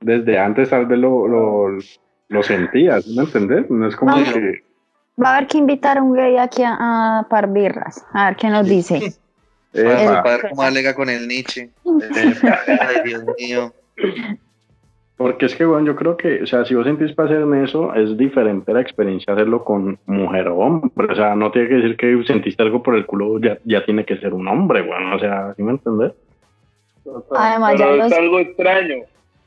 desde 0.00 0.38
antes 0.38 0.70
tal 0.70 0.86
vez 0.86 1.00
lo, 1.00 1.26
lo, 1.26 1.76
lo 2.28 2.42
sentías, 2.44 3.04
¿sí 3.04 3.16
me 3.16 3.24
entendés? 3.24 3.68
No 3.68 3.88
es 3.88 3.96
como 3.96 4.14
que... 4.14 4.62
Va 5.22 5.30
a 5.30 5.36
haber 5.38 5.48
que 5.48 5.58
invitar 5.58 5.98
a 5.98 6.02
un 6.02 6.14
gay 6.14 6.36
aquí 6.36 6.62
a, 6.62 6.76
a 7.20 7.28
par 7.28 7.48
birras. 7.52 8.04
A 8.12 8.26
ver 8.28 8.36
qué 8.36 8.48
nos 8.48 8.66
dice. 8.68 9.00
Para 9.72 10.22
ver 10.22 10.48
cómo 10.48 10.62
alega 10.62 10.94
con 10.94 11.10
el 11.10 11.28
Nietzsche. 11.28 11.70
Ay, 11.84 12.96
Dios 13.04 13.24
mío. 13.38 13.72
Porque 15.16 15.46
es 15.46 15.56
que, 15.56 15.64
bueno, 15.64 15.84
yo 15.86 15.96
creo 15.96 16.16
que, 16.16 16.42
o 16.42 16.46
sea, 16.46 16.64
si 16.64 16.74
vos 16.76 16.86
sentís 16.86 17.12
placer 17.12 17.40
en 17.40 17.52
eso, 17.64 17.92
es 17.94 18.16
diferente 18.16 18.72
la 18.72 18.80
experiencia 18.80 19.32
hacerlo 19.34 19.64
con 19.64 19.98
mujer 20.06 20.46
o 20.48 20.56
hombre. 20.58 21.12
O 21.12 21.14
sea, 21.16 21.34
no 21.34 21.50
tiene 21.50 21.68
que 21.68 21.74
decir 21.74 21.96
que 21.96 22.22
sentiste 22.24 22.62
algo 22.62 22.82
por 22.82 22.94
el 22.94 23.04
culo, 23.04 23.40
ya, 23.40 23.58
ya 23.64 23.84
tiene 23.84 24.04
que 24.04 24.16
ser 24.18 24.32
un 24.32 24.46
hombre, 24.46 24.80
bueno, 24.82 25.16
o 25.16 25.18
sea, 25.18 25.54
¿sí 25.56 25.62
me 25.64 25.72
entendés? 25.72 26.12
Además, 27.36 27.72
ya 27.78 27.84
Pero 27.86 27.96
los- 27.96 28.12
es 28.12 28.18
algo 28.18 28.38
extraño. 28.38 28.94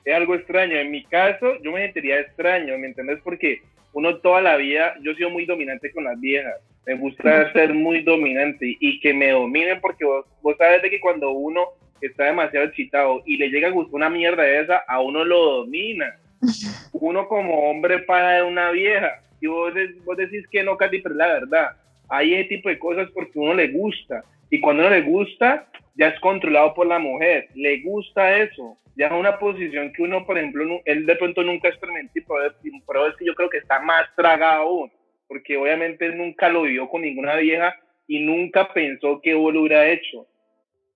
Es 0.03 0.15
algo 0.15 0.35
extraño. 0.35 0.75
En 0.75 0.91
mi 0.91 1.03
caso, 1.05 1.45
yo 1.63 1.71
me 1.71 1.83
sentiría 1.85 2.19
extraño, 2.19 2.77
¿me 2.77 2.87
entendés? 2.87 3.19
Porque 3.23 3.61
uno 3.93 4.17
toda 4.17 4.41
la 4.41 4.57
vida, 4.57 4.95
yo 5.01 5.11
he 5.11 5.15
sido 5.15 5.29
muy 5.29 5.45
dominante 5.45 5.91
con 5.91 6.03
las 6.05 6.19
viejas. 6.19 6.55
Me 6.85 6.95
gusta 6.95 7.51
ser 7.53 7.73
muy 7.73 8.01
dominante 8.01 8.75
y 8.79 8.99
que 8.99 9.13
me 9.13 9.29
dominen 9.31 9.79
porque 9.81 10.05
vos, 10.05 10.25
vos 10.41 10.55
sabes 10.57 10.81
de 10.81 10.89
que 10.89 10.99
cuando 10.99 11.31
uno 11.31 11.65
está 12.01 12.25
demasiado 12.25 12.65
excitado 12.65 13.21
y 13.25 13.37
le 13.37 13.49
llega 13.49 13.67
a 13.67 13.71
gustar 13.71 13.95
una 13.95 14.09
mierda 14.09 14.43
de 14.43 14.61
esa, 14.61 14.77
a 14.87 14.99
uno 15.01 15.23
lo 15.23 15.57
domina. 15.57 16.15
Uno 16.93 17.27
como 17.27 17.69
hombre 17.69 17.99
para 17.99 18.43
una 18.45 18.71
vieja. 18.71 19.21
Y 19.39 19.47
vos, 19.47 19.73
de- 19.73 19.93
vos 20.05 20.17
decís 20.17 20.45
que 20.49 20.63
no, 20.63 20.75
Katy, 20.77 20.99
pero 21.01 21.13
es 21.13 21.17
la 21.17 21.27
verdad. 21.27 21.67
Hay 22.09 22.33
ese 22.33 22.45
tipo 22.49 22.69
de 22.69 22.79
cosas 22.79 23.09
porque 23.13 23.37
uno 23.39 23.53
le 23.53 23.67
gusta. 23.69 24.23
Y 24.49 24.59
cuando 24.59 24.81
uno 24.83 24.89
le 24.91 25.01
gusta, 25.01 25.67
ya 25.95 26.07
es 26.09 26.19
controlado 26.19 26.73
por 26.73 26.87
la 26.87 26.99
mujer. 26.99 27.47
Le 27.55 27.79
gusta 27.81 28.37
eso. 28.37 28.77
Ya 29.01 29.07
es 29.07 29.13
una 29.13 29.39
posición 29.39 29.91
que 29.93 30.03
uno, 30.03 30.23
por 30.27 30.37
ejemplo, 30.37 30.63
él 30.85 31.07
de 31.07 31.15
pronto 31.15 31.41
nunca 31.41 31.69
experimentó, 31.69 32.11
y 32.13 32.19
es 32.19 33.15
que 33.17 33.25
yo 33.25 33.33
creo 33.33 33.49
que 33.49 33.57
está 33.57 33.79
más 33.79 34.03
tragado 34.15 34.61
aún. 34.61 34.91
Porque 35.27 35.57
obviamente 35.57 36.05
él 36.05 36.19
nunca 36.19 36.49
lo 36.49 36.61
vivió 36.61 36.87
con 36.87 37.01
ninguna 37.01 37.35
vieja 37.37 37.73
y 38.05 38.19
nunca 38.23 38.71
pensó 38.71 39.19
que 39.19 39.33
vos 39.33 39.51
lo 39.55 39.61
hubiera 39.61 39.87
hecho. 39.87 40.27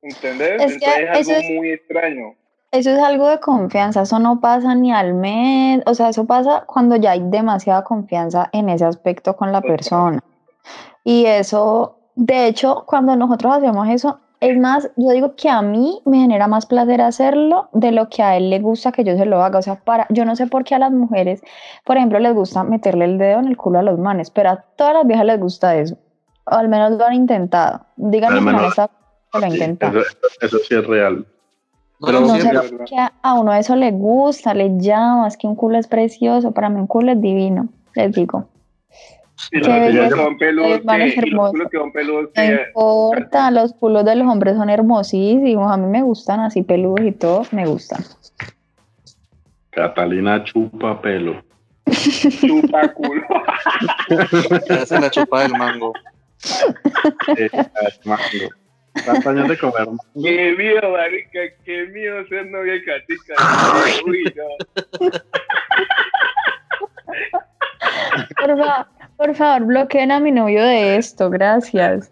¿Entendés? 0.03 0.61
Es 0.61 0.77
que 0.77 0.85
Entonces 0.85 0.99
es 0.99 1.09
eso 1.19 1.31
algo 1.31 1.31
es- 1.31 1.49
muy 1.49 1.71
extraño. 1.71 2.35
Eso 2.69 2.91
es 2.91 2.99
algo 2.99 3.27
de 3.27 3.39
confianza, 3.39 4.03
eso 4.03 4.19
no 4.19 4.39
pasa 4.39 4.75
ni 4.75 4.93
al 4.93 5.15
mes, 5.15 5.81
o 5.87 5.95
sea, 5.95 6.09
eso 6.09 6.27
pasa 6.27 6.65
cuando 6.67 6.97
ya 6.97 7.11
hay 7.11 7.21
demasiada 7.23 7.83
confianza 7.83 8.51
en 8.53 8.69
ese 8.69 8.85
aspecto 8.85 9.35
con 9.35 9.51
la 9.51 9.61
persona. 9.61 10.19
Y 11.03 11.25
eso, 11.25 11.97
de 12.13 12.45
hecho, 12.45 12.83
cuando 12.85 13.15
nosotros 13.15 13.51
hacemos 13.55 13.89
eso, 13.89 14.19
es 14.49 14.57
más, 14.59 14.89
yo 14.95 15.09
digo 15.11 15.35
que 15.35 15.49
a 15.49 15.61
mí 15.61 16.01
me 16.05 16.17
genera 16.19 16.47
más 16.47 16.65
placer 16.65 17.01
hacerlo 17.01 17.69
de 17.73 17.91
lo 17.91 18.09
que 18.09 18.21
a 18.23 18.35
él 18.37 18.49
le 18.49 18.59
gusta 18.59 18.91
que 18.91 19.03
yo 19.03 19.15
se 19.17 19.25
lo 19.25 19.41
haga. 19.43 19.59
O 19.59 19.61
sea, 19.61 19.75
para, 19.75 20.07
yo 20.09 20.25
no 20.25 20.35
sé 20.35 20.47
por 20.47 20.63
qué 20.63 20.75
a 20.75 20.79
las 20.79 20.91
mujeres, 20.91 21.41
por 21.83 21.97
ejemplo, 21.97 22.19
les 22.19 22.33
gusta 22.33 22.63
meterle 22.63 23.05
el 23.05 23.17
dedo 23.17 23.39
en 23.39 23.47
el 23.47 23.57
culo 23.57 23.79
a 23.79 23.83
los 23.83 23.97
manes, 23.99 24.29
pero 24.31 24.49
a 24.51 24.57
todas 24.75 24.93
las 24.93 25.07
viejas 25.07 25.25
les 25.25 25.39
gusta 25.39 25.75
eso. 25.75 25.97
O 26.45 26.55
al 26.55 26.67
menos 26.69 26.91
lo 26.91 27.05
han 27.05 27.13
intentado. 27.13 27.81
Díganme 27.95 28.39
que 28.39 28.57
no 28.57 28.67
está 28.67 28.89
lo 29.33 29.43
han 29.45 29.51
Sí, 29.51 29.57
intentado. 29.57 29.99
eso, 29.99 30.09
eso 30.41 30.57
sí 30.59 30.75
es 30.75 30.85
real. 30.87 31.25
No, 31.99 32.07
Pero- 32.07 32.19
no, 32.21 32.35
sé 32.35 32.49
por 32.49 32.85
qué 32.85 32.97
a- 32.97 33.13
a 33.21 33.33
uno 33.39 33.53
eso 33.53 33.75
le 33.75 33.91
gusta, 33.91 34.53
le 34.53 34.77
llama, 34.77 35.27
es 35.27 35.37
que 35.37 35.47
un 35.47 35.55
culo 35.55 35.77
es 35.77 35.87
precioso, 35.87 36.51
para 36.51 36.69
mí 36.69 36.79
un 36.79 36.87
culo 36.87 37.11
es 37.13 37.21
divino, 37.21 37.69
les 37.95 38.11
digo. 38.13 38.45
Y 38.47 38.87
Qué 38.89 38.93
los 38.93 38.93
culos 38.93 38.93
belleza. 38.93 39.24
Que 39.51 39.63
son 39.63 40.37
peludos, 40.37 40.81
Los 40.85 40.95
que- 40.97 41.21
culos 41.31 42.29
No 42.35 42.43
importa, 42.43 43.51
los 43.51 43.73
culos 43.73 44.05
de 44.05 44.15
los 44.15 44.27
hombres 44.27 44.55
son 44.55 44.69
hermosísimos, 44.69 45.71
a 45.71 45.77
mí 45.77 45.87
me 45.87 46.01
gustan 46.03 46.39
así 46.39 46.63
peludos 46.63 47.05
y 47.05 47.11
todo, 47.11 47.43
me 47.51 47.65
gustan. 47.65 48.03
Catalina 49.71 50.43
chupa 50.43 51.01
pelo. 51.01 51.43
chupa 52.39 52.93
culo. 52.93 53.21
Hace 54.69 54.99
la 54.99 55.09
chupa 55.11 55.43
del 55.43 55.51
mango. 55.53 55.93
Eh, 57.37 57.49
mango. 58.05 58.49
¿Cuántos 59.03 59.27
años 59.27 59.49
de 59.49 59.57
comer? 59.57 59.87
Qué 60.21 60.55
miedo, 60.57 60.91
marica, 60.91 61.39
qué 61.65 61.85
miedo 61.87 62.25
ser 62.27 62.45
novia 62.51 62.73
de 62.73 62.83
Catica. 62.85 63.33
Uy, 64.05 64.23
no. 64.35 65.09
Por, 68.39 68.57
fa- 68.57 68.87
por 69.17 69.33
favor, 69.35 69.65
bloqueen 69.67 70.11
a 70.11 70.19
mi 70.19 70.31
novio 70.31 70.63
de 70.63 70.97
esto, 70.97 71.29
gracias. 71.29 72.11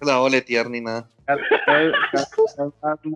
La 0.00 0.16
boletear 0.18 0.68
ni 0.70 0.80
nada. 0.80 1.06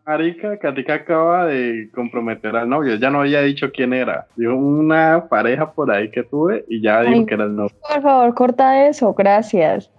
Marica, 0.07 0.57
Katica 0.59 0.95
acaba 0.95 1.45
de 1.47 1.91
comprometer 1.95 2.57
al 2.57 2.69
novio. 2.69 2.95
Ya 2.97 3.11
no 3.11 3.21
había 3.21 3.43
dicho 3.43 3.71
quién 3.71 3.93
era. 3.93 4.27
Dijo 4.37 4.55
una 4.55 5.27
pareja 5.29 5.71
por 5.73 5.91
ahí 5.91 6.11
que 6.11 6.23
tuve 6.23 6.65
y 6.69 6.81
ya 6.81 7.03
dijo 7.03 7.15
Ay. 7.21 7.27
que 7.27 7.35
era 7.35 7.45
el 7.45 7.55
novio. 7.55 7.77
Por 7.87 8.03
favor, 8.03 8.35
corta 8.35 8.87
eso, 8.89 9.13
gracias. 9.13 9.91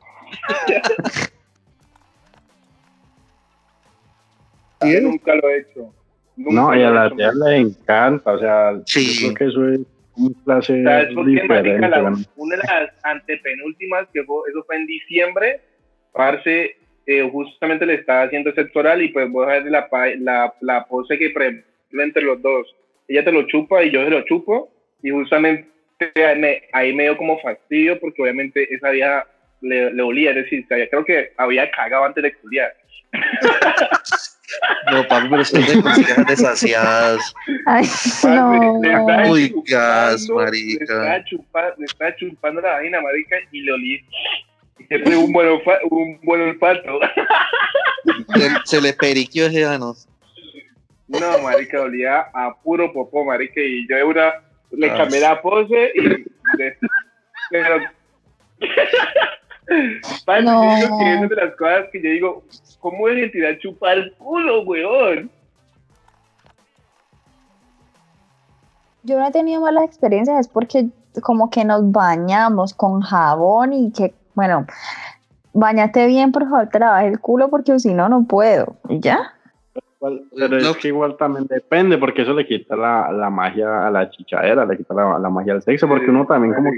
Nunca 4.82 5.36
lo 5.36 5.50
he 5.50 5.58
hecho. 5.60 5.94
Nunca 6.36 6.54
No, 6.62 6.76
y 6.76 6.82
a 6.84 6.90
la 6.90 7.10
tía 7.12 7.32
le 7.34 7.58
encanta. 7.58 8.32
O 8.34 8.40
sea, 8.40 8.74
Sí. 8.86 9.06
yo 9.22 9.34
creo 9.34 9.36
que 9.36 9.46
eso 9.46 9.68
es 9.70 9.80
un 10.20 10.34
placer 10.44 10.84
¿Sabes 10.84 11.14
por 11.14 11.26
qué, 11.26 11.44
marica? 11.48 11.88
La- 11.88 12.14
una 12.36 12.56
de 12.58 12.64
las 12.64 12.92
antepenúltimas, 13.04 14.08
que 14.14 14.24
fue, 14.24 14.38
eso 14.50 14.64
fue 14.66 14.76
en 14.78 14.86
diciembre, 14.86 15.60
parce, 16.14 16.76
eh, 17.06 17.30
justamente 17.32 17.86
le 17.86 17.96
estaba 17.96 18.24
haciendo 18.24 18.52
sexo 18.54 18.80
oral 18.80 19.02
y 19.02 19.10
pues 19.10 19.30
voy 19.32 19.46
a 19.46 19.60
ver 19.60 19.64
la, 19.66 19.88
la, 20.20 20.54
la 20.62 20.86
pose 20.86 21.18
que 21.18 21.30
pre 21.32 21.64
entre 21.92 22.22
los 22.24 22.42
dos. 22.42 22.76
Ella 23.08 23.24
te 23.24 23.32
lo 23.32 23.48
chupa 23.48 23.84
y 23.84 23.92
yo 23.92 24.04
se 24.04 24.10
lo 24.12 24.22
chupo 24.26 24.72
y 25.02 25.10
justamente 25.10 25.68
me- 26.38 26.64
ahí 26.72 26.94
me 26.94 27.04
dio 27.04 27.18
como 27.18 27.40
fastidio 27.40 28.00
porque 28.00 28.22
obviamente 28.22 28.72
esa 28.74 28.92
vieja 28.92 29.26
le, 29.62 29.92
le 29.92 30.02
olía, 30.04 30.30
es 30.32 30.36
decir, 30.38 30.66
sabía- 30.68 30.88
creo 30.90 31.04
que 31.06 31.32
había 31.38 31.70
cagado 31.72 32.06
antes 32.06 32.22
de 32.22 32.30
exfoliar. 32.30 32.72
No, 34.92 35.08
papi, 35.08 35.30
pero 35.30 35.42
es 35.44 35.52
de 35.52 35.82
consejeras 35.82 36.26
desasiadas. 36.28 37.34
Ay, 37.68 37.86
no. 38.24 38.80
Le 38.82 39.30
Uy, 39.30 39.50
chupando, 39.50 39.64
gas, 39.68 40.28
Le 40.28 40.34
marica. 40.36 40.84
estaba, 40.84 41.24
chupando, 41.26 41.76
le 41.78 41.86
estaba 41.86 42.16
chupando 42.16 42.62
la 42.62 42.72
vaina, 42.74 43.02
marica, 43.02 43.36
y 43.52 43.62
le 43.62 43.72
olí. 43.72 44.06
Y 44.80 44.84
se 44.86 45.00
fue 45.00 45.16
un 45.18 45.32
buen, 45.32 45.48
olfa- 45.50 45.80
un 45.90 46.20
buen 46.24 46.42
olfato. 46.42 47.00
Se, 48.36 48.50
se 48.66 48.82
le 48.82 48.94
periquió 48.94 49.46
ese 49.48 49.66
ano. 49.66 49.94
No, 51.08 51.40
marica, 51.40 51.82
olía 51.82 52.26
a 52.34 52.56
puro 52.64 52.92
popó, 52.92 53.26
marica, 53.26 53.62
y 53.62 53.88
yo 53.88 53.96
de 53.98 54.04
una 54.04 54.34
le 54.72 54.90
Ah. 54.92 54.98
cambié 54.98 55.20
la 55.20 55.42
pose 55.42 55.92
y 55.96 56.02
le- 56.02 56.26
pero 57.52 57.80
Parce, 60.26 60.44
No. 60.44 60.64
yo 60.64 60.76
digo 60.88 60.98
que 61.00 61.14
es 61.24 61.30
de 61.30 61.36
las 61.36 61.56
cosas 61.56 61.86
que 61.92 62.02
yo 62.02 62.10
digo, 62.10 62.44
¿cómo 62.80 63.08
es 63.10 63.18
identidad 63.18 63.58
chupar 63.60 63.98
el 63.98 64.14
culo, 64.14 64.62
weón? 64.62 65.30
Yo 69.04 69.18
no 69.18 69.28
he 69.28 69.32
tenido 69.32 69.62
malas 69.62 69.86
experiencias, 69.86 70.40
es 70.40 70.48
porque 70.48 70.88
como 71.22 71.50
que 71.50 71.64
nos 71.66 71.92
bañamos 71.92 72.74
con 72.74 73.02
jabón 73.02 73.74
y 73.74 73.92
que, 73.92 74.14
bueno, 74.36 74.66
bañate 75.54 76.06
bien, 76.08 76.32
por 76.32 76.44
favor, 76.50 76.68
te 76.70 76.80
lavas 76.80 77.06
el 77.06 77.20
culo 77.20 77.50
porque 77.50 77.80
si 77.80 77.94
no, 77.94 78.10
no 78.10 78.26
puedo. 78.26 78.76
¿Y 78.90 79.00
ya? 79.00 79.34
Pero 80.00 80.22
No. 80.60 80.72
es 80.72 80.78
que 80.78 80.90
igual 80.90 81.18
también 81.18 81.46
depende, 81.48 81.98
porque 81.98 82.22
eso 82.22 82.34
le 82.34 82.46
quita 82.46 82.76
la, 82.76 83.12
la 83.12 83.30
magia 83.30 83.88
a 83.88 83.92
la 83.92 84.10
chichadera, 84.10 84.66
le 84.66 84.78
quita 84.78 84.94
la, 84.94 85.18
la 85.20 85.30
magia 85.30 85.54
al 85.54 85.62
sexo, 85.62 85.88
porque 85.88 86.10
uno 86.10 86.26
también 86.26 86.54
como. 86.54 86.70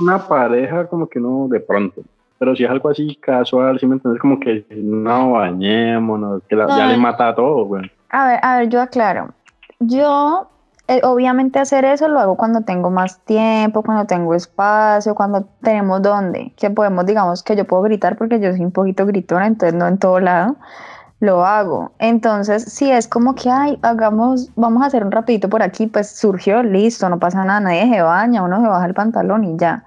Una 0.00 0.18
pareja, 0.18 0.86
como 0.86 1.06
que 1.06 1.20
no, 1.20 1.48
de 1.48 1.60
pronto. 1.60 2.02
Pero 2.38 2.56
si 2.56 2.64
es 2.64 2.70
algo 2.70 2.88
así 2.88 3.14
casual, 3.16 3.78
si 3.78 3.86
me 3.86 3.94
entiendes, 3.94 4.20
como 4.20 4.40
que 4.40 4.66
no 4.70 5.32
bañémonos, 5.32 6.42
que 6.48 6.56
ya 6.56 6.86
le 6.86 6.96
mata 6.96 7.28
a 7.28 7.34
todo, 7.34 7.64
güey. 7.66 7.90
A 8.10 8.26
ver, 8.26 8.40
a 8.42 8.58
ver, 8.58 8.68
yo 8.68 8.80
aclaro. 8.80 9.28
Yo, 9.78 10.48
eh, 10.88 11.00
obviamente 11.04 11.58
hacer 11.58 11.84
eso 11.84 12.08
lo 12.08 12.18
hago 12.18 12.36
cuando 12.36 12.62
tengo 12.62 12.90
más 12.90 13.20
tiempo, 13.20 13.82
cuando 13.82 14.06
tengo 14.06 14.34
espacio, 14.34 15.14
cuando 15.14 15.46
tenemos 15.62 16.02
dónde, 16.02 16.52
que 16.56 16.70
podemos, 16.70 17.06
digamos, 17.06 17.42
que 17.42 17.54
yo 17.54 17.64
puedo 17.64 17.82
gritar 17.82 18.16
porque 18.16 18.40
yo 18.40 18.50
soy 18.50 18.64
un 18.64 18.72
poquito 18.72 19.06
gritona, 19.06 19.46
entonces 19.46 19.78
no 19.78 19.86
en 19.86 19.98
todo 19.98 20.18
lado 20.18 20.56
lo 21.22 21.46
hago. 21.46 21.92
Entonces, 22.00 22.64
si 22.64 22.90
es 22.90 23.06
como 23.06 23.36
que, 23.36 23.48
ay, 23.48 23.78
hagamos, 23.82 24.50
vamos 24.56 24.82
a 24.82 24.86
hacer 24.86 25.04
un 25.04 25.12
rapidito 25.12 25.48
por 25.48 25.62
aquí, 25.62 25.86
pues 25.86 26.10
surgió, 26.10 26.64
listo, 26.64 27.08
no 27.08 27.20
pasa 27.20 27.44
nada, 27.44 27.60
nadie 27.60 27.88
se 27.88 28.02
baña, 28.02 28.42
uno 28.42 28.60
se 28.60 28.66
baja 28.66 28.86
el 28.86 28.94
pantalón 28.94 29.44
y 29.44 29.56
ya. 29.56 29.84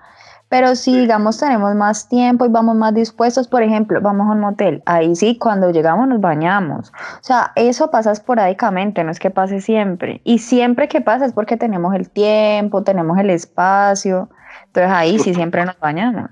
Pero 0.47 0.77
si, 0.77 0.97
digamos, 0.97 1.37
tenemos 1.37 1.75
más 1.75 2.07
tiempo 2.07 2.45
y 2.45 2.49
vamos 2.49 2.77
más 2.77 2.93
dispuestos, 2.93 3.49
por 3.49 3.63
ejemplo, 3.63 3.99
vamos 3.99 4.29
a 4.29 4.31
un 4.31 4.39
motel, 4.39 4.81
ahí 4.85 5.13
sí, 5.13 5.37
cuando 5.37 5.71
llegamos 5.71 6.07
nos 6.07 6.21
bañamos. 6.21 6.93
O 7.19 7.23
sea, 7.23 7.51
eso 7.57 7.91
pasa 7.91 8.13
esporádicamente, 8.13 9.03
no 9.03 9.11
es 9.11 9.19
que 9.19 9.29
pase 9.29 9.59
siempre. 9.59 10.21
Y 10.23 10.39
siempre 10.39 10.87
que 10.87 11.01
pasa 11.01 11.25
es 11.25 11.33
porque 11.33 11.57
tenemos 11.57 11.93
el 11.95 12.09
tiempo, 12.09 12.83
tenemos 12.83 13.17
el 13.17 13.29
espacio. 13.29 14.29
Entonces 14.67 14.89
ahí 14.89 15.19
sí 15.19 15.33
siempre 15.33 15.65
nos 15.65 15.77
bañamos. 15.81 16.29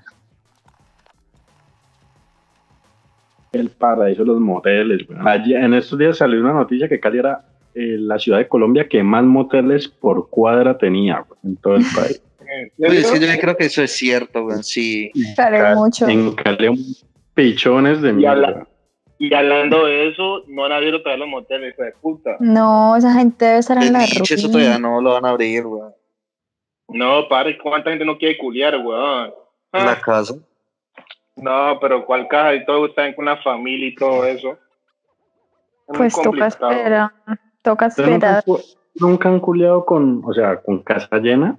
El 3.54 3.70
paraíso 3.70 4.22
de 4.22 4.28
los 4.28 4.40
moteles. 4.40 5.06
Allí, 5.24 5.54
en 5.54 5.74
estos 5.74 5.98
días 5.98 6.18
salió 6.18 6.40
una 6.40 6.52
noticia 6.52 6.88
que 6.88 7.00
Cali 7.00 7.18
era 7.18 7.44
eh, 7.74 7.96
la 7.98 8.18
ciudad 8.18 8.38
de 8.38 8.48
Colombia 8.48 8.88
que 8.88 9.02
más 9.02 9.24
moteles 9.24 9.88
por 9.88 10.28
cuadra 10.30 10.76
tenía 10.78 11.24
en 11.42 11.56
todo 11.56 11.76
el 11.76 11.84
país. 11.94 12.22
yo 12.78 13.40
creo 13.40 13.56
que 13.56 13.64
eso 13.64 13.82
es 13.82 13.92
cierto, 13.92 14.48
sí. 14.62 15.10
Cali 15.36 15.74
mucho. 15.74 16.08
En 16.08 16.32
Cali 16.32 16.70
pichones 17.34 18.00
de 18.00 18.12
mierda. 18.12 18.66
Y 19.18 19.32
hablando 19.32 19.86
de 19.86 20.08
eso, 20.08 20.42
no 20.48 20.64
han 20.64 20.72
abierto 20.72 21.00
todavía 21.02 21.24
los 21.24 21.30
moteles, 21.30 21.72
hijo 21.72 21.82
de 21.82 21.92
puta. 21.92 22.36
No, 22.40 22.96
esa 22.96 23.12
gente 23.12 23.44
debe 23.44 23.58
estar 23.58 23.82
en 23.82 23.92
la 23.92 24.00
ruta. 24.00 24.34
Eso 24.34 24.48
todavía 24.48 24.78
no 24.78 25.00
lo 25.00 25.12
van 25.12 25.24
a 25.24 25.30
abrir, 25.30 25.64
weón. 25.64 25.94
No, 26.88 27.28
padre, 27.28 27.56
¿cuánta 27.58 27.90
gente 27.90 28.04
no 28.04 28.18
quiere 28.18 28.36
culiar, 28.36 28.76
weón? 28.76 29.32
En 29.72 29.86
la 29.86 30.00
casa. 30.00 30.34
No, 31.36 31.78
pero 31.80 32.04
¿cuál 32.04 32.28
caja? 32.28 32.54
Y 32.54 32.64
todo 32.64 32.86
está 32.86 33.14
con 33.14 33.24
una 33.24 33.36
familia 33.38 33.88
y 33.88 33.94
todo 33.94 34.24
eso. 34.24 34.58
pues 35.86 36.14
toca 36.20 36.46
esperar. 36.46 37.10
Toca 37.62 37.86
esperar. 37.86 38.44
Nunca, 38.96 39.28
han 39.28 39.40
culiado 39.40 39.84
con, 39.84 40.22
o 40.24 40.32
sea, 40.32 40.60
con 40.60 40.82
casa 40.82 41.18
llena. 41.18 41.58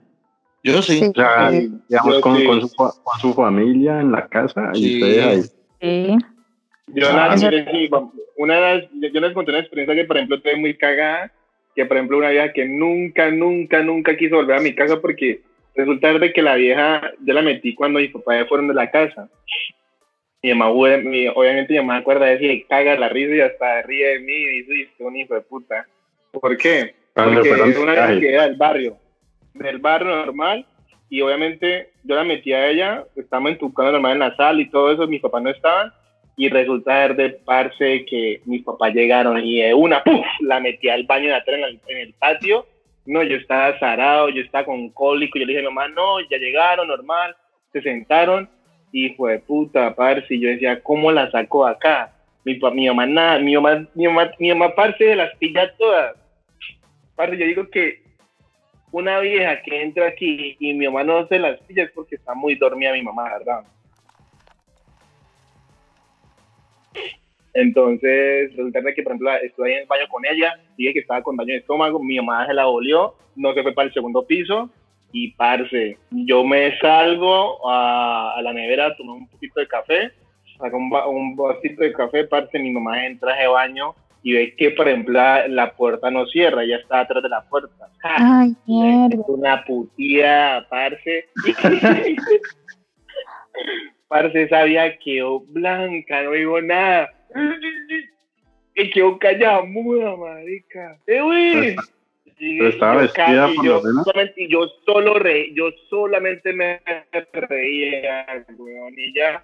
Yo 0.63 0.81
sí. 0.81 1.01
O 1.09 1.13
sea, 1.13 1.51
digamos, 1.51 2.19
con, 2.21 2.43
Con, 2.45 2.61
su, 2.61 2.75
con, 2.75 2.91
su, 3.19 3.33
familia 3.33 3.99
en 3.99 4.11
la 4.11 4.27
casa 4.27 4.71
y 4.73 4.95
ustedes 4.95 5.25
ahí. 5.25 5.41
Sí. 5.81 6.17
Yo, 6.87 7.07
ah, 7.09 7.35
una 8.37 8.59
vez, 8.59 8.89
yo 8.93 9.19
les 9.19 9.33
conté 9.33 9.51
una 9.51 9.59
experiencia 9.59 9.95
que, 9.95 10.05
por 10.05 10.17
ejemplo, 10.17 10.37
estoy 10.37 10.59
muy 10.59 10.77
cagada. 10.77 11.31
Que, 11.75 11.85
por 11.85 11.97
ejemplo, 11.97 12.17
una 12.17 12.29
vieja 12.29 12.53
que 12.53 12.65
nunca, 12.65 13.29
nunca, 13.31 13.83
nunca 13.83 14.15
quiso 14.15 14.37
volver 14.37 14.57
a 14.57 14.61
mi 14.61 14.73
casa 14.73 15.01
porque 15.01 15.41
Resulta 15.75 16.13
de 16.13 16.31
que 16.31 16.41
la 16.41 16.55
vieja, 16.55 17.11
yo 17.21 17.33
la 17.33 17.41
metí 17.41 17.75
cuando 17.75 17.99
mis 17.99 18.11
papás 18.11 18.47
fueron 18.47 18.69
de 18.69 18.73
la 18.73 18.89
casa. 18.89 19.29
Mi 20.41 20.53
mamá, 20.53 20.69
obviamente 20.69 21.73
mi 21.73 21.79
mamá 21.79 21.97
acuerda 21.97 22.27
de 22.27 22.37
decir, 22.37 22.65
caga 22.67 22.95
la 22.95 23.09
risa 23.09 23.35
y 23.35 23.41
hasta 23.41 23.81
ríe 23.81 24.07
de 24.07 24.19
mí 24.19 24.33
y 24.33 24.61
dice, 24.63 24.91
un 24.99 25.17
hijo 25.17 25.33
de 25.33 25.41
puta. 25.41 25.85
¿Por 26.31 26.57
qué? 26.57 26.95
Porque 27.13 27.49
es 27.49 27.77
una 27.77 28.19
que 28.19 28.33
era 28.33 28.43
del 28.43 28.55
barrio, 28.55 28.97
del 29.53 29.79
barrio 29.79 30.15
normal, 30.15 30.65
y 31.09 31.21
obviamente 31.21 31.89
yo 32.03 32.15
la 32.15 32.23
metí 32.23 32.53
a 32.53 32.69
ella, 32.69 33.03
estamos 33.15 33.51
en 33.51 33.57
tu 33.57 33.73
casa 33.73 33.91
normal 33.91 34.13
en 34.13 34.19
la 34.19 34.35
sala 34.35 34.61
y 34.61 34.69
todo 34.69 34.91
eso, 34.91 35.07
mis 35.07 35.21
papás 35.21 35.41
no 35.41 35.49
estaban, 35.49 35.91
y 36.37 36.49
resulta 36.49 37.07
de 37.09 37.29
parce 37.29 38.05
que 38.05 38.41
mis 38.45 38.63
papás 38.63 38.93
llegaron 38.93 39.43
y 39.43 39.61
de 39.61 39.73
una, 39.73 40.03
¡puf! 40.03 40.25
la 40.41 40.59
metí 40.59 40.89
al 40.89 41.03
baño 41.05 41.29
de 41.29 41.35
atrás 41.35 41.59
en 41.87 41.97
el 41.97 42.13
patio 42.13 42.65
no, 43.05 43.23
yo 43.23 43.37
estaba 43.37 43.77
zarado, 43.79 44.29
yo 44.29 44.41
estaba 44.41 44.65
con 44.65 44.89
cólico, 44.89 45.37
yo 45.37 45.45
le 45.45 45.53
dije 45.53 45.65
a 45.65 45.69
mi 45.69 45.75
mamá, 45.75 45.87
no, 45.89 46.19
ya 46.29 46.37
llegaron, 46.37 46.87
normal, 46.87 47.35
se 47.71 47.81
sentaron, 47.81 48.49
y 48.91 49.09
fue 49.09 49.39
puta, 49.39 49.93
parce, 49.93 50.39
yo 50.39 50.49
decía, 50.49 50.81
¿cómo 50.81 51.11
la 51.11 51.29
saco 51.29 51.65
acá? 51.65 52.13
Mi, 52.43 52.59
mi 52.73 52.87
mamá 52.87 53.05
nada, 53.05 53.39
mi 53.39 53.55
mamá, 53.55 53.87
mi 53.93 54.07
mamá, 54.07 54.31
mi 54.39 54.49
mamá, 54.49 54.73
parce, 54.73 55.03
de 55.03 55.15
las 55.15 55.35
pilla 55.37 55.75
todas. 55.77 56.15
Parce, 57.15 57.37
yo 57.37 57.45
digo 57.45 57.69
que 57.69 58.01
una 58.91 59.19
vieja 59.19 59.61
que 59.61 59.81
entra 59.81 60.07
aquí 60.07 60.55
y 60.59 60.73
mi 60.73 60.85
mamá 60.85 61.03
no 61.03 61.27
se 61.27 61.37
las 61.37 61.59
pilla 61.61 61.83
es 61.83 61.91
porque 61.91 62.15
está 62.15 62.33
muy 62.33 62.55
dormida 62.55 62.93
mi 62.93 63.01
mamá, 63.01 63.29
¿verdad? 63.37 63.65
Entonces, 67.55 68.51
resulta 68.51 68.81
que, 68.93 69.01
por 69.01 69.13
ejemplo, 69.13 69.31
estuve 69.41 69.69
ahí 69.69 69.75
en 69.75 69.81
el 69.83 69.87
baño 69.87 70.07
con 70.09 70.25
ella, 70.25 70.59
dije 70.77 70.93
que 70.93 70.99
estaba 70.99 71.23
con 71.23 71.37
daño 71.37 71.53
de 71.53 71.59
estómago, 71.59 72.03
mi 72.03 72.17
mamá 72.17 72.45
se 72.45 72.53
la 72.53 72.65
volvió, 72.65 73.15
no 73.37 73.53
se 73.53 73.63
fue 73.63 73.73
para 73.73 73.87
el 73.87 73.93
segundo 73.93 74.27
piso, 74.27 74.69
y 75.13 75.31
parce, 75.31 75.97
yo 76.11 76.43
me 76.43 76.77
salgo 76.79 77.65
a, 77.69 78.37
la 78.43 78.51
nevera 78.51 78.87
a 78.87 78.95
tomar 78.97 79.15
un 79.15 79.29
poquito 79.29 79.61
de 79.61 79.67
café, 79.67 80.11
saco 80.59 80.75
un, 80.75 80.91
un 81.07 81.35
vasito 81.37 81.81
de 81.81 81.93
café, 81.93 82.25
parce, 82.25 82.59
mi 82.59 82.71
mamá 82.71 83.05
entra 83.05 83.33
de 83.37 83.47
baño 83.47 83.95
y 84.21 84.33
ve 84.33 84.53
que, 84.57 84.71
por 84.71 84.89
ejemplo, 84.89 85.13
la, 85.47 85.73
puerta 85.77 86.11
no 86.11 86.25
cierra, 86.25 86.65
ya 86.65 86.75
está 86.75 87.01
atrás 87.01 87.23
de 87.23 87.29
la 87.29 87.41
puerta. 87.47 87.87
Ay, 88.03 88.53
mierda. 88.67 89.23
Una 89.27 89.63
putía, 89.63 90.65
parce. 90.69 91.29
parce, 94.07 94.43
esa 94.43 94.63
vieja 94.63 94.97
quedó 95.03 95.39
blanca, 95.41 96.23
no 96.23 96.31
digo 96.31 96.61
nada 96.61 97.09
y 98.75 98.89
quedó 98.89 99.17
callada, 99.17 99.63
muda, 99.63 100.15
marica. 100.15 100.97
¡Eh, 101.07 101.21
güey! 101.21 101.75
Pero 102.37 102.67
estaba 102.67 103.01
vestida 103.01 103.47
por 103.55 103.65
yo, 103.65 103.81
solamente, 103.81 104.47
yo 104.49 104.67
solo 104.85 105.13
re, 105.13 105.53
yo 105.53 105.71
solamente 105.89 106.51
me 106.51 106.81
reía, 107.31 108.43
weón, 108.57 108.93
y 108.97 109.13
ya 109.15 109.41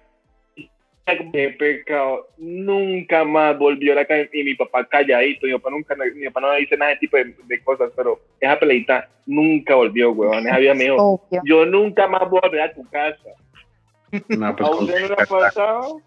qué 1.32 1.56
pecado, 1.58 2.28
nunca 2.36 3.24
más 3.24 3.58
volvió 3.58 3.92
a 3.92 3.96
la 3.96 4.04
calle 4.04 4.28
y 4.34 4.44
mi 4.44 4.54
papá 4.54 4.84
calladito, 4.84 5.46
mi 5.46 5.54
papá 5.54 5.70
nunca, 5.70 5.96
mi 5.96 6.26
papá 6.26 6.40
no 6.42 6.52
dice 6.52 6.76
nada 6.76 6.90
de 6.90 6.98
tipo 6.98 7.16
de, 7.16 7.64
cosas, 7.64 7.90
pero 7.96 8.20
esa 8.38 8.58
peleita 8.58 9.08
nunca 9.24 9.74
volvió, 9.74 10.12
weón, 10.12 10.46
esa 10.46 10.58
vida 10.58 10.74
me 10.74 10.84
dijo, 10.84 11.26
yo 11.44 11.64
nunca 11.64 12.06
más 12.06 12.28
voy 12.28 12.40
a 12.42 12.46
volver 12.46 12.60
a 12.60 12.74
tu 12.74 12.86
casa. 12.90 13.30
No, 14.28 14.56
pues, 14.56 14.70
¿A 14.70 14.84
le 14.84 15.14
ha 15.14 15.26
pasado? 15.26 16.00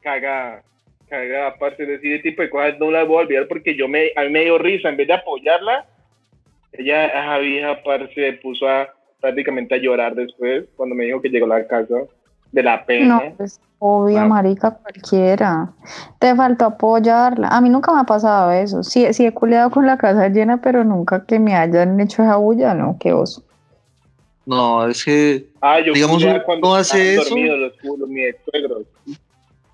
Cagada 0.00 0.62
cagada, 1.10 1.48
aparte 1.48 1.84
de 1.84 1.96
ese 1.96 2.20
tipo 2.20 2.40
de 2.40 2.48
cosas 2.48 2.78
no 2.78 2.90
las 2.90 3.06
voy 3.06 3.18
a 3.18 3.20
olvidar 3.22 3.48
porque 3.48 3.76
yo 3.76 3.88
me, 3.88 4.12
a 4.16 4.22
mí 4.22 4.30
me 4.30 4.44
dio 4.44 4.56
risa, 4.56 4.88
en 4.88 4.96
vez 4.96 5.08
de 5.08 5.14
apoyarla, 5.14 5.84
ella, 6.72 7.06
esa 7.06 7.38
vieja, 7.38 7.70
aparte, 7.72 8.14
se 8.14 8.32
puso 8.34 8.66
a, 8.68 8.88
prácticamente 9.20 9.74
a 9.74 9.78
llorar 9.78 10.14
después 10.14 10.64
cuando 10.76 10.94
me 10.94 11.04
dijo 11.04 11.20
que 11.20 11.28
llegó 11.28 11.46
a 11.46 11.58
la 11.58 11.66
casa 11.66 11.96
de 12.52 12.62
la 12.62 12.86
pena. 12.86 13.22
No, 13.22 13.34
pues 13.36 13.60
obvio, 13.80 14.24
marica, 14.26 14.70
cualquiera. 14.70 15.72
Te 16.18 16.34
faltó 16.34 16.66
apoyarla. 16.66 17.48
A 17.48 17.60
mí 17.60 17.68
nunca 17.68 17.92
me 17.92 18.00
ha 18.00 18.04
pasado 18.04 18.52
eso. 18.52 18.82
Sí, 18.82 19.12
sí 19.12 19.26
he 19.26 19.32
culeado 19.32 19.70
con 19.70 19.86
la 19.86 19.98
casa 19.98 20.28
llena, 20.28 20.60
pero 20.60 20.84
nunca 20.84 21.24
que 21.26 21.38
me 21.38 21.54
hayan 21.54 21.98
hecho 22.00 22.22
esa 22.22 22.36
bulla, 22.36 22.74
no, 22.74 22.96
qué 23.00 23.12
oso. 23.12 23.42
No, 24.46 24.86
es 24.88 25.04
que, 25.04 25.46
ah, 25.60 25.80
yo 25.80 25.92
digamos, 25.92 26.24
no 26.60 26.74
hace 26.74 27.14
eso. 27.14 27.28
Dormido, 27.28 27.56
los, 27.56 28.08
mis 28.08 28.34
suegros. 28.44 28.84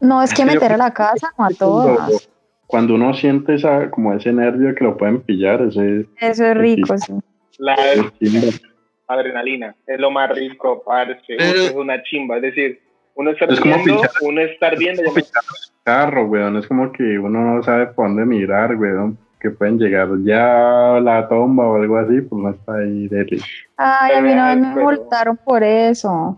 No, 0.01 0.23
es 0.23 0.35
que 0.35 0.45
meter 0.45 0.73
a 0.73 0.77
la 0.77 0.93
casa, 0.93 1.33
no 1.39 1.45
a 1.45 1.51
todas. 1.51 2.29
Cuando 2.67 2.95
uno 2.95 3.14
siente 3.14 3.55
esa, 3.55 3.91
como 3.91 4.12
ese 4.12 4.33
nervio 4.33 4.75
que 4.75 4.85
lo 4.85 4.97
pueden 4.97 5.21
pillar, 5.23 5.62
ese, 5.62 6.07
eso 6.21 6.45
es 6.45 6.57
rico, 6.57 6.99
sí. 6.99 7.12
La 7.59 7.77
adrenalina 9.07 9.75
es 9.87 10.01
lo 10.01 10.11
más 10.11 10.31
rico, 10.31 10.83
parce. 10.85 11.23
es 11.29 11.73
una 11.75 12.03
chimba. 12.03 12.37
Es 12.37 12.43
decir, 12.43 12.81
uno 13.14 13.31
estar 13.31 13.51
es 13.51 13.62
viendo, 13.62 14.03
uno 14.23 14.41
estar 14.43 14.77
viendo. 14.77 15.03
Es 15.17 15.33
carro, 15.85 16.27
weón. 16.27 16.57
Es 16.57 16.67
como 16.67 16.93
que 16.93 17.19
uno 17.19 17.55
no 17.55 17.62
sabe 17.62 17.87
por 17.87 18.09
dónde 18.09 18.27
mirar, 18.27 18.75
weón. 18.75 19.17
Que 19.47 19.53
pueden 19.53 19.78
llegar 19.78 20.09
ya 20.24 20.97
a 20.97 21.01
la 21.01 21.28
tomba 21.28 21.68
o 21.68 21.76
algo 21.76 21.99
así, 21.99 22.20
pues 22.20 22.42
no 22.42 22.51
está 22.51 22.78
ahí 22.78 23.07
de 23.07 23.40
Ay, 23.76 24.14
a 24.16 24.20
mí 24.20 24.34
no 24.34 24.57
me 24.57 24.82
multaron 24.82 25.36
por 25.36 25.62
eso. 25.62 26.36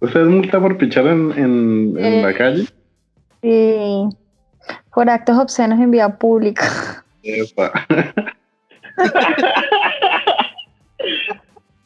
¿Usted 0.00 0.24
multa 0.24 0.58
por 0.58 0.76
pichar 0.76 1.06
en, 1.06 1.30
en, 1.38 1.96
en 1.96 2.22
la 2.22 2.34
calle? 2.34 2.66
Sí, 3.40 4.08
por 4.92 5.08
actos 5.08 5.38
obscenos 5.38 5.78
en 5.78 5.92
vía 5.92 6.08
pública. 6.08 7.04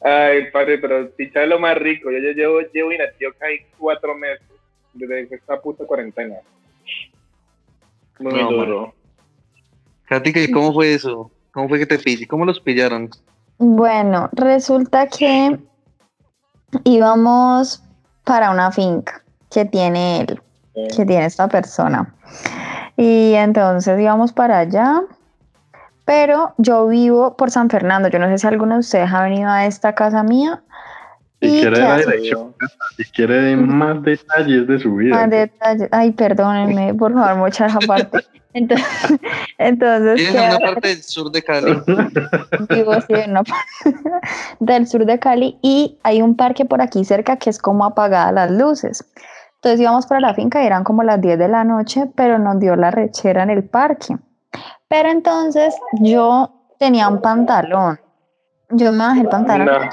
Ay, 0.01 0.49
padre, 0.51 0.79
pero 0.79 1.11
pichar 1.11 1.43
es 1.43 1.49
lo 1.49 1.59
más 1.59 1.77
rico. 1.77 2.09
Yo, 2.09 2.17
yo 2.17 2.31
llevo, 2.31 2.61
llevo 2.73 2.91
inactivo 2.91 3.33
casi 3.37 3.59
cuatro 3.77 4.15
meses 4.15 4.41
desde 4.95 5.27
esta 5.35 5.61
puta 5.61 5.85
cuarentena. 5.85 6.37
Muy 8.17 8.33
no, 8.33 8.49
duro. 8.49 8.95
Katy, 10.07 10.51
¿cómo 10.51 10.73
fue 10.73 10.93
eso? 10.93 11.31
¿Cómo 11.51 11.69
fue 11.69 11.79
que 11.79 11.85
te 11.85 11.99
pillaron? 11.99 12.27
¿Cómo 12.27 12.45
los 12.45 12.59
pillaron? 12.59 13.09
Bueno, 13.57 14.29
resulta 14.33 15.07
que 15.07 15.59
íbamos 16.83 17.83
para 18.23 18.51
una 18.51 18.71
finca 18.71 19.23
que 19.51 19.65
tiene 19.65 20.21
él, 20.21 20.41
que 20.73 21.05
tiene 21.05 21.25
esta 21.25 21.47
persona. 21.47 22.13
Y 22.97 23.33
entonces 23.33 23.99
íbamos 23.99 24.33
para 24.33 24.59
allá, 24.59 25.01
pero 26.05 26.53
yo 26.57 26.87
vivo 26.87 27.37
por 27.37 27.51
San 27.51 27.69
Fernando. 27.69 28.09
Yo 28.09 28.19
no 28.19 28.27
sé 28.27 28.37
si 28.37 28.47
alguno 28.47 28.75
de 28.75 28.79
ustedes 28.79 29.11
ha 29.11 29.23
venido 29.23 29.49
a 29.49 29.65
esta 29.65 29.95
casa 29.95 30.23
mía. 30.23 30.61
Si 31.41 31.49
quiere 31.59 31.79
la 31.79 31.97
dirección, 31.97 32.55
si 32.95 33.03
quiere 33.05 33.55
más 33.57 34.01
detalles 34.01 34.65
de 34.65 34.79
su 34.79 34.95
vida. 34.95 35.15
Más 35.15 35.29
detalles. 35.29 35.89
Ay, 35.91 36.11
perdónenme, 36.11 36.93
por 36.93 37.13
favor, 37.13 37.35
muchas 37.35 37.75
aparte. 37.75 38.19
Entonces, 38.53 39.19
entonces 39.57 40.29
en 40.29 40.39
una 40.39 40.59
parte 40.59 40.89
del 40.89 41.03
sur 41.03 41.31
de 41.31 41.41
Cali. 41.41 41.73
Vivo 42.69 42.93
sí, 43.01 43.13
en 43.13 43.31
una 43.31 43.43
parte 43.43 43.99
del 44.59 44.87
sur 44.87 45.05
de 45.05 45.17
Cali 45.17 45.57
y 45.61 45.97
hay 46.03 46.21
un 46.21 46.35
parque 46.35 46.65
por 46.65 46.81
aquí 46.81 47.03
cerca 47.03 47.37
que 47.37 47.49
es 47.49 47.57
como 47.57 47.83
apagada 47.83 48.31
las 48.31 48.51
luces. 48.51 49.05
Entonces 49.55 49.79
íbamos 49.79 50.05
para 50.05 50.19
la 50.19 50.33
finca 50.35 50.61
y 50.61 50.67
eran 50.67 50.83
como 50.83 51.03
las 51.03 51.19
10 51.19 51.39
de 51.39 51.47
la 51.47 51.63
noche, 51.63 52.05
pero 52.15 52.37
nos 52.37 52.59
dio 52.59 52.75
la 52.75 52.91
rechera 52.91 53.43
en 53.43 53.49
el 53.49 53.63
parque. 53.63 54.17
Pero 54.87 55.09
entonces 55.09 55.73
yo 55.93 56.51
tenía 56.77 57.07
un 57.07 57.21
pantalón. 57.21 57.99
Yo 58.69 58.91
me 58.91 58.99
bajé 58.99 59.21
el 59.21 59.29
pantalón 59.29 59.89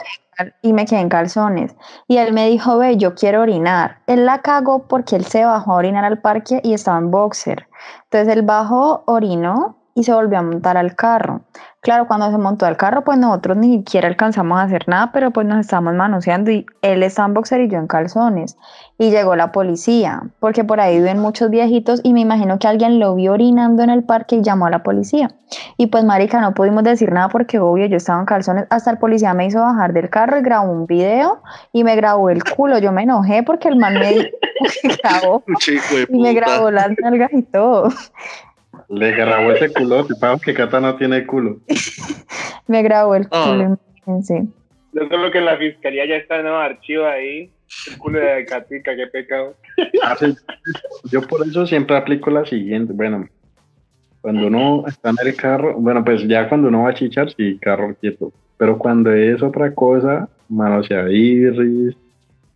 y 0.63 0.73
me 0.73 0.85
quedé 0.87 1.01
en 1.01 1.09
calzones. 1.09 1.75
Y 2.09 2.19
él 2.19 2.33
me 2.33 2.49
dijo, 2.49 2.79
ve, 2.79 2.97
yo 2.97 3.15
quiero 3.15 3.43
orinar. 3.43 3.99
Él 4.07 4.27
la 4.27 4.41
cagó 4.41 4.87
porque 4.87 5.17
él 5.17 5.25
se 5.25 5.45
bajó 5.45 5.73
a 5.73 5.77
orinar 5.77 6.05
al 6.05 6.21
parque 6.21 6.61
y 6.63 6.75
estaba 6.75 6.99
en 6.99 7.11
boxer. 7.11 7.67
Entonces 8.05 8.37
él 8.37 8.43
bajó, 8.43 9.03
orinó 9.07 9.80
y 10.01 10.05
se 10.05 10.15
volvió 10.15 10.39
a 10.39 10.43
montar 10.43 10.79
al 10.79 10.97
carro. 10.97 11.43
Claro, 11.83 12.07
cuando 12.07 12.31
se 12.31 12.37
montó 12.37 12.67
al 12.67 12.77
carro, 12.77 13.05
pues 13.05 13.19
nosotros 13.19 13.57
ni 13.57 13.79
siquiera 13.79 14.09
alcanzamos 14.09 14.59
a 14.59 14.63
hacer 14.63 14.87
nada, 14.87 15.13
pero 15.13 15.31
pues 15.31 15.47
nos 15.47 15.61
estábamos 15.61 15.95
manoseando 15.95 16.51
y 16.51 16.67
él 16.83 17.03
estaba 17.03 17.29
en 17.29 17.35
boxer 17.35 17.61
y 17.63 17.69
yo 17.69 17.79
en 17.79 17.87
calzones. 17.87 18.57
Y 18.99 19.11
llegó 19.11 19.35
la 19.37 19.51
policía, 19.53 20.23
porque 20.41 20.63
por 20.63 20.81
ahí 20.81 20.97
viven 20.97 21.19
muchos 21.19 21.49
viejitos 21.49 22.01
y 22.03 22.13
me 22.13 22.21
imagino 22.21 22.59
que 22.59 22.69
alguien 22.69 22.99
lo 22.99 23.15
vio 23.15 23.33
orinando 23.33 23.83
en 23.83 23.89
el 23.89 24.05
parque 24.05 24.37
y 24.37 24.43
llamó 24.43 24.67
a 24.67 24.71
la 24.71 24.83
policía. 24.83 25.31
Y 25.79 25.87
pues 25.87 26.05
marica, 26.05 26.41
no 26.41 26.53
pudimos 26.53 26.85
decir 26.85 27.13
nada 27.13 27.29
porque 27.29 27.59
obvio 27.59 27.87
yo 27.87 27.97
estaba 27.97 28.21
en 28.21 28.27
calzones. 28.27 28.67
Hasta 28.69 28.91
el 28.91 28.99
policía 28.99 29.33
me 29.33 29.47
hizo 29.47 29.61
bajar 29.61 29.93
del 29.93 30.11
carro 30.11 30.39
y 30.39 30.43
grabó 30.43 30.71
un 30.71 30.87
video 30.87 31.43
y 31.73 31.85
me 31.85 31.97
grabó 31.97 32.29
el 32.29 32.45
culo. 32.45 32.79
Yo 32.79 32.93
me 32.93 33.05
enojé 33.05 33.43
porque 33.43 33.69
el 33.69 33.77
man 33.77 33.95
me 33.95 34.31
grabó 35.03 35.43
y 36.09 36.19
me 36.19 36.35
grabó 36.35 36.71
las 36.71 36.91
nalgas 37.03 37.33
y 37.33 37.43
todo. 37.43 37.89
Le 38.91 39.13
grabó 39.13 39.53
ese 39.53 39.73
culo, 39.73 40.07
para 40.21 40.37
que 40.39 40.53
Cata 40.53 40.81
no 40.81 40.97
tiene 40.97 41.25
culo. 41.25 41.59
Me 42.67 42.83
grabó 42.83 43.15
el 43.15 43.29
culo, 43.29 43.79
sí. 44.23 44.35
Yo 44.93 45.09
creo 45.09 45.31
que 45.31 45.39
en 45.39 45.45
la 45.45 45.57
fiscalía 45.57 46.07
ya 46.07 46.17
está 46.17 46.41
en 46.41 46.47
el 46.47 46.53
archivo 46.55 47.07
ahí. 47.07 47.51
El 47.89 47.99
culo 47.99 48.19
de 48.19 48.45
Catica, 48.45 48.97
qué 48.97 49.07
pecado. 49.07 49.55
Ah, 50.03 50.17
Yo 51.05 51.23
por 51.23 51.47
eso 51.47 51.67
siempre 51.67 51.97
aplico 51.97 52.31
la 52.31 52.45
siguiente. 52.45 52.93
Bueno, 52.93 53.29
cuando 54.21 54.49
uno 54.49 54.85
está 54.87 55.11
en 55.11 55.17
el 55.25 55.37
carro, 55.37 55.75
bueno, 55.75 56.05
pues 56.05 56.27
ya 56.27 56.49
cuando 56.49 56.69
uno 56.69 56.83
va 56.83 56.91
a 56.91 56.95
chichar, 56.95 57.33
sí, 57.33 57.59
carro 57.61 57.95
quieto. 58.01 58.33
Pero 58.59 58.77
cuando 58.77 59.13
es 59.13 59.43
otra 59.43 59.73
cosa, 59.75 60.29
mano 60.49 60.83
sea 60.83 61.09
iris, 61.09 61.97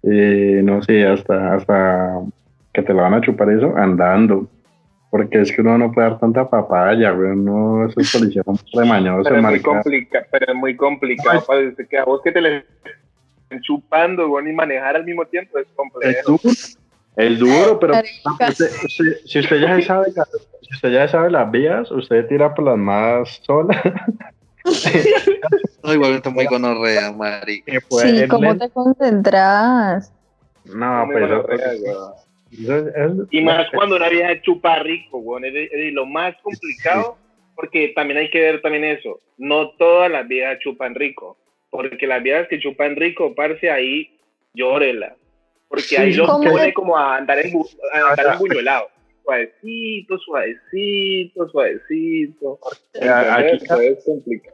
eh, 0.02 0.60
no 0.62 0.82
sé, 0.82 1.06
hasta, 1.06 1.54
hasta 1.54 2.20
que 2.72 2.82
te 2.82 2.92
lo 2.92 3.02
van 3.02 3.14
a 3.14 3.20
chupar 3.20 3.50
eso, 3.50 3.74
andando. 3.76 4.48
Porque 5.14 5.42
es 5.42 5.52
que 5.52 5.60
uno 5.60 5.78
no 5.78 5.92
puede 5.92 6.08
dar 6.08 6.18
tanta 6.18 6.50
papaya, 6.50 7.12
güey. 7.12 7.36
No, 7.36 7.86
esos 7.86 8.12
policías 8.12 8.44
son 8.44 8.58
remañados. 8.72 9.22
Pero, 9.22 9.36
es 9.36 9.42
muy 9.44 9.62
complica, 9.62 10.26
pero 10.28 10.52
es 10.52 10.58
muy 10.58 10.76
complicado. 10.76 11.44
Parece 11.46 11.86
que 11.86 11.98
a 11.98 12.04
vos 12.04 12.20
que 12.24 12.32
te 12.32 12.40
le 12.40 12.64
estén 13.44 13.60
chupando, 13.60 14.26
güey, 14.26 14.50
y 14.50 14.52
manejar 14.52 14.96
al 14.96 15.04
mismo 15.04 15.24
tiempo 15.24 15.56
es 15.56 15.68
complejo. 15.76 16.40
Es 17.14 17.38
duro, 17.38 17.78
pero 17.78 17.94
si, 19.24 19.38
usted 19.38 19.60
ya 19.60 19.80
sabe, 19.82 20.10
si 20.10 20.74
usted 20.74 20.90
ya 20.90 21.06
sabe 21.06 21.30
las 21.30 21.48
vías, 21.48 21.92
usted 21.92 22.26
tira 22.26 22.52
por 22.52 22.64
las 22.64 22.76
más 22.76 23.40
solas. 23.44 23.80
no, 25.84 25.94
igualmente 25.94 26.28
muy 26.28 26.46
gonorrea, 26.46 27.12
Mari. 27.12 27.62
Sí, 28.02 28.26
¿cómo 28.28 28.58
te 28.58 28.68
concentras? 28.68 30.12
No, 30.64 31.06
pero 31.12 31.46
y 33.30 33.40
más 33.42 33.68
cuando 33.70 33.96
una 33.96 34.08
vieja 34.08 34.40
chupa 34.42 34.78
rico, 34.80 35.20
bueno, 35.20 35.46
es, 35.46 35.92
lo 35.92 36.06
más 36.06 36.34
complicado, 36.42 37.18
porque 37.54 37.88
también 37.88 38.18
hay 38.18 38.30
que 38.30 38.40
ver 38.40 38.62
también 38.62 38.84
eso. 38.84 39.20
No 39.36 39.70
todas 39.70 40.10
las 40.10 40.26
viejas 40.28 40.58
chupan 40.60 40.94
rico, 40.94 41.36
porque 41.70 42.06
las 42.06 42.22
viejas 42.22 42.48
que 42.48 42.60
chupan 42.60 42.96
rico, 42.96 43.34
parce, 43.34 43.70
ahí 43.70 44.10
llórela. 44.54 45.16
Porque 45.68 45.98
ahí 45.98 46.12
lo 46.12 46.26
pone 46.26 46.72
como 46.72 46.96
a 46.96 47.16
andar 47.16 47.38
en, 47.40 47.56
a 47.92 48.10
andar 48.10 48.38
buñuelado. 48.38 48.88
Suavecito, 49.24 50.18
suavecito, 50.18 51.48
suavecito. 51.48 52.58
Aquí, 53.00 53.56
es 53.56 54.04
complicado. 54.04 54.53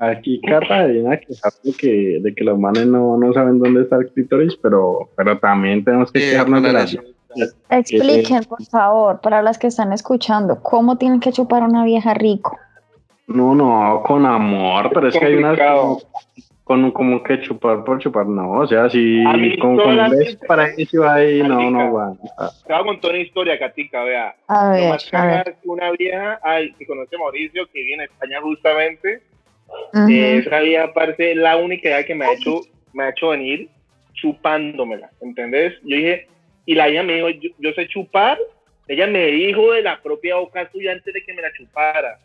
Aquí 0.00 0.40
Cata 0.40 0.86
viene 0.86 1.20
que 1.20 1.72
que, 1.78 2.20
de 2.22 2.34
que 2.34 2.42
los 2.42 2.58
manes 2.58 2.86
no, 2.86 3.18
no 3.18 3.34
saben 3.34 3.58
dónde 3.58 3.82
está 3.82 3.96
el 3.96 4.10
clítoris, 4.10 4.56
pero, 4.56 5.10
pero 5.14 5.38
también 5.38 5.84
tenemos 5.84 6.10
que 6.10 6.20
quedarnos 6.20 6.62
de 6.62 6.72
la 6.72 6.86
Expliquen, 7.68 8.44
por 8.44 8.64
favor, 8.64 9.20
para 9.20 9.42
las 9.42 9.58
que 9.58 9.66
están 9.66 9.92
escuchando, 9.92 10.62
¿cómo 10.62 10.96
tienen 10.96 11.20
que 11.20 11.32
chupar 11.32 11.62
una 11.62 11.84
vieja 11.84 12.14
rico? 12.14 12.58
No, 13.26 13.54
no, 13.54 14.02
con 14.04 14.24
amor, 14.24 14.90
pero 14.92 15.08
es, 15.08 15.18
que 15.18 15.24
hay 15.24 15.34
unas 15.34 15.58
con 16.64 16.90
como 16.92 17.22
que 17.22 17.40
chupar 17.42 17.84
por 17.84 17.98
chupar, 17.98 18.26
no, 18.26 18.52
o 18.52 18.66
sea, 18.66 18.88
si 18.88 19.22
con, 19.60 19.76
con 19.76 19.98
un 19.98 20.10
beso 20.10 20.38
para 20.46 20.68
eso 20.68 21.06
ahí, 21.06 21.42
no, 21.42 21.70
no 21.70 21.92
va. 21.92 22.14
Te 22.66 22.72
voy 22.72 22.80
a 22.80 22.84
contar 22.84 23.10
una 23.10 23.20
historia, 23.20 23.58
Catica, 23.58 24.02
vea. 24.02 24.34
A 24.48 24.70
ver, 24.70 24.98
a 25.12 25.26
ver. 25.26 25.56
Una 25.64 25.90
vieja, 25.90 26.40
ay, 26.42 26.72
que 26.78 26.86
conoce 26.86 27.16
a 27.16 27.18
Mauricio, 27.18 27.66
que 27.72 27.82
viene 27.82 28.04
a 28.04 28.06
España 28.06 28.40
justamente, 28.40 29.20
esa 29.92 30.60
vieja 30.60 30.84
aparte 30.84 31.34
la 31.34 31.56
única 31.56 32.02
que 32.04 32.14
me 32.14 32.24
ha 32.24 32.32
hecho, 32.32 32.60
me 32.92 33.04
ha 33.04 33.10
hecho 33.10 33.28
venir 33.28 33.68
chupándomela, 34.14 35.10
¿entendés? 35.20 35.74
Yo 35.82 35.96
dije, 35.96 36.26
y 36.66 36.74
la 36.74 36.88
ella 36.88 37.02
me 37.02 37.14
dijo, 37.14 37.28
yo, 37.58 37.72
sé 37.72 37.88
chupar, 37.88 38.38
ella 38.88 39.06
me 39.06 39.26
dijo 39.26 39.72
de 39.72 39.82
la 39.82 40.00
propia 40.00 40.36
boca 40.36 40.68
suya 40.70 40.92
antes 40.92 41.12
de 41.12 41.22
que 41.22 41.32
me 41.32 41.42
la 41.42 41.52
chupara, 41.52 42.18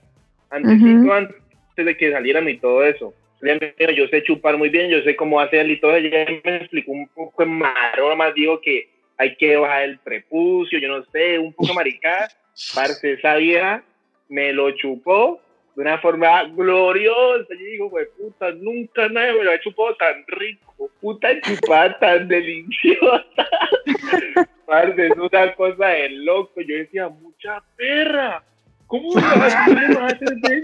antes, 0.49 0.71
antes 0.81 1.85
de 1.85 1.97
que 1.97 2.11
saliera 2.11 2.47
y 2.49 2.57
todo 2.57 2.83
eso. 2.83 3.13
Ella 3.41 3.57
me 3.59 3.73
dijo, 3.77 3.91
yo 3.91 4.07
sé 4.07 4.23
chupar 4.23 4.57
muy 4.57 4.69
bien, 4.69 4.89
yo 4.89 5.01
sé 5.01 5.15
cómo 5.15 5.39
hacer 5.39 5.69
y 5.69 5.79
todo, 5.79 5.95
ella 5.95 6.25
me 6.43 6.57
explicó 6.57 6.91
un 6.91 7.07
poco 7.07 7.43
en 7.43 7.49
más 7.49 8.33
dijo 8.35 8.59
que 8.61 8.89
hay 9.17 9.35
que 9.37 9.55
bajar 9.55 9.83
el 9.83 9.99
prepucio, 9.99 10.79
yo 10.79 10.89
no 10.89 11.03
sé, 11.05 11.39
un 11.39 11.53
poco 11.53 11.73
maricada, 11.73 12.27
parce, 12.75 13.13
esa 13.13 13.35
vieja 13.35 13.83
me 14.27 14.51
lo 14.51 14.71
chupó 14.71 15.39
de 15.76 15.82
una 15.82 15.97
forma 15.99 16.43
gloriosa. 16.45 17.47
Yo 17.49 17.65
digo, 17.65 17.89
güey, 17.89 18.05
puta, 18.17 18.51
nunca 18.51 19.09
nadie 19.09 19.34
me 19.34 19.43
lo 19.43 19.51
ha 19.51 19.59
chupado 19.59 19.95
tan 19.95 20.23
rico, 20.28 20.89
puta 21.01 21.30
chupada 21.41 21.99
tan 21.99 22.28
deliciosa. 22.28 23.47
Parce, 24.65 25.07
es 25.07 25.17
una 25.17 25.53
cosa 25.53 25.88
de 25.88 26.09
loco. 26.09 26.61
Yo 26.61 26.76
decía, 26.76 27.09
mucha 27.09 27.61
perra. 27.76 28.43
¿Cómo 28.88 29.13
me 29.13 29.21
vas 29.21 29.53
a 29.53 30.05
hacer 30.07 30.36
venir? 30.41 30.63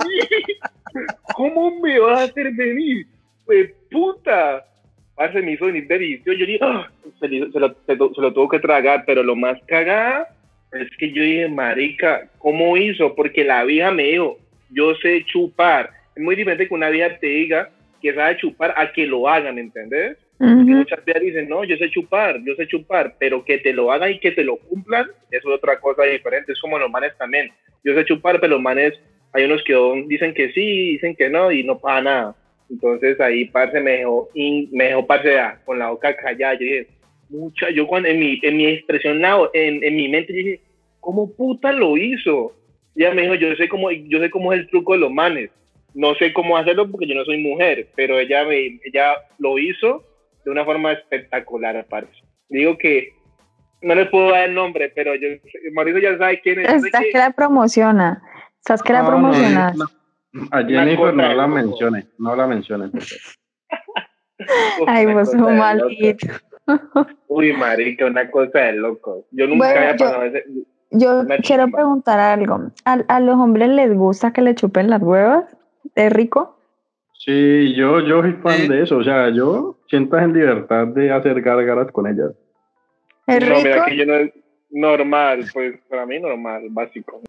¿Cómo 1.35 1.79
me 1.79 1.99
vas 1.99 2.19
a 2.19 2.23
hacer 2.23 2.51
venir? 2.53 3.05
Pues 3.45 3.71
puta. 3.91 4.65
Parce, 5.15 5.41
me 5.41 5.51
hizo 5.51 5.65
venir 5.65 5.87
delicioso. 5.87 6.37
Yo 6.37 6.45
dije, 6.45 6.59
ah", 6.61 6.89
se, 7.19 7.27
lo, 7.27 7.75
se, 7.85 7.95
lo, 7.95 8.33
tuvo 8.33 8.49
que 8.49 8.59
tragar, 8.59 9.03
pero 9.05 9.23
lo 9.23 9.35
más 9.35 9.59
cagada 9.67 10.27
es 10.71 10.89
que 10.97 11.11
yo 11.11 11.21
dije, 11.21 11.47
marica, 11.49 12.29
¿cómo 12.37 12.77
hizo? 12.77 13.13
Porque 13.13 13.43
la 13.43 13.63
vieja 13.65 13.91
me 13.91 14.03
dijo, 14.03 14.37
yo 14.71 14.95
sé 14.95 15.23
chupar. 15.25 15.91
Es 16.15 16.23
muy 16.23 16.35
diferente 16.35 16.67
que 16.67 16.73
una 16.73 16.89
vieja 16.89 17.17
te 17.19 17.27
diga 17.27 17.69
que 18.01 18.13
sabe 18.13 18.37
chupar 18.37 18.73
a 18.75 18.91
que 18.91 19.05
lo 19.05 19.27
hagan, 19.27 19.57
¿entendés? 19.59 20.17
muchas 20.39 21.05
viejas 21.05 21.21
dicen, 21.21 21.47
no, 21.47 21.63
yo 21.63 21.77
sé 21.77 21.89
chupar, 21.91 22.41
yo 22.43 22.55
sé 22.55 22.67
chupar, 22.67 23.15
pero 23.19 23.45
que 23.45 23.59
te 23.59 23.73
lo 23.73 23.91
hagan 23.91 24.11
y 24.11 24.19
que 24.19 24.31
te 24.31 24.43
lo 24.43 24.57
cumplan, 24.57 25.05
eso 25.29 25.49
es 25.49 25.55
otra 25.55 25.79
cosa 25.79 26.03
diferente. 26.03 26.51
Es 26.51 26.59
como 26.59 26.79
los 26.79 26.89
manes 26.89 27.15
también. 27.17 27.51
Yo 27.83 27.93
sé 27.93 28.05
chupar, 28.05 28.39
pero 28.39 28.53
los 28.53 28.61
manes, 28.61 28.99
hay 29.33 29.45
unos 29.45 29.63
que 29.63 29.75
dicen 30.07 30.33
que 30.33 30.51
sí, 30.51 30.93
dicen 30.93 31.15
que 31.15 31.29
no, 31.29 31.51
y 31.51 31.63
no 31.63 31.77
pasa 31.77 32.01
nada. 32.01 32.35
Entonces 32.71 33.19
ahí, 33.19 33.45
parce, 33.45 33.79
me 33.81 33.97
dejó, 33.97 34.29
me 34.33 34.85
dejó 34.85 35.05
parce, 35.05 35.29
con 35.63 35.77
la 35.77 35.91
boca 35.91 36.15
callada. 36.15 36.53
Yo 36.55 36.59
dije, 36.59 36.87
mucha, 37.29 37.69
yo 37.69 37.85
cuando 37.85 38.09
en 38.09 38.19
mi, 38.19 38.39
en 38.41 38.57
mi 38.57 38.65
expresión, 38.65 39.21
en, 39.53 39.83
en 39.83 39.95
mi 39.95 40.09
mente, 40.09 40.33
dije, 40.33 40.59
¿cómo 40.99 41.31
puta 41.35 41.71
lo 41.71 41.97
hizo? 41.97 42.53
Ella 42.95 43.13
me 43.13 43.23
dijo, 43.23 43.35
yo 43.35 43.55
sé 43.55 43.69
cómo, 43.69 43.91
yo 43.91 44.19
sé 44.19 44.29
cómo 44.29 44.53
es 44.53 44.59
el 44.59 44.69
truco 44.69 44.93
de 44.93 44.99
los 44.99 45.11
manes. 45.11 45.49
No 45.93 46.15
sé 46.15 46.31
cómo 46.33 46.57
hacerlo 46.57 46.89
porque 46.89 47.07
yo 47.07 47.15
no 47.15 47.25
soy 47.25 47.37
mujer, 47.37 47.89
pero 47.95 48.17
ella, 48.19 48.45
me, 48.45 48.79
ella 48.83 49.13
lo 49.39 49.59
hizo 49.59 50.03
de 50.45 50.51
una 50.51 50.63
forma 50.63 50.93
espectacular, 50.93 51.75
aparte. 51.75 52.13
Digo 52.49 52.77
que 52.77 53.13
no 53.81 53.95
le 53.95 54.05
puedo 54.05 54.31
dar 54.31 54.49
el 54.49 54.55
nombre, 54.55 54.91
pero 54.95 55.15
yo, 55.15 55.27
Mauricio 55.73 56.01
ya 56.01 56.17
sabe 56.17 56.41
quién 56.41 56.59
es. 56.59 56.85
Estás 56.85 57.03
que, 57.11 57.17
la 57.17 57.31
promociona. 57.31 58.21
Estás 58.59 58.81
que 58.83 58.93
la 58.93 59.05
promociona. 59.05 59.73
a 60.51 60.63
Jennifer 60.63 61.13
no 61.13 61.33
la 61.33 61.47
mencione, 61.47 62.07
no 62.17 62.35
la 62.35 62.47
mencione. 62.47 62.91
Ay, 64.87 65.05
vos 65.05 65.31
sos 65.31 65.39
maldito. 65.41 66.27
Uy, 67.27 67.53
marica, 67.53 68.05
una 68.05 68.29
cosa 68.29 68.59
de 68.59 68.73
loco. 68.73 69.25
Yo 69.31 69.47
nunca 69.47 69.69
había 69.71 69.95
pasado 69.95 70.23
ese... 70.23 70.43
Yo 70.91 71.23
quiero 71.43 71.69
preguntar 71.71 72.19
algo. 72.19 72.71
¿A, 72.83 72.93
¿A, 73.07 73.19
los 73.21 73.35
hombres 73.35 73.69
les 73.69 73.95
gusta 73.95 74.33
que 74.33 74.41
le 74.41 74.55
chupen 74.55 74.89
las 74.89 75.01
huevas? 75.01 75.45
¿Es 75.95 76.11
rico? 76.11 76.57
Sí, 77.13 77.73
yo, 77.75 78.01
yo 78.01 78.21
soy 78.21 78.33
fan 78.33 78.67
de 78.67 78.83
eso. 78.83 78.97
O 78.97 79.03
sea, 79.03 79.29
yo 79.29 79.77
siento 79.89 80.17
en 80.17 80.33
libertad 80.33 80.87
de 80.87 81.11
hacer 81.11 81.41
gárgaras 81.41 81.91
con 81.91 82.07
ellas. 82.07 82.31
¿Es 83.25 83.39
no, 83.39 83.55
rico? 83.55 83.61
mira 83.63 83.85
que 83.85 83.97
yo 83.97 84.05
no 84.05 84.15
es 84.15 84.31
normal, 84.69 85.45
pues 85.53 85.79
para 85.89 86.05
mí 86.05 86.19
normal, 86.19 86.63
básico. 86.69 87.21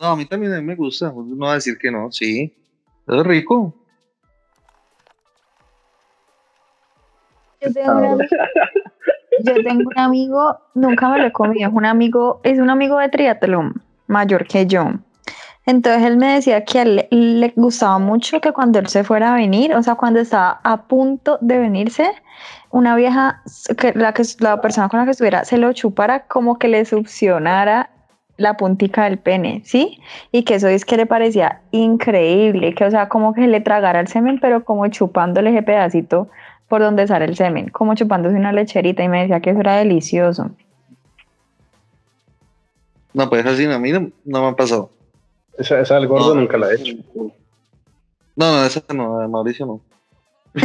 No, 0.00 0.06
a 0.08 0.16
mí 0.16 0.24
también 0.24 0.64
me 0.64 0.74
gusta. 0.74 1.12
No 1.14 1.46
va 1.46 1.52
a 1.52 1.54
decir 1.56 1.76
que 1.76 1.90
no, 1.90 2.10
sí. 2.10 2.52
Es 3.06 3.22
rico. 3.24 3.74
Yo 7.60 7.72
tengo, 7.72 7.92
un 7.92 8.04
amigo, 8.04 8.18
yo 9.44 9.54
tengo 9.62 9.90
un 9.94 9.98
amigo, 9.98 10.58
nunca 10.74 11.08
me 11.08 11.18
lo 11.18 11.26
he 11.26 11.32
comido, 11.32 11.68
es 11.68 11.74
un 11.74 11.84
amigo, 11.84 12.40
es 12.42 12.58
un 12.58 12.70
amigo 12.70 12.98
de 12.98 13.08
triatlón, 13.08 13.82
mayor 14.06 14.46
que 14.46 14.66
yo. 14.66 14.90
Entonces 15.64 16.02
él 16.02 16.16
me 16.16 16.34
decía 16.34 16.64
que 16.64 16.78
a 16.80 16.82
él 16.82 17.06
le 17.10 17.52
gustaba 17.54 17.98
mucho 17.98 18.40
que 18.40 18.52
cuando 18.52 18.78
él 18.78 18.88
se 18.88 19.04
fuera 19.04 19.32
a 19.32 19.36
venir, 19.36 19.74
o 19.74 19.82
sea, 19.82 19.94
cuando 19.94 20.20
estaba 20.20 20.60
a 20.64 20.82
punto 20.82 21.38
de 21.40 21.58
venirse, 21.58 22.10
una 22.70 22.96
vieja, 22.96 23.42
que 23.78 23.92
la, 23.94 24.12
que, 24.12 24.24
la 24.40 24.60
persona 24.60 24.88
con 24.88 24.98
la 24.98 25.04
que 25.04 25.12
estuviera, 25.12 25.44
se 25.44 25.58
lo 25.58 25.72
chupara 25.72 26.26
como 26.26 26.58
que 26.58 26.68
le 26.68 26.84
succionara 26.84 27.90
la 28.38 28.56
puntica 28.56 29.04
del 29.04 29.18
pene, 29.18 29.62
¿sí? 29.64 30.00
Y 30.32 30.42
que 30.42 30.56
eso 30.56 30.68
es 30.68 30.84
que 30.84 30.96
le 30.96 31.06
parecía 31.06 31.60
increíble, 31.70 32.74
que 32.74 32.84
o 32.84 32.90
sea, 32.90 33.08
como 33.08 33.34
que 33.34 33.46
le 33.46 33.60
tragara 33.60 34.00
el 34.00 34.08
semen, 34.08 34.38
pero 34.40 34.64
como 34.64 34.86
chupándole 34.88 35.50
ese 35.50 35.62
pedacito 35.62 36.28
por 36.72 36.80
donde 36.80 37.06
sale 37.06 37.26
el 37.26 37.36
semen, 37.36 37.68
como 37.68 37.94
chupándose 37.94 38.34
una 38.34 38.50
lecherita 38.50 39.04
y 39.04 39.08
me 39.10 39.20
decía 39.20 39.40
que 39.40 39.50
eso 39.50 39.60
era 39.60 39.76
delicioso. 39.76 40.52
No, 43.12 43.28
pues 43.28 43.44
así 43.44 43.66
a 43.66 43.78
mí 43.78 43.92
no, 43.92 44.10
no 44.24 44.40
me 44.40 44.48
ha 44.48 44.56
pasado. 44.56 44.88
Esa, 45.58 45.80
esa 45.80 45.96
del 45.96 46.06
gordo 46.06 46.34
no. 46.34 46.40
nunca 46.40 46.56
la 46.56 46.72
he 46.72 46.76
hecho. 46.76 46.96
No, 47.14 48.52
no, 48.52 48.64
esa 48.64 48.82
no, 48.94 49.18
de 49.18 49.28
Mauricio 49.28 49.66
no. 49.66 49.82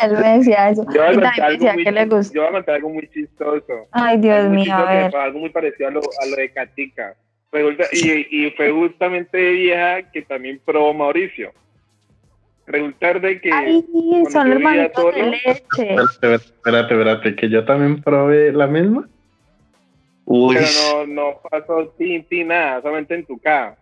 Él 0.00 0.12
me 0.18 0.38
decía 0.38 0.70
eso. 0.70 0.86
Yo 0.94 1.04
voy, 1.04 1.16
a 1.16 1.20
también 1.20 1.48
decía 1.50 1.74
muy, 1.74 1.84
que 1.84 1.92
le 1.92 2.06
gustó. 2.06 2.34
yo 2.36 2.40
voy 2.40 2.48
a 2.48 2.52
contar 2.52 2.76
algo 2.76 2.88
muy 2.88 3.06
chistoso. 3.10 3.86
Ay, 3.90 4.16
Dios 4.16 4.48
mío, 4.48 4.74
a 4.74 4.84
ver. 4.90 5.10
fue 5.10 5.20
algo 5.20 5.40
muy 5.40 5.50
parecido 5.50 5.90
a 5.90 5.92
lo, 5.92 6.00
a 6.00 6.26
lo 6.26 6.36
de 6.36 6.50
Katica. 6.52 7.14
Resulta, 7.52 7.84
y, 7.92 8.46
y 8.46 8.50
fue 8.52 8.72
justamente 8.72 9.50
vieja 9.50 10.10
que 10.10 10.22
también 10.22 10.58
probó 10.64 10.94
Mauricio. 10.94 11.52
Resulta 12.66 13.14
de 13.14 13.40
que. 13.40 13.50
Ay, 13.52 13.84
cuando 13.92 14.30
son 14.30 14.46
yo 14.48 14.54
los 14.54 14.58
vivía 14.58 14.70
manitos 14.70 15.02
solo- 15.02 15.16
de 15.16 15.30
leche. 15.30 15.54
Espérate, 15.94 16.34
espérate, 16.34 16.94
espérate, 16.94 17.36
que 17.36 17.48
yo 17.48 17.64
también 17.64 18.02
probé 18.02 18.52
la 18.52 18.66
misma. 18.66 19.08
Uy, 20.24 20.56
Pero 20.56 20.66
no, 21.06 21.06
no 21.06 21.40
pasó 21.48 21.94
sin, 21.96 22.26
sin 22.28 22.48
nada, 22.48 22.82
solamente 22.82 23.14
en 23.14 23.24
tu 23.26 23.38
casa. 23.38 23.78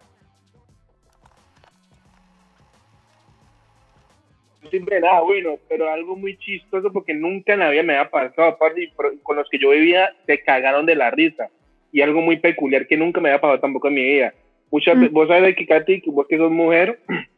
Siempre 4.70 5.00
nada 5.00 5.20
bueno, 5.20 5.58
pero 5.68 5.90
algo 5.90 6.16
muy 6.16 6.36
chistoso 6.38 6.90
porque 6.92 7.14
nunca 7.14 7.52
en 7.52 7.60
la 7.60 7.70
vida 7.70 7.82
me 7.82 7.96
había 7.96 8.10
pasado. 8.10 8.48
Aparte, 8.48 8.92
con 9.22 9.36
los 9.36 9.48
que 9.50 9.58
yo 9.58 9.70
vivía 9.70 10.10
se 10.26 10.42
cagaron 10.42 10.86
de 10.86 10.94
la 10.96 11.10
risa. 11.10 11.48
Y 11.92 12.00
algo 12.00 12.20
muy 12.22 12.38
peculiar 12.38 12.86
que 12.86 12.96
nunca 12.96 13.20
me 13.20 13.28
había 13.28 13.40
pasado 13.40 13.60
tampoco 13.60 13.88
en 13.88 13.94
mi 13.94 14.02
vida. 14.04 14.34
Muchas 14.70 14.96
Mm. 14.96 15.00
veces, 15.00 15.12
vos 15.12 15.28
sabes 15.28 15.42
de 15.44 15.54
que 15.54 15.66
Katy, 15.66 16.00
que 16.00 16.10
vos 16.10 16.26
que 16.28 16.38
sos 16.38 16.50
mujer, 16.50 16.98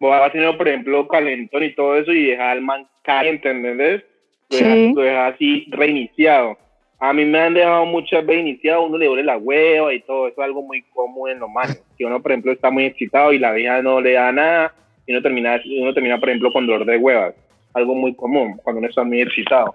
vos 0.00 0.14
has 0.14 0.32
tenido, 0.32 0.56
por 0.56 0.68
ejemplo, 0.68 1.06
calentón 1.08 1.62
y 1.64 1.74
todo 1.74 1.96
eso 1.96 2.12
y 2.12 2.26
dejar 2.26 2.50
al 2.50 2.62
man 2.62 2.86
caliente, 3.02 3.50
¿entendés? 3.50 4.04
Lo 4.50 4.56
Sí. 4.56 4.64
dejas, 4.64 4.94
lo 4.94 5.02
dejas 5.02 5.34
así 5.34 5.66
reiniciado. 5.70 6.56
A 7.00 7.12
mí 7.12 7.24
me 7.24 7.38
han 7.38 7.54
dejado 7.54 7.86
muchas 7.86 8.26
veces 8.26 8.42
iniciado, 8.42 8.82
uno 8.82 8.98
le 8.98 9.06
duele 9.06 9.22
la 9.22 9.36
hueva 9.36 9.92
y 9.94 10.00
todo, 10.00 10.26
eso 10.26 10.40
es 10.40 10.44
algo 10.44 10.62
muy 10.62 10.82
común 10.82 11.30
en 11.30 11.38
los 11.38 11.48
manos. 11.50 11.80
Que 11.96 12.04
uno, 12.04 12.20
por 12.20 12.32
ejemplo, 12.32 12.50
está 12.52 12.70
muy 12.70 12.84
excitado 12.86 13.32
y 13.32 13.38
la 13.38 13.52
vieja 13.52 13.82
no 13.82 14.00
le 14.00 14.12
da 14.12 14.32
nada 14.32 14.74
y 15.06 15.12
uno 15.12 15.22
termina, 15.22 15.60
uno 15.80 15.94
termina 15.94 16.18
por 16.18 16.28
ejemplo, 16.28 16.52
con 16.52 16.66
dolor 16.66 16.84
de 16.86 16.96
huevas. 16.96 17.34
Algo 17.74 17.94
muy 17.94 18.14
común 18.14 18.56
cuando 18.64 18.80
uno 18.80 18.88
está 18.88 19.04
muy 19.04 19.20
excitado. 19.20 19.74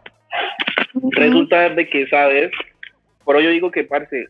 Resulta 1.11 1.69
de 1.69 1.87
que, 1.89 2.07
¿sabes? 2.07 2.51
Pero 3.25 3.39
yo 3.39 3.49
digo 3.49 3.71
que, 3.71 3.83
parce, 3.83 4.27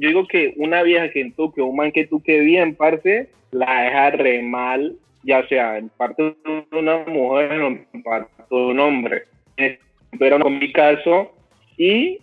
yo 0.00 0.08
digo 0.08 0.26
que 0.26 0.54
una 0.56 0.82
vieja 0.82 1.10
que 1.10 1.30
toque, 1.36 1.60
un 1.60 1.76
man 1.76 1.92
que 1.92 2.06
toque 2.06 2.40
bien, 2.40 2.74
parce, 2.74 3.28
la 3.50 3.82
deja 3.82 4.10
re 4.12 4.42
mal, 4.42 4.96
ya 5.22 5.46
sea 5.46 5.76
en 5.76 5.90
parte 5.90 6.22
de 6.22 6.64
una 6.72 6.98
mujer 7.06 7.52
o 7.60 7.66
en 7.68 8.02
parte 8.02 8.30
de 8.50 8.56
un 8.56 8.80
hombre. 8.80 9.24
Pero 10.18 10.38
no 10.38 10.46
en 10.48 10.58
mi 10.58 10.72
caso, 10.72 11.30
y, 11.76 12.18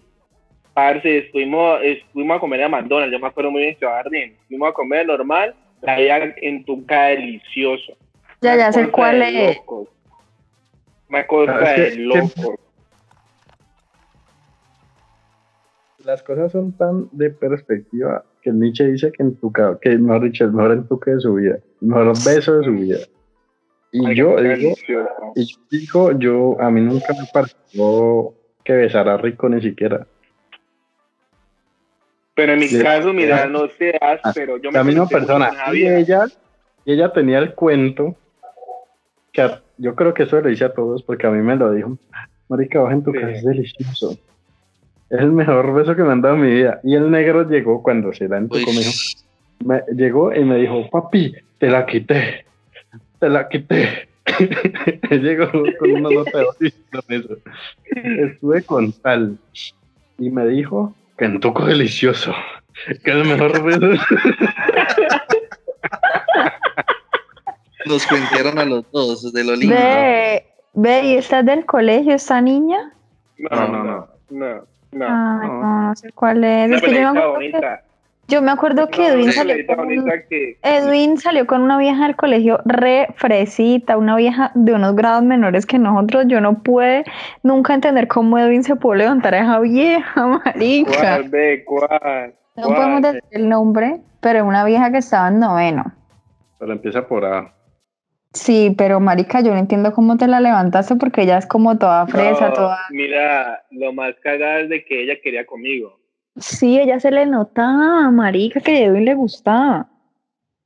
parce, 0.73 1.19
estuvimos, 1.19 1.79
estuvimos 1.83 2.37
a 2.37 2.39
comer 2.39 2.63
a 2.63 2.69
McDonald's, 2.69 3.13
yo 3.13 3.19
me 3.19 3.27
acuerdo 3.27 3.51
muy 3.51 3.61
bien 3.61 3.77
de 3.79 3.87
Jardín, 3.87 4.35
fuimos 4.47 4.69
a 4.69 4.73
comer 4.73 5.05
normal, 5.05 5.53
la 5.81 5.97
veía 5.97 6.33
en 6.41 6.63
tu 6.63 6.83
delicioso. 6.83 7.95
Ya, 8.41 8.55
ya 8.55 8.71
sé 8.71 8.89
cuál 8.89 9.21
es. 9.21 9.59
Una 11.09 11.25
cosa 11.27 11.53
Ah, 11.55 11.73
de 11.73 11.95
locos. 11.95 12.55
Las 16.07 16.23
cosas 16.23 16.53
son 16.53 16.71
tan 16.71 17.09
de 17.11 17.31
perspectiva 17.31 18.23
que 18.41 18.53
Nietzsche 18.53 18.85
dice 18.89 19.11
que 19.11 19.23
en 19.23 19.35
tu 19.35 19.51
que 19.81 19.97
mejor 19.97 20.23
dicho, 20.23 20.45
el 20.45 20.53
mejor 20.53 20.71
entuque 20.71 21.11
de 21.11 21.19
su 21.19 21.33
vida, 21.33 21.59
el 21.81 21.87
mejor 21.89 22.13
beso 22.23 22.59
de 22.59 22.63
su 22.63 22.71
vida. 22.71 22.99
Y 23.91 24.05
Ay, 24.05 24.15
yo 24.15 24.37
digo, 24.41 24.73
y 25.35 25.43
yo 25.43 25.57
digo, 25.69 26.11
yo 26.17 26.61
a 26.61 26.71
mí 26.71 26.79
nunca 26.79 27.13
me 27.13 27.25
pareció 27.33 28.33
que 28.63 28.71
besara 28.71 29.17
rico 29.17 29.49
ni 29.49 29.61
siquiera. 29.61 30.07
Pero 32.35 32.53
en 32.53 32.59
mi 32.59 32.67
Sí. 32.67 32.81
caso, 32.81 33.11
mira, 33.11 33.45
no 33.47 33.67
seas, 33.67 34.21
pero 34.33 34.55
yo 34.59 34.71
me 34.71 34.77
la 34.77 34.85
misma 34.85 35.09
persona. 35.09 35.51
Y 35.73 35.85
ella, 35.87 36.23
y 36.85 36.93
ella 36.93 37.11
tenía 37.11 37.39
el 37.39 37.53
cuento 37.53 38.15
que 39.33 39.41
a- 39.41 39.61
yo 39.77 39.93
creo 39.93 40.13
que 40.13 40.23
eso 40.23 40.39
le 40.39 40.51
dice 40.51 40.63
a 40.63 40.73
todos 40.73 41.03
porque 41.03 41.27
a 41.27 41.31
mí 41.31 41.43
me 41.43 41.57
lo 41.57 41.73
dijo. 41.73 41.97
Marica, 42.47 42.79
baja 42.79 42.93
en 42.93 43.03
tu 43.03 43.11
Sí. 43.11 43.17
casa, 43.19 43.31
es 43.33 43.43
delicioso. 43.43 44.17
Es 45.09 45.19
el 45.21 45.31
mejor 45.31 45.73
beso 45.73 45.95
que 45.95 46.03
me 46.03 46.11
han 46.11 46.21
dado 46.21 46.35
en 46.35 46.41
mi 46.41 46.51
vida. 46.51 46.79
Y 46.83 46.95
el 46.95 47.09
negro 47.09 47.47
llegó 47.49 47.81
cuando 47.81 48.13
se 48.13 48.27
la 48.27 48.37
entucó, 48.37 48.71
me 48.73 48.79
dijo, 48.79 48.91
me- 49.63 49.83
llegó 49.95 50.33
y 50.35 50.43
me 50.43 50.57
dijo, 50.57 50.89
papi, 50.89 51.33
te 51.59 51.69
la 51.69 51.85
quité, 51.85 52.45
te 53.19 53.29
la 53.29 53.47
quité. 53.47 54.09
Él 55.09 55.21
llegó 55.21 55.49
con 55.79 55.91
una 55.91 56.09
nota 56.09 56.39
de 57.07 57.15
eso. 57.15 57.37
Estuve 57.85 58.63
con 58.63 58.91
tal 58.91 59.37
y 60.17 60.29
me 60.29 60.45
dijo 60.47 60.93
que 61.17 61.25
entuco 61.25 61.65
delicioso, 61.65 62.33
que 62.85 63.11
es 63.11 63.15
el 63.17 63.23
mejor 63.25 63.63
beso. 63.63 64.03
Los 67.85 68.05
cuentearon 68.07 68.59
a 68.59 68.65
los 68.65 68.91
dos, 68.91 69.31
de 69.31 69.43
lo 69.43 69.55
lindo. 69.55 69.73
Ve, 69.75 70.45
ve, 70.73 71.01
¿y 71.05 71.13
estás 71.15 71.45
del 71.45 71.65
colegio 71.65 72.13
esta 72.15 72.41
niña? 72.41 72.91
No, 73.37 73.49
No, 73.67 73.83
no, 73.83 74.07
no, 74.29 74.67
no, 74.97 75.09
no. 75.09 75.37
no. 75.37 75.41
Ay, 75.41 75.47
no. 75.47 75.61
no, 75.61 75.87
no 75.89 75.95
sé 75.95 76.11
cuál 76.11 76.43
es. 76.43 76.71
Es 76.71 76.81
que 76.81 76.93
yo 76.93 77.13
me 77.13 77.19
acuerdo 77.19 77.39
que, 77.39 77.51
bonita. 77.51 77.83
yo 78.27 78.41
me 78.41 78.51
acuerdo 78.51 78.87
que 78.89 79.07
Edwin 79.07 79.31
salió 79.31 79.55
con 79.67 79.87
que... 80.29 80.57
Edwin 80.61 81.17
salió 81.17 81.47
con 81.47 81.61
una 81.61 81.77
vieja 81.77 82.05
del 82.05 82.15
colegio 82.15 82.59
re 82.65 83.07
fresita, 83.15 83.97
una 83.97 84.15
vieja 84.15 84.51
de 84.55 84.73
unos 84.73 84.95
grados 84.95 85.23
menores 85.23 85.65
que 85.65 85.79
nosotros. 85.79 86.25
Yo 86.27 86.41
no 86.41 86.61
pude 86.63 87.03
nunca 87.43 87.73
entender 87.73 88.07
cómo 88.07 88.37
Edwin 88.37 88.63
se 88.63 88.75
pudo 88.75 88.95
levantar 88.95 89.35
a 89.35 89.39
esa 89.39 89.59
vieja, 89.59 90.27
marica. 90.45 90.91
¿Cuál, 90.91 91.29
ve, 91.29 91.63
cuál? 91.65 92.33
No 92.55 92.63
cuál? 92.63 92.75
podemos 92.75 93.01
decir 93.01 93.23
el 93.31 93.49
nombre, 93.49 94.01
pero 94.19 94.45
una 94.45 94.65
vieja 94.65 94.91
que 94.91 94.97
estaba 94.97 95.27
en 95.29 95.39
noveno. 95.39 95.91
Pero 96.59 96.71
empieza 96.71 97.07
por 97.07 97.23
A. 97.25 97.56
Sí, 98.33 98.73
pero 98.77 98.99
marica, 98.99 99.41
yo 99.41 99.51
no 99.53 99.57
entiendo 99.59 99.93
cómo 99.93 100.17
te 100.17 100.27
la 100.27 100.39
levantaste 100.39 100.95
porque 100.95 101.23
ella 101.23 101.37
es 101.37 101.47
como 101.47 101.77
toda 101.77 102.05
fresa, 102.07 102.49
No, 102.49 102.53
toda... 102.53 102.79
Mira, 102.91 103.63
lo 103.71 103.93
más 103.93 104.15
cagada 104.21 104.61
es 104.61 104.69
de 104.69 104.85
que 104.85 105.03
ella 105.03 105.19
quería 105.21 105.45
conmigo. 105.45 105.99
Sí, 106.35 106.79
ella 106.79 106.99
se 106.99 107.09
le 107.09 107.25
notaba, 107.25 108.11
marica, 108.11 108.59
que 108.59 108.83
Edwin 108.85 109.05
le 109.05 109.15
gustaba. 109.15 109.89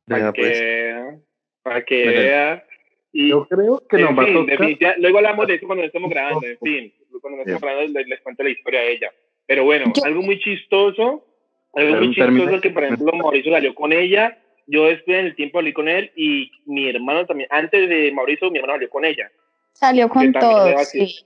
Para 0.07 0.34
pues. 0.34 0.59
que, 0.59 1.20
para 1.64 1.86
que 1.86 2.07
vea. 2.07 2.66
Y, 3.14 3.30
Yo 3.30 3.47
creo 3.47 3.82
que 3.89 3.97
nos 3.99 4.18
va 4.18 4.24
a 4.24 4.26
fin, 4.26 4.45
definitiva- 4.45 4.95
luego 4.97 5.18
hablamos 5.20 5.47
de 5.47 5.55
eso 5.55 5.68
cuando 5.68 5.84
estemos 5.86 6.09
grabando, 6.09 6.45
en 6.45 6.57
fin. 6.57 6.93
Cuando 7.22 7.38
nos 7.38 7.47
estemos 7.47 7.62
grabando 7.62 7.99
les, 7.99 8.07
les 8.07 8.22
cuento 8.22 8.43
la 8.43 8.49
historia 8.49 8.80
de 8.82 8.91
ella. 8.93 9.12
Pero 9.45 9.64
bueno, 9.64 9.91
Yo- 9.95 10.03
algo 10.05 10.22
muy 10.22 10.39
chistoso, 10.39 11.26
algo 11.74 11.95
muy 11.97 12.14
chistoso 12.16 12.59
que, 12.59 12.70
por 12.72 12.84
ejemplo, 12.84 13.12
Mauricio 13.14 13.51
salió 13.53 13.74
con 13.76 13.93
ella, 13.93 14.38
yo 14.72 14.86
después 14.86 15.20
en 15.20 15.26
el 15.28 15.36
tiempo 15.36 15.60
salí 15.60 15.74
con 15.74 15.88
él 15.88 16.12
y 16.16 16.52
mi 16.66 16.90
hermano 16.90 17.26
también, 17.26 17.50
antes 17.52 17.90
de 17.90 18.12
Mauricio, 18.12 18.50
mi 18.50 18.58
hermano 18.58 18.74
salió 18.74 18.90
con 18.90 19.06
ella. 19.06 19.30
Salió 19.74 20.10
con 20.10 20.22
Que 20.22 20.32
también 20.32 20.52
le 20.52 20.58
todo, 20.58 20.76
va 20.76 20.82
así. 20.82 21.08
sí. 21.08 21.26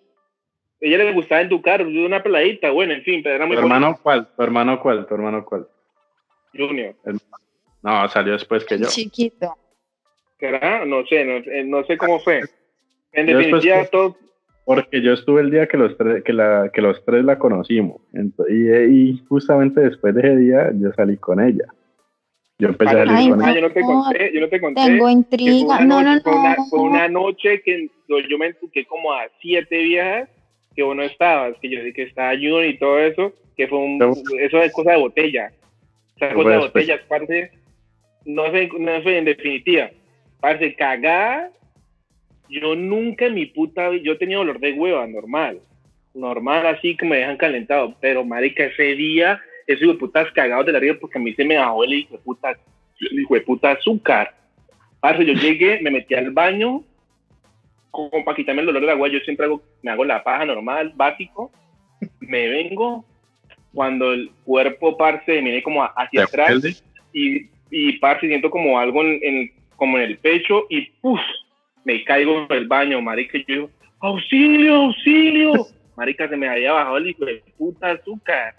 Ella 0.81 0.97
le 0.97 1.13
gustaba 1.13 1.41
entucar, 1.41 1.85
una 1.85 2.21
peladita, 2.21 2.69
bueno, 2.71 2.93
en 2.93 3.01
fin, 3.03 3.23
pero 3.23 3.35
era 3.35 3.45
¿Tu 3.45 3.49
muy 3.49 3.57
hermano 3.57 3.97
cuál? 4.01 4.27
¿Tu 4.35 4.43
hermano 4.43 4.79
cuál? 4.79 5.07
¿Tu 5.07 5.13
hermano 5.13 5.45
cuál? 5.45 5.67
Junior. 6.55 6.95
No, 7.81 8.07
salió 8.09 8.33
después 8.33 8.65
que 8.65 8.77
yo. 8.79 8.87
Chiquito. 8.87 9.55
¿Será? 10.39 10.85
No 10.85 11.05
sé, 11.05 11.23
no, 11.23 11.41
no 11.65 11.85
sé 11.85 11.97
cómo 11.97 12.19
fue. 12.19 12.41
En 13.13 13.25
definitiva, 13.27 13.85
todo, 13.85 14.17
porque 14.65 15.01
yo 15.01 15.13
estuve 15.13 15.41
el 15.41 15.51
día 15.51 15.67
que 15.67 15.77
los 15.77 15.95
tres, 15.95 16.23
que 16.23 16.33
la, 16.33 16.69
que 16.73 16.81
los 16.81 17.03
tres 17.05 17.23
la 17.23 17.37
conocimos. 17.37 18.01
y, 18.49 19.23
justamente 19.29 19.79
después 19.79 20.15
de 20.15 20.21
ese 20.21 20.35
día 20.37 20.71
yo 20.73 20.91
salí 20.93 21.17
con 21.17 21.39
ella. 21.39 21.65
Yo 22.57 22.69
empecé 22.69 22.91
a 22.91 23.05
salir 23.05 23.31
con 23.31 23.41
ella. 23.41 23.55
Yo 23.55 23.61
no 23.61 23.71
te 23.71 23.81
conté, 23.81 24.31
yo 24.33 24.41
no 24.41 24.49
te 24.49 24.61
conté. 24.61 24.81
Tengo 24.85 25.09
intriga. 25.09 25.79
no, 25.81 26.01
no, 26.01 26.15
no. 26.15 26.21
Fue 26.21 26.35
una, 26.35 26.55
fue 26.69 26.79
una, 26.79 27.07
noche 27.07 27.61
que 27.61 27.89
yo 28.07 28.37
me 28.37 28.47
entuqué 28.47 28.85
como 28.85 29.11
a 29.13 29.27
siete 29.41 29.77
viejas 29.83 30.29
que 30.75 30.83
vos 30.83 30.95
no 30.95 31.03
estabas, 31.03 31.55
que 31.61 31.69
yo 31.69 31.79
dije 31.79 31.93
que 31.93 32.03
estaba 32.03 32.35
Jun 32.35 32.65
y 32.65 32.77
todo 32.77 32.99
eso, 32.99 33.31
que 33.55 33.67
fue 33.67 33.79
un, 33.79 33.99
eso 34.39 34.61
es 34.61 34.73
cosa 34.73 34.91
de 34.91 34.97
botella. 34.97 35.51
O 36.15 36.19
sea, 36.19 36.33
cosa 36.33 36.49
de 36.49 36.57
botella, 36.57 36.99
parce, 37.07 37.51
no 38.25 38.51
sé, 38.51 38.69
no 38.77 39.03
sé 39.03 39.17
en 39.17 39.25
definitiva. 39.25 39.89
Parce, 40.41 40.75
cagada 40.75 41.51
yo 42.49 42.75
nunca 42.75 43.25
en 43.25 43.35
mi 43.35 43.45
puta 43.47 43.89
vida, 43.89 44.03
yo 44.03 44.17
tenía 44.17 44.37
dolor 44.37 44.59
de 44.59 44.73
hueva, 44.73 45.07
normal. 45.07 45.59
Normal, 46.13 46.65
así 46.67 46.95
que 46.95 47.05
me 47.05 47.17
dejan 47.17 47.37
calentado. 47.37 47.95
Pero, 47.99 48.23
marica, 48.23 48.65
ese 48.65 48.95
día, 48.95 49.41
ese 49.67 49.83
hijo 49.83 49.93
de 49.93 49.99
putas 49.99 50.31
cagados 50.31 50.65
de 50.65 50.71
la 50.71 50.99
porque 50.99 51.17
a 51.17 51.21
mí 51.21 51.33
se 51.33 51.43
me 51.43 51.57
bajó 51.57 51.83
el 51.83 51.93
hijo 51.93 52.15
de 52.15 52.23
puta, 52.23 52.51
el 52.99 53.19
hijo 53.19 53.35
de 53.35 53.41
puta 53.41 53.71
azúcar. 53.71 54.35
Parce, 54.99 55.25
yo 55.25 55.33
llegué, 55.33 55.79
me 55.81 55.91
metí 55.91 56.13
al 56.15 56.31
baño, 56.31 56.83
como 57.91 58.23
para 58.23 58.35
quitarme 58.35 58.61
el 58.61 58.67
dolor 58.67 58.81
de 58.81 58.87
la 58.87 58.95
hueva, 58.95 59.13
yo 59.13 59.19
siempre 59.19 59.45
hago, 59.45 59.61
me 59.81 59.91
hago 59.91 60.03
la 60.03 60.23
paja 60.23 60.45
normal, 60.45 60.93
básico. 60.95 61.51
Me 62.19 62.47
vengo, 62.47 63.05
cuando 63.73 64.13
el 64.13 64.31
cuerpo, 64.43 64.97
parce, 64.97 65.33
me 65.33 65.41
viene 65.41 65.63
como 65.63 65.83
hacia 65.83 66.23
atrás. 66.23 66.83
Y, 67.13 67.49
y, 67.71 67.97
parce, 67.99 68.27
siento 68.27 68.49
como 68.49 68.79
algo 68.79 69.03
en, 69.03 69.51
como 69.75 69.97
en 69.97 70.03
el 70.03 70.17
pecho 70.17 70.65
y 70.69 70.89
¡puf! 71.01 71.19
me 71.83 72.03
caigo 72.03 72.45
en 72.49 72.57
el 72.57 72.67
baño, 72.67 73.01
marica, 73.01 73.37
yo 73.37 73.43
digo, 73.47 73.69
auxilio, 73.99 74.75
auxilio. 74.75 75.53
Marica, 75.95 76.27
se 76.27 76.35
me 76.35 76.49
había 76.49 76.73
bajado 76.73 76.97
el 76.97 77.07
hijo 77.07 77.23
de 77.23 77.41
puta 77.57 77.91
azúcar. 77.91 78.53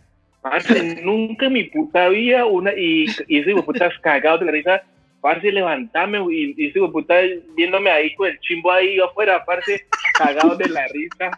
Parce, 0.51 1.03
nunca 1.03 1.47
en 1.47 1.53
mi 1.55 1.65
puta 1.65 2.09
vida 2.09 2.47
una, 2.47 2.73
y, 2.73 3.07
y 3.27 3.41
ese 3.41 3.53
puta 3.63 3.91
cagado 4.01 4.39
de 4.39 4.45
la 4.47 4.53
risa, 4.53 4.83
parce, 5.21 5.51
levantame, 5.51 6.19
y, 6.31 6.55
y 6.57 6.69
ese 6.69 6.79
puta 6.93 7.17
viéndome 7.57 7.91
ahí 7.91 8.15
con 8.15 8.29
el 8.29 8.39
chimbo 8.41 8.71
ahí 8.71 9.01
afuera, 9.01 9.45
parce, 9.45 9.87
cagado 10.17 10.55
de 10.57 10.69
la 10.69 10.87
risa. 10.87 11.31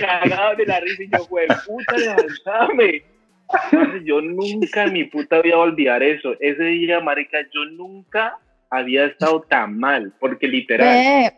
Cagado 0.00 0.56
de 0.56 0.64
la 0.64 0.80
risa, 0.80 1.02
y 1.02 1.08
yo, 1.10 1.26
güey, 1.26 1.46
puta, 1.66 1.98
levantame. 1.98 3.02
Parce, 3.46 4.02
yo 4.04 4.22
nunca 4.22 4.84
en 4.84 4.92
mi 4.94 5.04
puta 5.04 5.42
vida 5.42 5.56
voy 5.56 5.66
a 5.66 5.70
olvidar 5.70 6.02
eso. 6.02 6.34
Ese 6.40 6.62
día, 6.62 7.00
marica, 7.00 7.38
yo 7.52 7.66
nunca 7.72 8.38
había 8.70 9.04
estado 9.04 9.42
tan 9.42 9.78
mal, 9.78 10.14
porque 10.18 10.48
literal. 10.48 11.30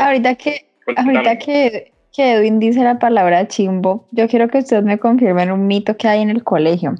ahorita 0.00 0.36
que, 0.36 0.66
ahorita 0.96 1.38
que, 1.40 1.93
que, 2.14 2.32
Edwin 2.34 2.60
dice 2.60 2.82
la 2.84 2.98
palabra 2.98 3.48
chimbo, 3.48 4.06
yo 4.12 4.28
quiero 4.28 4.48
que 4.48 4.58
ustedes 4.58 4.84
me 4.84 4.98
confirmen 4.98 5.50
un 5.50 5.66
mito 5.66 5.96
que 5.96 6.08
hay 6.08 6.22
en 6.22 6.30
el 6.30 6.44
colegio. 6.44 6.94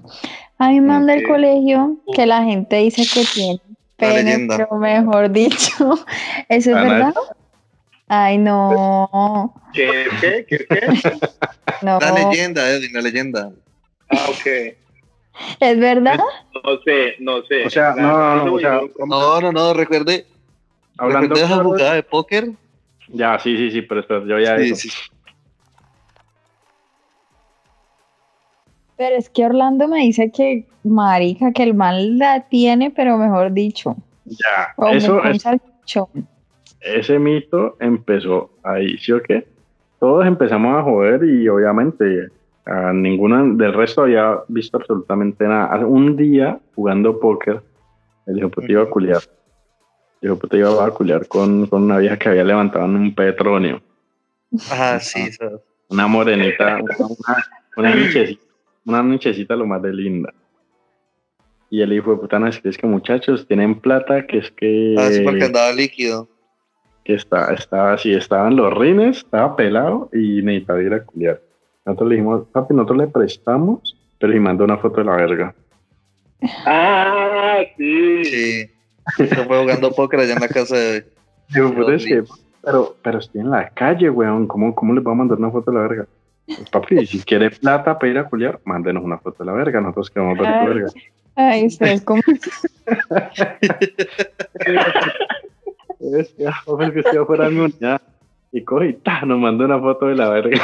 A 0.59 0.69
mí 0.69 0.81
me 0.81 0.89
manda 0.89 1.15
el 1.15 1.27
colegio 1.27 1.99
que 2.15 2.27
la 2.27 2.43
gente 2.43 2.77
dice 2.77 3.03
que 3.03 3.25
tiene 3.33 3.61
pene, 3.97 4.47
pero 4.49 4.77
mejor 4.77 5.31
dicho, 5.31 5.99
¿eso 6.49 6.71
es 6.71 6.77
verdad? 6.77 7.15
Ay, 8.09 8.39
no. 8.39 9.55
¿Qué? 9.73 10.07
¿Qué? 10.21 10.47
¿Qué? 10.49 10.67
¿Qué? 10.69 10.81
No. 11.83 11.99
La 11.99 12.13
leyenda, 12.13 12.71
Edwin, 12.71 12.93
la 12.95 13.01
leyenda. 13.03 13.51
Ah, 14.09 14.27
ok. 14.31 14.47
¿Es 15.61 15.79
verdad? 15.79 16.19
No 16.55 16.81
sé, 16.83 17.17
no 17.19 17.43
sé. 17.43 17.67
O 17.67 17.71
sea, 17.71 17.95
no, 17.95 18.37
no, 18.37 18.59
no, 18.59 19.07
no, 19.07 19.41
no, 19.41 19.53
no, 19.53 19.75
recuerde. 19.75 20.25
Hablando 20.97 21.35
de 21.35 21.43
esa 21.43 21.63
jugada 21.63 21.95
de 21.95 22.03
póker. 22.03 22.53
Ya, 23.09 23.39
sí, 23.39 23.57
sí, 23.57 23.71
sí, 23.71 23.83
pero 23.83 24.01
espera, 24.01 24.25
yo 24.27 24.39
ya 24.39 24.59
sí, 24.59 24.75
Sí. 24.75 24.89
Pero 28.97 29.17
es 29.17 29.29
que 29.29 29.45
Orlando 29.45 29.89
me 29.89 30.01
dice 30.01 30.31
que, 30.31 30.67
marica, 30.85 31.53
que 31.53 31.65
el 31.65 31.75
mal 31.75 32.17
la 32.17 32.49
tiene, 32.49 32.91
pero 32.91 33.19
mejor 33.19 33.53
dicho. 33.53 33.97
Ya, 34.25 34.75
eso 34.93 35.23
es, 35.25 35.45
Ese 36.81 37.19
mito 37.19 37.77
empezó 37.81 38.51
ahí, 38.63 38.97
¿sí 38.99 39.13
o 39.13 39.21
qué? 39.21 39.47
Todos 39.99 40.27
empezamos 40.27 40.79
a 40.79 40.83
joder 40.83 41.25
y 41.25 41.49
obviamente 41.49 42.29
a 42.67 42.93
ninguna 42.93 43.43
del 43.43 43.75
resto 43.75 44.03
había 44.03 44.39
visto 44.49 44.77
absolutamente 44.77 45.45
nada. 45.47 45.85
Un 45.87 46.17
día 46.17 46.59
jugando 46.75 47.19
póker, 47.19 47.63
el 48.27 48.39
hijo 48.39 48.51
puta 48.51 48.71
iba 48.71 48.83
a 48.83 48.91
culiar. 48.91 49.23
El 50.25 50.31
hijo 50.31 50.39
puta 50.39 50.57
iba 50.57 50.87
a 50.87 50.91
culiar 50.91 51.29
con, 51.29 51.67
con, 51.67 51.83
una 51.83 51.99
vieja 51.99 52.19
que 52.19 52.31
había 52.31 52.45
levantado 52.45 52.87
en 52.87 52.97
un 52.97 53.15
petronio. 53.15 53.83
Ah, 54.71 54.99
sí, 54.99 55.29
Una 55.91 56.07
morenita, 56.07 56.79
una, 56.81 56.97
una, 57.77 57.95
nichecita, 57.95 58.43
una 58.87 59.03
nichecita 59.03 59.55
lo 59.55 59.67
más 59.67 59.83
de 59.83 59.93
linda. 59.93 60.33
Y 61.69 61.83
el 61.83 61.93
hijo 61.93 62.13
de 62.13 62.17
puta 62.17 62.39
no 62.39 62.47
es 62.47 62.59
que 62.59 62.71
es 62.71 62.79
que 62.79 62.87
muchachos 62.87 63.47
tienen 63.47 63.79
plata, 63.79 64.27
que 64.27 64.39
es 64.39 64.51
que. 64.53 64.95
Ah, 64.99 65.11
sí, 65.11 65.21
porque 65.21 65.45
andaba 65.45 65.71
líquido. 65.73 66.27
Que 67.05 67.17
está, 67.17 67.53
estaba 67.53 67.93
así, 67.93 68.15
estaban 68.15 68.57
los 68.57 68.73
rines, 68.73 69.19
estaba 69.19 69.55
pelado 69.57 70.09
y 70.11 70.41
necesitaba 70.41 70.83
ir 70.83 70.95
a 70.95 71.05
culiar. 71.05 71.43
Nosotros 71.85 72.09
le 72.09 72.15
dijimos, 72.15 72.47
papi, 72.51 72.73
nosotros 72.73 72.97
le 72.97 73.07
prestamos, 73.09 73.95
pero 74.19 74.35
y 74.35 74.41
mandó 74.41 74.65
una 74.65 74.79
foto 74.79 75.03
de 75.03 75.05
la 75.05 75.17
verga. 75.17 75.55
Ah, 76.65 77.59
sí. 77.77 78.25
Sí. 78.25 78.74
Se 79.17 79.27
fue 79.27 79.61
jugando 79.61 79.93
póker 79.93 80.21
allá 80.21 80.35
en 80.35 80.41
la 80.41 80.49
casa 80.49 80.77
de. 80.77 81.07
Digo, 81.49 81.75
pues 81.75 82.07
pero, 82.63 82.97
pero 83.03 83.19
estoy 83.19 83.43
en 83.43 83.51
la 83.51 83.69
calle, 83.69 84.09
weón. 84.09 84.47
¿Cómo, 84.47 84.75
¿Cómo 84.75 84.95
le 84.95 85.01
va 85.01 85.13
a 85.13 85.15
mandar 85.15 85.39
una 85.39 85.51
foto 85.51 85.71
de 85.71 85.77
la 85.77 85.83
verga? 85.87 86.07
Pues, 86.47 86.71
papi, 86.71 87.07
si 87.07 87.21
quiere 87.21 87.51
plata 87.51 87.99
para 87.99 88.11
ir 88.11 88.19
a 88.19 88.25
culiar, 88.25 88.61
mándenos 88.65 89.05
una 89.05 89.19
foto 89.19 89.45
de 89.45 89.51
la 89.51 89.53
verga. 89.53 89.81
Nosotros 89.81 90.11
queremos 90.11 90.39
ver 90.39 90.61
tu 90.61 90.67
verga. 90.67 90.89
Ay, 91.37 91.67
es 91.67 92.03
como. 92.03 92.23
es 96.01 96.35
que, 96.35 96.45
es 96.45 96.93
que 96.93 97.01
estoy 97.01 97.19
afuera 97.19 97.51
de 97.51 97.75
ya 97.81 98.01
y 98.55 98.63
coge 98.63 98.91
y 98.91 98.93
ta, 98.93 99.23
nos 99.23 99.41
mandó 99.41 99.65
una 99.65 99.81
foto 99.81 100.07
de 100.07 100.15
la 100.15 100.29
verga. 100.29 100.57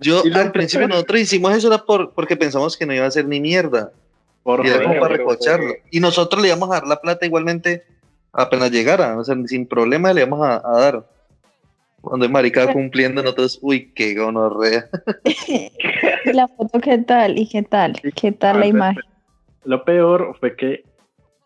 yo 0.00 0.22
al 0.34 0.50
principio 0.50 0.88
nosotros 0.88 1.20
hicimos 1.20 1.54
eso 1.54 1.68
era 1.68 1.84
por, 1.84 2.12
porque 2.14 2.38
pensamos 2.38 2.78
que 2.78 2.86
no 2.86 2.94
iba 2.94 3.04
a 3.04 3.10
ser 3.10 3.26
ni 3.26 3.38
mierda. 3.38 3.92
Por 4.42 4.66
y 4.66 4.70
era 4.70 4.82
como 4.82 5.00
para 5.00 5.16
recocharlo. 5.16 5.74
Y 5.90 6.00
nosotros 6.00 6.42
le 6.42 6.48
íbamos 6.48 6.70
a 6.70 6.74
dar 6.74 6.86
la 6.86 7.00
plata 7.00 7.26
igualmente 7.26 7.84
apenas 8.32 8.70
llegara, 8.70 9.16
o 9.18 9.24
sea, 9.24 9.36
sin 9.46 9.66
problema 9.66 10.12
le 10.12 10.22
íbamos 10.22 10.46
a, 10.46 10.60
dar. 10.60 11.06
Cuando 12.00 12.26
el 12.26 12.32
marica 12.32 12.72
cumpliendo, 12.72 13.22
nosotros, 13.22 13.58
uy, 13.62 13.92
qué 13.94 14.14
gonorrea. 14.14 14.88
la 16.32 16.48
foto, 16.48 16.80
¿qué 16.80 16.98
tal? 16.98 17.38
¿Y 17.38 17.48
qué 17.48 17.62
tal? 17.62 18.00
¿Qué 18.16 18.32
tal 18.32 18.60
la 18.60 18.66
imagen? 18.66 19.02
Lo 19.64 19.84
peor 19.84 20.36
fue 20.40 20.56
que 20.56 20.84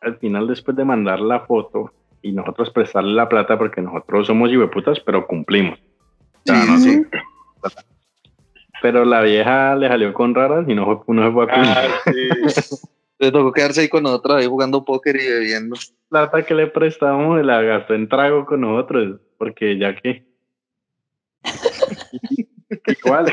al 0.01 0.17
final, 0.19 0.47
después 0.47 0.77
de 0.77 0.85
mandar 0.85 1.21
la 1.21 1.41
foto, 1.41 1.93
y 2.27 2.33
nosotros 2.33 2.71
prestarle 2.71 3.15
la 3.15 3.29
plata 3.29 3.57
porque 3.57 3.81
nosotros 3.81 4.27
somos 4.27 4.51
putas, 4.73 4.99
pero 5.01 5.27
cumplimos. 5.27 5.79
sí, 6.45 7.05
Pero 8.83 9.05
la 9.05 9.23
vieja 9.23 9.75
le 9.75 9.89
salió 9.89 10.13
con 10.13 10.35
raras 10.35 10.65
y 10.69 10.75
no, 10.75 11.05
no 11.07 11.27
se 11.27 11.33
fue 11.33 11.45
a 11.45 11.49
ah, 11.51 11.89
Le 13.19 13.33
tocó 13.33 13.51
quedarse 13.51 13.81
ahí 13.81 13.89
con 13.89 14.03
nosotros, 14.03 14.37
ahí 14.37 14.47
jugando 14.47 14.85
póker 14.85 15.17
y 15.17 15.27
bebiendo. 15.27 15.77
Plata 16.11 16.43
que 16.43 16.55
le 16.55 16.67
prestamos 16.67 17.43
la 17.45 17.63
gastó 17.63 17.95
en 17.95 18.09
trago 18.09 18.45
con 18.45 18.61
nosotros, 18.61 19.21
porque 19.39 19.79
ya 19.79 19.95
que. 19.95 20.27
Igual, 23.05 23.27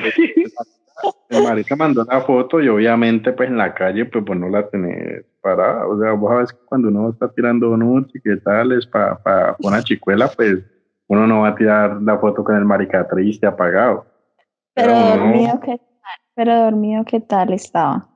el 1.29 1.43
marica 1.43 1.75
mandó 1.75 2.05
la 2.05 2.21
foto 2.21 2.61
y 2.61 2.69
obviamente 2.69 3.33
pues 3.33 3.49
en 3.49 3.57
la 3.57 3.73
calle 3.73 4.05
pues 4.05 4.23
vos 4.23 4.37
no 4.37 4.49
la 4.49 4.69
tenés 4.69 5.25
parada. 5.41 5.87
O 5.87 5.99
sea, 5.99 6.13
vos 6.13 6.31
sabes 6.31 6.53
que 6.53 6.65
cuando 6.65 6.87
uno 6.89 7.09
está 7.09 7.31
tirando 7.31 7.75
nudes 7.75 8.11
y 8.13 8.21
qué 8.21 8.37
tal 8.37 8.71
es 8.71 8.85
para 8.85 9.21
pa, 9.21 9.55
una 9.59 9.83
chicuela 9.83 10.29
pues 10.29 10.59
uno 11.07 11.27
no 11.27 11.41
va 11.41 11.49
a 11.49 11.55
tirar 11.55 12.01
la 12.01 12.17
foto 12.17 12.43
con 12.43 12.55
el 12.55 12.65
marica 12.65 13.07
triste 13.07 13.45
apagado. 13.45 14.05
Pero, 14.73 14.93
dormido 14.93 15.59
qué 15.59 15.77
tal, 15.77 16.19
pero 16.35 16.55
dormido 16.63 17.03
qué 17.05 17.19
tal 17.19 17.53
estaba. 17.53 18.09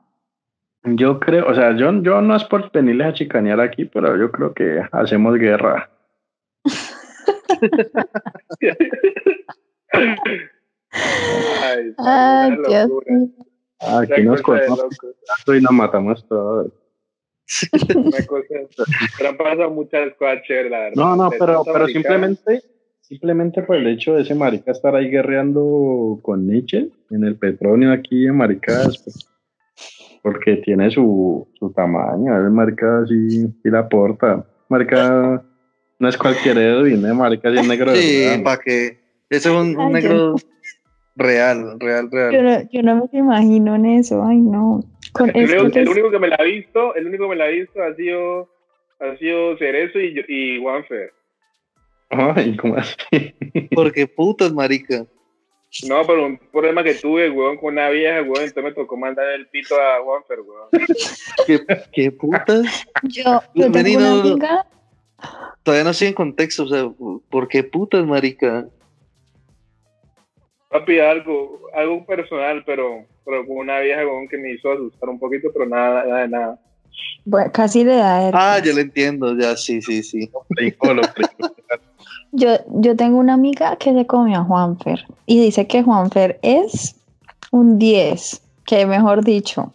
Yo 0.83 1.19
creo, 1.19 1.47
o 1.47 1.53
sea, 1.53 1.75
yo, 1.75 1.91
yo 2.01 2.21
no 2.21 2.35
es 2.35 2.43
por 2.45 2.71
venirles 2.71 3.07
a 3.07 3.13
chicanear 3.13 3.59
aquí, 3.59 3.85
pero 3.85 4.17
yo 4.17 4.31
creo 4.31 4.53
que 4.53 4.81
hacemos 4.91 5.35
guerra. 5.35 5.89
Ay, 11.97 12.57
Dios. 12.67 12.89
Aquí 13.79 14.23
nos 14.23 14.41
cortamos 14.41 14.97
y 15.47 15.61
nos 15.61 15.71
matamos 15.71 16.27
todos. 16.27 16.71
Una 17.95 18.25
cosa, 18.25 18.55
pero 19.17 19.69
muchas 19.71 20.13
cosas 20.15 20.41
chéveres, 20.43 20.71
la 20.71 20.79
verdad. 20.79 20.95
No, 20.95 21.15
no, 21.15 21.29
pero, 21.29 21.63
pero 21.63 21.87
simplemente, 21.87 22.61
simplemente 23.07 23.61
por 23.61 23.77
el 23.77 23.87
hecho 23.87 24.15
de 24.15 24.23
ese 24.23 24.35
marica 24.35 24.71
estar 24.71 24.95
ahí 24.95 25.09
guerreando 25.09 26.19
con 26.21 26.45
Nietzsche 26.45 26.89
en 27.09 27.23
el 27.23 27.37
petróleo 27.37 27.93
aquí 27.93 28.27
en 28.27 28.35
Maricas, 28.35 29.01
pues, 29.03 29.29
Porque 30.21 30.57
tiene 30.57 30.91
su, 30.91 31.47
su 31.57 31.71
tamaño, 31.71 32.45
es 32.45 32.51
marca 32.51 32.99
así 33.03 33.47
y 33.63 33.69
la 33.69 33.87
porta. 33.87 34.45
Marca 34.67 35.41
no 35.99 36.09
es 36.09 36.17
cualquier 36.17 36.57
Edwin, 36.57 37.05
¿eh? 37.05 37.13
Marca 37.13 37.49
así 37.49 37.65
negro. 37.67 37.95
Sí, 37.95 38.25
para 38.43 38.57
que. 38.57 38.99
Ese 39.29 39.49
es 39.49 39.55
un, 39.55 39.77
un 39.77 39.93
negro 39.93 40.35
real, 41.15 41.79
real, 41.79 42.09
real. 42.11 42.33
Yo 42.33 42.41
no, 42.41 42.69
yo 42.71 42.81
no 42.83 43.09
me 43.11 43.19
imagino 43.19 43.75
en 43.75 43.85
eso, 43.85 44.23
ay 44.23 44.37
no. 44.37 44.81
Con 45.13 45.29
el, 45.33 45.45
único, 45.45 45.79
el 45.79 45.89
único 45.89 46.11
que 46.11 46.19
me 46.19 46.27
la 46.27 46.35
ha 46.35 46.43
visto, 46.43 46.93
el 46.95 47.07
único 47.07 47.23
que 47.23 47.29
me 47.29 47.35
la 47.37 47.45
ha 47.45 47.49
visto 47.49 47.81
ha 47.81 47.95
sido, 47.95 48.49
ha 48.99 49.17
sido 49.17 49.57
Cerezo 49.57 49.99
y, 49.99 50.23
y 50.27 50.61
Juanfer. 50.61 51.11
Ay, 52.09 52.55
¿cómo 52.57 52.77
así? 52.77 52.95
Porque 53.75 54.07
putas, 54.07 54.53
marica. 54.53 55.05
No, 55.87 56.05
pero 56.07 56.25
un 56.25 56.37
problema 56.37 56.83
que 56.83 56.95
tuve, 56.95 57.29
weón, 57.29 57.57
con 57.57 57.73
una 57.73 57.89
vieja, 57.89 58.21
weón, 58.21 58.43
entonces 58.43 58.63
me 58.63 58.71
tocó 58.71 58.95
mandar 58.95 59.27
el 59.31 59.47
pito 59.47 59.75
a 59.75 60.01
Juanfer, 60.01 60.39
weón. 60.41 60.69
¿Qué, 61.45 61.59
qué 61.91 62.11
putas? 62.11 62.87
Yo, 63.03 63.41
yo 63.53 63.71
tengo 63.71 63.97
una 63.97 64.21
amiga. 64.21 64.65
Todavía 65.63 65.83
no 65.83 65.89
estoy 65.89 66.07
en 66.07 66.13
contexto, 66.13 66.63
o 66.63 66.67
sea, 66.67 66.89
¿por 67.29 67.47
qué 67.47 67.63
putas, 67.63 68.05
marica? 68.05 68.67
Papi, 70.69 70.99
algo, 70.99 71.67
algo 71.73 72.05
personal, 72.05 72.63
pero, 72.65 73.05
pero 73.25 73.45
con 73.45 73.57
una 73.57 73.79
vieja, 73.79 74.05
weón, 74.05 74.27
que 74.29 74.37
me 74.37 74.53
hizo 74.53 74.71
asustar 74.71 75.09
un 75.09 75.19
poquito, 75.19 75.49
pero 75.51 75.65
nada, 75.65 76.05
nada 76.05 76.21
de 76.21 76.27
nada. 76.29 76.59
Bueno, 77.25 77.51
casi 77.51 77.83
de 77.83 77.95
edad. 77.95 78.31
Ah, 78.33 78.59
ya 78.63 78.73
lo 78.73 78.79
entiendo, 78.79 79.37
ya, 79.37 79.55
sí, 79.57 79.81
sí, 79.81 80.03
sí. 80.03 80.29
Yo, 82.33 82.57
yo 82.67 82.95
tengo 82.95 83.17
una 83.17 83.33
amiga 83.33 83.77
que 83.77 83.93
se 83.93 84.05
comió 84.05 84.39
a 84.39 84.43
Juanfer 84.43 85.05
y 85.25 85.39
dice 85.39 85.65
que 85.65 85.81
Juanfer 85.81 86.37
es 86.41 86.95
un 87.51 87.79
10, 87.79 88.41
que 88.65 88.85
mejor 88.85 89.23
dicho. 89.23 89.73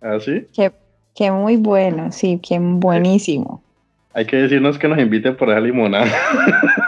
¿Ah, 0.00 0.18
sí? 0.24 0.46
Que, 0.54 0.72
que 1.14 1.30
muy 1.32 1.56
bueno, 1.56 2.12
sí, 2.12 2.38
que 2.38 2.58
buenísimo. 2.60 3.62
Hay 4.14 4.24
que 4.26 4.36
decirnos 4.36 4.78
que 4.78 4.88
nos 4.88 4.98
inviten 4.98 5.36
por 5.36 5.50
esa 5.50 5.60
limonada. 5.60 6.10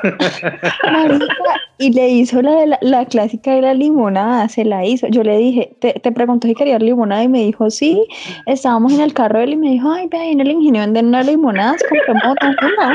Marica, 0.84 1.57
y 1.78 1.92
le 1.92 2.08
hizo 2.08 2.42
la, 2.42 2.66
la, 2.66 2.78
la, 2.82 3.06
clásica 3.06 3.54
de 3.54 3.62
la 3.62 3.72
limonada, 3.72 4.48
se 4.48 4.64
la 4.64 4.84
hizo. 4.84 5.06
Yo 5.06 5.22
le 5.22 5.38
dije, 5.38 5.70
te, 5.80 5.92
te 5.94 6.10
preguntó 6.10 6.48
si 6.48 6.54
quería 6.54 6.78
limonada 6.78 7.22
y 7.22 7.28
me 7.28 7.44
dijo, 7.44 7.70
sí. 7.70 8.04
Estábamos 8.46 8.92
en 8.92 9.00
el 9.00 9.14
carro 9.14 9.40
él 9.40 9.52
y 9.52 9.56
me 9.56 9.70
dijo, 9.70 9.90
ay, 9.90 10.08
ve 10.08 10.18
ahí 10.18 10.32
en 10.32 10.40
el 10.40 10.50
ingenio 10.50 10.80
venden 10.80 11.06
una 11.06 11.22
limonada, 11.22 11.76
compramos 11.88 12.36
una. 12.62 12.94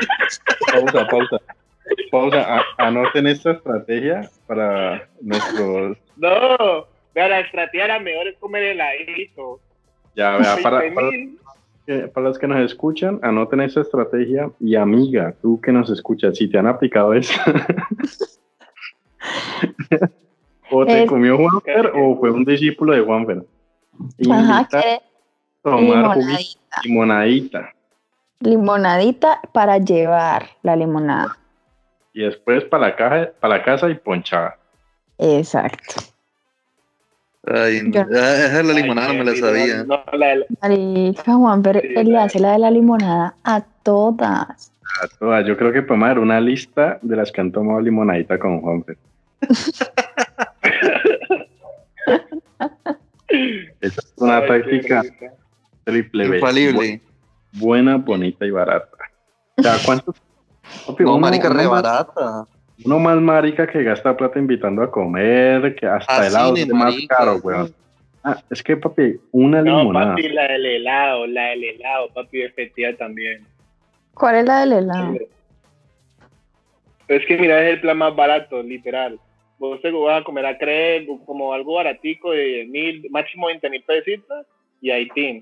Pausa, 0.71 1.07
pausa. 1.07 1.41
Pausa, 2.11 2.61
anoten 2.77 3.27
esta 3.27 3.51
estrategia 3.51 4.29
para 4.47 5.07
nuestros. 5.21 5.97
No, 6.17 6.85
vea, 7.15 7.29
la 7.29 7.39
estrategia 7.39 7.87
la 7.87 7.99
mejor 7.99 8.27
es 8.27 8.37
comer 8.37 8.63
heladito. 8.63 9.61
Ya, 10.15 10.37
vea, 10.37 10.57
para, 10.61 10.81
para, 10.93 12.07
para 12.13 12.27
los 12.27 12.37
que 12.37 12.47
nos 12.47 12.59
escuchan, 12.59 13.19
anoten 13.21 13.61
esa 13.61 13.81
estrategia 13.81 14.51
y 14.59 14.75
amiga, 14.75 15.33
tú 15.41 15.59
que 15.61 15.71
nos 15.71 15.89
escuchas, 15.89 16.37
si 16.37 16.49
te 16.49 16.57
han 16.57 16.67
aplicado 16.67 17.13
eso. 17.13 17.33
o 20.71 20.85
te 20.85 21.03
Es- 21.03 21.09
comió 21.09 21.37
Juanfer 21.37 21.91
o 21.95 22.17
fue 22.19 22.31
un 22.31 22.43
discípulo 22.45 22.93
de 22.93 23.01
Juanfer. 23.01 23.43
Ajá, 24.29 24.67
tomar 25.61 26.13
juguito, 26.13 26.21
limonadita. 26.21 26.81
limonadita. 26.83 27.73
Limonadita 28.39 29.41
para 29.53 29.77
llevar 29.77 30.49
la 30.63 30.75
limonada. 30.75 31.37
Y 32.13 32.21
después 32.23 32.63
para 32.65 32.87
la, 32.87 32.95
caja, 32.95 33.29
para 33.39 33.57
la 33.57 33.63
casa 33.63 33.89
y 33.89 33.95
ponchada. 33.95 34.57
Exacto. 35.17 36.01
Ay, 37.45 37.81
no, 37.83 37.91
Yo- 37.91 38.01
ah, 38.01 38.35
esa 38.45 38.57
de 38.57 38.63
la 38.63 38.73
limonada 38.73 39.07
no 39.13 39.23
me 39.23 39.25
la 39.25 39.35
sabía. 39.35 39.83
No, 39.83 40.03
la, 40.13 40.35
la- 40.35 40.45
Marica, 40.61 41.33
Juanfer 41.33 41.81
Sí, 41.81 41.87
él 41.95 42.07
le 42.09 42.17
hace 42.17 42.39
la 42.39 42.53
de 42.53 42.59
la 42.59 42.71
limonada 42.71 43.35
a 43.43 43.61
todas. 43.61 44.71
A 45.01 45.07
todas. 45.19 45.45
Yo 45.45 45.57
creo 45.57 45.71
que 45.71 45.81
podemos 45.81 46.07
dar 46.09 46.19
una 46.19 46.39
lista 46.39 46.99
de 47.01 47.15
las 47.15 47.31
que 47.31 47.41
han 47.41 47.51
tomado 47.51 47.79
limonadita 47.81 48.37
con 48.39 48.61
Juanfer. 48.61 48.97
Esa 53.81 54.01
es 54.01 54.13
una 54.17 54.37
Ay, 54.37 54.47
táctica 54.47 55.01
triple 55.83 56.27
B. 56.29 56.35
Infalible. 56.37 57.01
Buena, 57.53 57.97
bonita 57.97 58.45
y 58.45 58.51
barata. 58.51 58.97
O 59.57 59.61
sea, 59.61 59.75
¿cuántos? 59.85 60.15
No, 60.99 61.11
uno- 61.15 61.19
marica, 61.19 61.49
uno 61.49 61.59
re 61.59 61.67
más- 61.67 61.83
barata. 61.83 62.45
Uno 62.85 62.99
más 62.99 63.17
marica 63.17 63.67
que 63.67 63.83
gasta 63.83 64.15
plata 64.17 64.39
invitando 64.39 64.81
a 64.81 64.89
comer, 64.89 65.75
que 65.75 65.85
hasta 65.85 66.21
A 66.21 66.27
helado 66.27 66.55
cine, 66.55 66.61
es 66.61 66.73
más 66.73 66.93
marica. 66.93 67.15
caro, 67.17 67.35
weón. 67.43 67.73
Ah, 68.23 68.41
es 68.49 68.63
que, 68.63 68.75
papi, 68.77 69.19
una 69.31 69.61
No, 69.61 69.79
limonada. 69.79 70.11
papi, 70.11 70.29
la 70.29 70.43
del 70.47 70.65
helado, 70.65 71.27
la 71.27 71.43
del 71.49 71.63
helado, 71.65 72.07
papi, 72.13 72.41
efectiva 72.41 72.93
también. 72.97 73.45
¿Cuál 74.13 74.35
es 74.37 74.45
la 74.45 74.59
del 74.61 74.73
helado? 74.73 75.15
Es 77.09 77.25
que 77.27 77.37
mira, 77.37 77.61
es 77.67 77.73
el 77.75 77.81
plan 77.81 77.97
más 77.97 78.15
barato, 78.15 78.63
literal. 78.63 79.19
Vos 79.69 79.81
te 79.81 79.91
vas 79.91 80.19
a 80.19 80.23
comer 80.25 80.45
a 80.45 80.57
creer 80.57 81.05
como 81.25 81.53
algo 81.53 81.75
baratico 81.75 82.31
de 82.31 82.67
mil, 82.69 83.07
máximo 83.09 83.47
20 83.47 83.69
mil 83.69 83.81
pesitos 83.83 84.45
y 84.81 84.91
ahí 84.91 85.07
tin. 85.11 85.41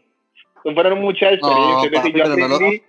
Son 0.64 0.76
fueron 0.76 1.02
muchas 1.02 1.40
No, 1.42 1.48
experiencias. 1.50 1.92
decir, 1.92 2.12
papi, 2.14 2.20
yo 2.20 2.24
pero 2.36 2.36
no 2.36 2.48
lo- 2.48 2.56
aprendí, 2.56 2.84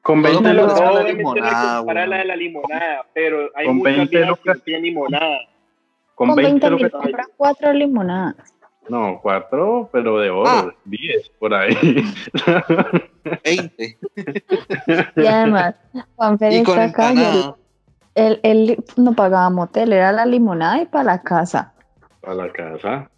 Con 0.00 0.22
No 0.22 0.28
lo 0.28 0.40
20 0.40 0.48
me 0.48 0.54
lucas, 0.54 0.80
la 0.80 0.86
no 1.00 1.06
que 1.06 1.12
limonada, 1.12 1.78
comparar 1.78 2.08
la 2.08 2.16
de 2.18 2.24
la 2.24 2.36
limonada, 2.36 3.06
pero 3.12 3.50
hay 3.54 3.66
Con 3.66 3.76
muchas 3.76 3.96
20 3.96 4.16
viejas 4.16 4.34
que 4.38 4.40
lucas. 4.40 4.56
no 4.56 4.62
tienen 4.64 4.82
limonada. 4.84 5.38
con 6.14 6.28
Con 6.28 6.36
20 6.36 6.50
20 6.52 6.70
mil 6.70 6.82
lucas. 6.84 7.00
compra 7.02 7.24
cuatro 7.36 7.72
limonadas. 7.74 8.54
No, 8.88 9.18
cuatro, 9.22 9.88
pero 9.92 10.18
de 10.18 10.30
oro, 10.30 10.48
Ah. 10.48 10.74
10 10.86 11.28
por 11.38 11.52
ahí. 11.52 11.74
20. 13.44 13.98
Y 15.16 15.26
además, 15.26 15.74
está 16.60 16.84
acá 16.84 17.12
y 17.12 17.63
él, 18.14 18.40
él, 18.42 18.84
no 18.96 19.12
pagaba 19.14 19.50
motel, 19.50 19.92
era 19.92 20.12
la 20.12 20.26
limonada 20.26 20.80
y 20.82 20.86
para 20.86 21.04
la 21.04 21.22
casa. 21.22 21.72
a 22.22 22.34
la 22.34 22.50
casa. 22.52 23.10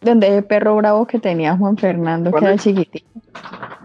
Donde 0.00 0.26
ese 0.28 0.42
perro 0.42 0.74
bravo 0.76 1.06
que 1.06 1.18
tenía 1.20 1.56
Juan 1.56 1.76
Fernando, 1.76 2.30
que 2.30 2.32
¿Cuál 2.32 2.44
era 2.44 2.54
es? 2.54 2.62
chiquitito. 2.62 3.06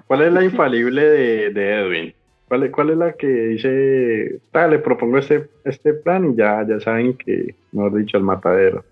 ¿Cuál 0.08 0.22
es 0.24 0.34
la 0.34 0.44
infalible 0.44 1.04
de, 1.04 1.50
de 1.52 1.74
Edwin? 1.76 2.14
¿Cuál 2.48 2.64
es, 2.64 2.72
¿Cuál 2.72 2.90
es 2.92 2.98
la 2.98 3.14
que 3.14 3.28
dice, 3.28 4.40
"Ta, 4.52 4.68
le 4.68 4.80
propongo 4.80 5.18
este, 5.18 5.50
este 5.66 5.94
plan 5.94 6.32
y 6.32 6.36
ya, 6.38 6.66
ya 6.68 6.80
saben 6.80 7.16
que, 7.18 7.54
mejor 7.74 7.94
dicho, 7.96 8.18
el 8.18 8.24
matadero? 8.24 8.84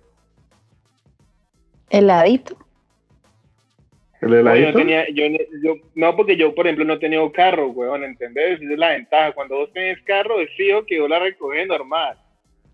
Heladito. 1.89 2.57
¿El 4.21 4.29
No, 4.29 4.35
yo 4.35 4.41
heladito? 4.41 4.71
no, 4.71 4.77
tenía, 4.77 5.09
yo, 5.09 5.25
yo- 5.63 5.75
no, 5.95 6.15
porque 6.15 6.35
yo, 6.37 6.53
por 6.55 6.65
ejemplo, 6.65 6.85
no 6.85 6.93
he 6.93 6.99
tenido 6.99 7.31
carro, 7.31 7.67
weón, 7.67 8.03
¿entendés? 8.03 8.61
Esa 8.61 8.73
es 8.73 8.79
la 8.79 8.89
ventaja. 8.91 9.31
Cuando 9.33 9.57
vos 9.57 9.71
tenés 9.73 10.01
carro, 10.03 10.39
es 10.39 10.49
fijo 10.55 10.85
que 10.85 10.97
yo 10.97 11.07
la 11.07 11.19
recoges 11.19 11.67
normal. 11.67 12.17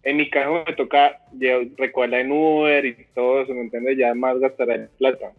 En 0.03 0.17
mi 0.17 0.29
caso 0.29 0.63
me 0.67 0.73
toca 0.73 1.19
recogerla 1.77 2.19
en 2.21 2.31
Uber 2.31 2.85
y 2.85 2.95
todo 3.13 3.41
eso, 3.41 3.53
¿me 3.53 3.61
entiendes? 3.61 3.97
Ya 3.97 4.13
más 4.15 4.39
gastará 4.39 4.75
en 4.75 4.89
plata. 4.97 5.31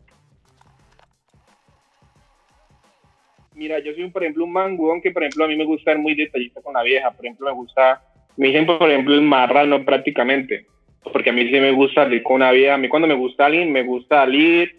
Mira, 3.55 3.78
yo 3.80 3.92
soy, 3.94 4.09
por 4.11 4.22
ejemplo, 4.22 4.44
un 4.44 4.53
man, 4.53 4.76
weón, 4.78 5.03
que, 5.03 5.11
por 5.11 5.22
ejemplo, 5.22 5.44
a 5.44 5.48
mí 5.48 5.57
me 5.57 5.64
gusta 5.64 5.90
ser 5.92 5.98
muy 6.00 6.14
detallista 6.14 6.62
con 6.62 6.74
la 6.74 6.82
vieja. 6.82 7.11
Por 7.11 7.24
ejemplo, 7.26 7.46
me 7.46 7.53
gusta, 7.53 8.03
me 8.36 8.46
dicen, 8.48 8.66
por 8.66 8.88
ejemplo, 8.90 9.14
el 9.14 9.22
marrano 9.22 9.84
prácticamente. 9.84 10.66
Porque 11.12 11.30
a 11.30 11.32
mí 11.32 11.44
sí 11.48 11.53
me 11.61 11.72
gusta 11.72 12.05
salir 12.05 12.22
con 12.22 12.36
una 12.36 12.53
vieja. 12.53 12.74
A 12.74 12.78
mí 12.78 12.88
cuando 12.88 13.09
me 13.09 13.14
gusta 13.14 13.46
alguien, 13.46 13.70
me 13.72 13.82
gusta 13.82 14.20
salir, 14.20 14.74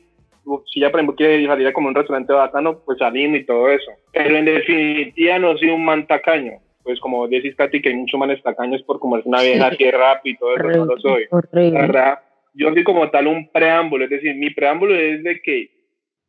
si 0.72 0.80
ya 0.80 0.90
por 0.92 1.00
ejemplo 1.00 1.16
quiere 1.16 1.46
salir 1.46 1.68
a 1.68 1.74
como 1.74 1.88
un 1.88 1.96
restaurante 1.96 2.34
bacano, 2.34 2.80
pues 2.80 2.98
salimos 3.00 3.40
y 3.40 3.46
todo 3.46 3.70
eso. 3.70 3.92
Pero 4.12 4.36
en 4.38 4.46
definitiva 4.46 5.40
no 5.40 5.58
soy 5.58 5.70
un 5.70 5.86
man 5.86 6.06
tacaño. 6.08 6.60
Pues 6.84 7.00
como 7.00 7.28
decís, 7.30 7.56
Katy, 7.56 7.82
que 7.82 7.90
hay 7.90 7.96
muchos 7.96 8.20
manes 8.20 8.44
tacaños 8.44 8.84
por 8.84 9.00
como 9.00 9.18
es 9.18 9.26
una 9.26 9.42
vieja 9.42 9.72
que 9.72 9.90
rápido 9.92 10.36
y 10.36 10.38
todo 10.38 10.56
eso, 10.58 10.80
no 10.80 10.86
lo 10.86 11.00
soy. 11.00 11.28
La 11.32 11.38
Horrible. 11.38 11.80
verdad, 11.80 12.20
yo 12.54 12.74
soy 12.74 12.84
como 12.84 13.10
tal 13.10 13.28
un 13.28 13.50
preámbulo, 13.50 14.04
es 14.04 14.10
decir, 14.10 14.36
mi 14.36 14.50
preámbulo 14.50 14.94
es 14.94 15.24
de 15.24 15.42
que 15.42 15.72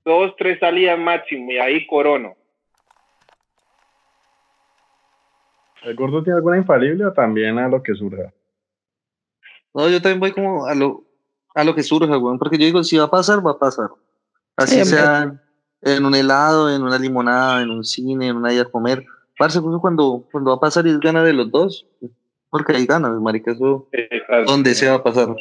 dos, 0.04 0.34
tres 0.36 0.60
salidas 0.60 0.98
máximo 0.98 1.50
y 1.50 1.58
ahí 1.58 1.84
corono. 1.86 2.36
¿El 5.82 5.96
gordo 5.96 6.22
tiene 6.22 6.36
alguna 6.36 6.56
infalible 6.56 7.04
o 7.04 7.12
también 7.12 7.58
a 7.58 7.68
lo 7.68 7.82
que 7.82 7.94
surja? 7.94 8.32
No, 9.74 9.88
yo 9.90 10.00
también 10.00 10.20
voy 10.20 10.30
como 10.32 10.66
a 10.66 10.74
lo, 10.74 11.02
a 11.54 11.64
lo 11.64 11.74
que 11.74 11.82
surja, 11.82 12.16
weón. 12.16 12.38
Porque 12.38 12.56
yo 12.58 12.64
digo, 12.64 12.82
si 12.84 12.96
va 12.96 13.04
a 13.04 13.10
pasar, 13.10 13.44
va 13.44 13.50
a 13.52 13.58
pasar. 13.58 13.88
Así 14.56 14.74
Siempre. 14.84 14.96
sea 14.96 15.40
en 15.82 16.04
un 16.06 16.14
helado, 16.14 16.74
en 16.74 16.82
una 16.82 16.98
limonada, 16.98 17.62
en 17.62 17.70
un 17.70 17.84
cine, 17.84 18.28
en 18.28 18.36
una 18.36 18.52
ida 18.52 18.62
a 18.62 18.70
comer. 18.70 19.04
Parce, 19.38 19.60
pues, 19.60 19.76
cuando, 19.80 20.26
cuando 20.30 20.50
va 20.50 20.56
a 20.56 20.60
pasar 20.60 20.86
y 20.86 20.90
es 20.90 21.00
gana 21.00 21.22
de 21.24 21.32
los 21.32 21.50
dos. 21.50 21.86
Porque 22.50 22.72
hay 22.76 22.86
ganas, 22.86 23.10
marica. 23.20 23.50
Eso, 23.52 23.88
donde 24.46 24.74
se 24.74 24.88
va 24.88 24.96
a 24.96 25.02
pasar. 25.02 25.34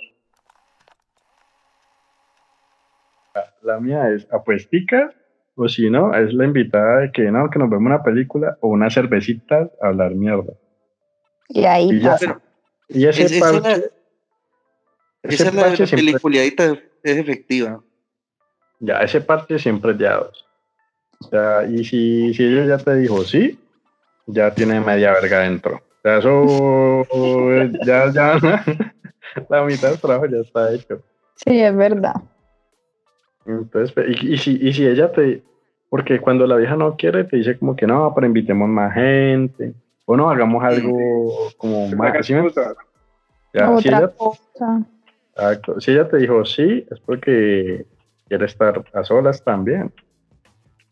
La 3.62 3.80
mía 3.80 4.10
es 4.10 4.28
apuesticas 4.32 5.14
o 5.56 5.68
si 5.70 5.90
no, 5.90 6.14
es 6.16 6.34
la 6.34 6.46
invitada 6.46 7.02
de 7.02 7.12
que 7.12 7.24
no, 7.32 7.50
que 7.50 7.60
nos 7.60 7.70
vemos 7.70 7.86
una 7.86 8.04
película 8.04 8.58
o 8.62 8.70
una 8.70 8.90
cervecita 8.90 9.70
a 9.82 9.88
hablar 9.88 10.16
mierda. 10.16 10.54
Y 11.50 11.64
ahí 11.66 11.90
Y 11.92 12.00
ya. 12.00 12.12
pasa. 12.12 12.42
Y 12.90 13.06
ese 13.06 13.24
Es- 13.26 13.32
esa 13.34 13.48
es 13.50 13.54
la- 13.54 13.62
parche, 13.62 13.92
ese 15.24 15.36
Esa 15.36 15.48
es 15.50 15.54
la, 15.56 15.62
la 15.62 15.74
es 17.04 17.18
efectiva. 17.18 17.84
Ya 18.84 19.00
ese 19.00 19.22
parte 19.22 19.58
siempre 19.58 19.92
es 19.92 19.98
de 19.98 20.08
a 20.08 20.18
dos. 20.18 20.46
O 21.20 21.30
sea, 21.30 21.66
y 21.66 21.84
si, 21.86 22.34
si 22.34 22.44
ella 22.44 22.66
ya 22.66 22.78
te 22.78 22.96
dijo 22.96 23.24
sí, 23.24 23.58
ya 24.28 24.54
tiene 24.54 24.80
media 24.82 25.14
verga 25.14 25.40
dentro. 25.40 25.76
O 25.76 26.02
sea, 26.02 26.18
eso 26.18 27.06
ya, 27.86 28.12
ya, 28.12 28.38
la 29.50 29.64
mitad 29.64 29.90
del 29.90 30.00
trabajo 30.00 30.26
ya 30.26 30.40
está 30.40 30.74
hecho. 30.74 31.02
Sí, 31.36 31.60
es 31.60 31.76
verdad. 31.76 32.16
Entonces, 33.46 33.94
y, 34.22 34.38
si, 34.38 34.58
y 34.62 34.74
si 34.74 34.86
ella 34.86 35.12
te, 35.12 35.42
porque 35.90 36.20
cuando 36.20 36.46
la 36.46 36.58
vieja 36.58 36.76
no 36.76 36.96
quiere, 36.98 37.24
te 37.24 37.38
dice 37.38 37.58
como 37.58 37.76
que 37.76 37.88
no, 37.88 38.12
pero 38.14 38.28
invitemos 38.28 38.68
más 38.68 38.94
gente, 38.94 39.74
o 40.06 40.18
no, 40.18 40.30
hagamos 40.30 40.64
algo 40.64 41.30
como 41.58 41.88
más. 41.90 42.26
¿sí 42.26 42.34
ya, 43.54 43.70
Otra 43.70 43.82
si 43.82 43.88
ella, 43.88 44.08
cosa. 44.08 44.82
Exacto. 45.36 45.80
Si 45.80 45.92
ella 45.92 46.10
te 46.10 46.18
dijo 46.18 46.44
sí, 46.44 46.86
es 46.90 47.00
porque 47.00 47.86
quiere 48.28 48.46
estar 48.46 48.84
a 48.94 49.04
solas 49.04 49.44
también. 49.44 49.92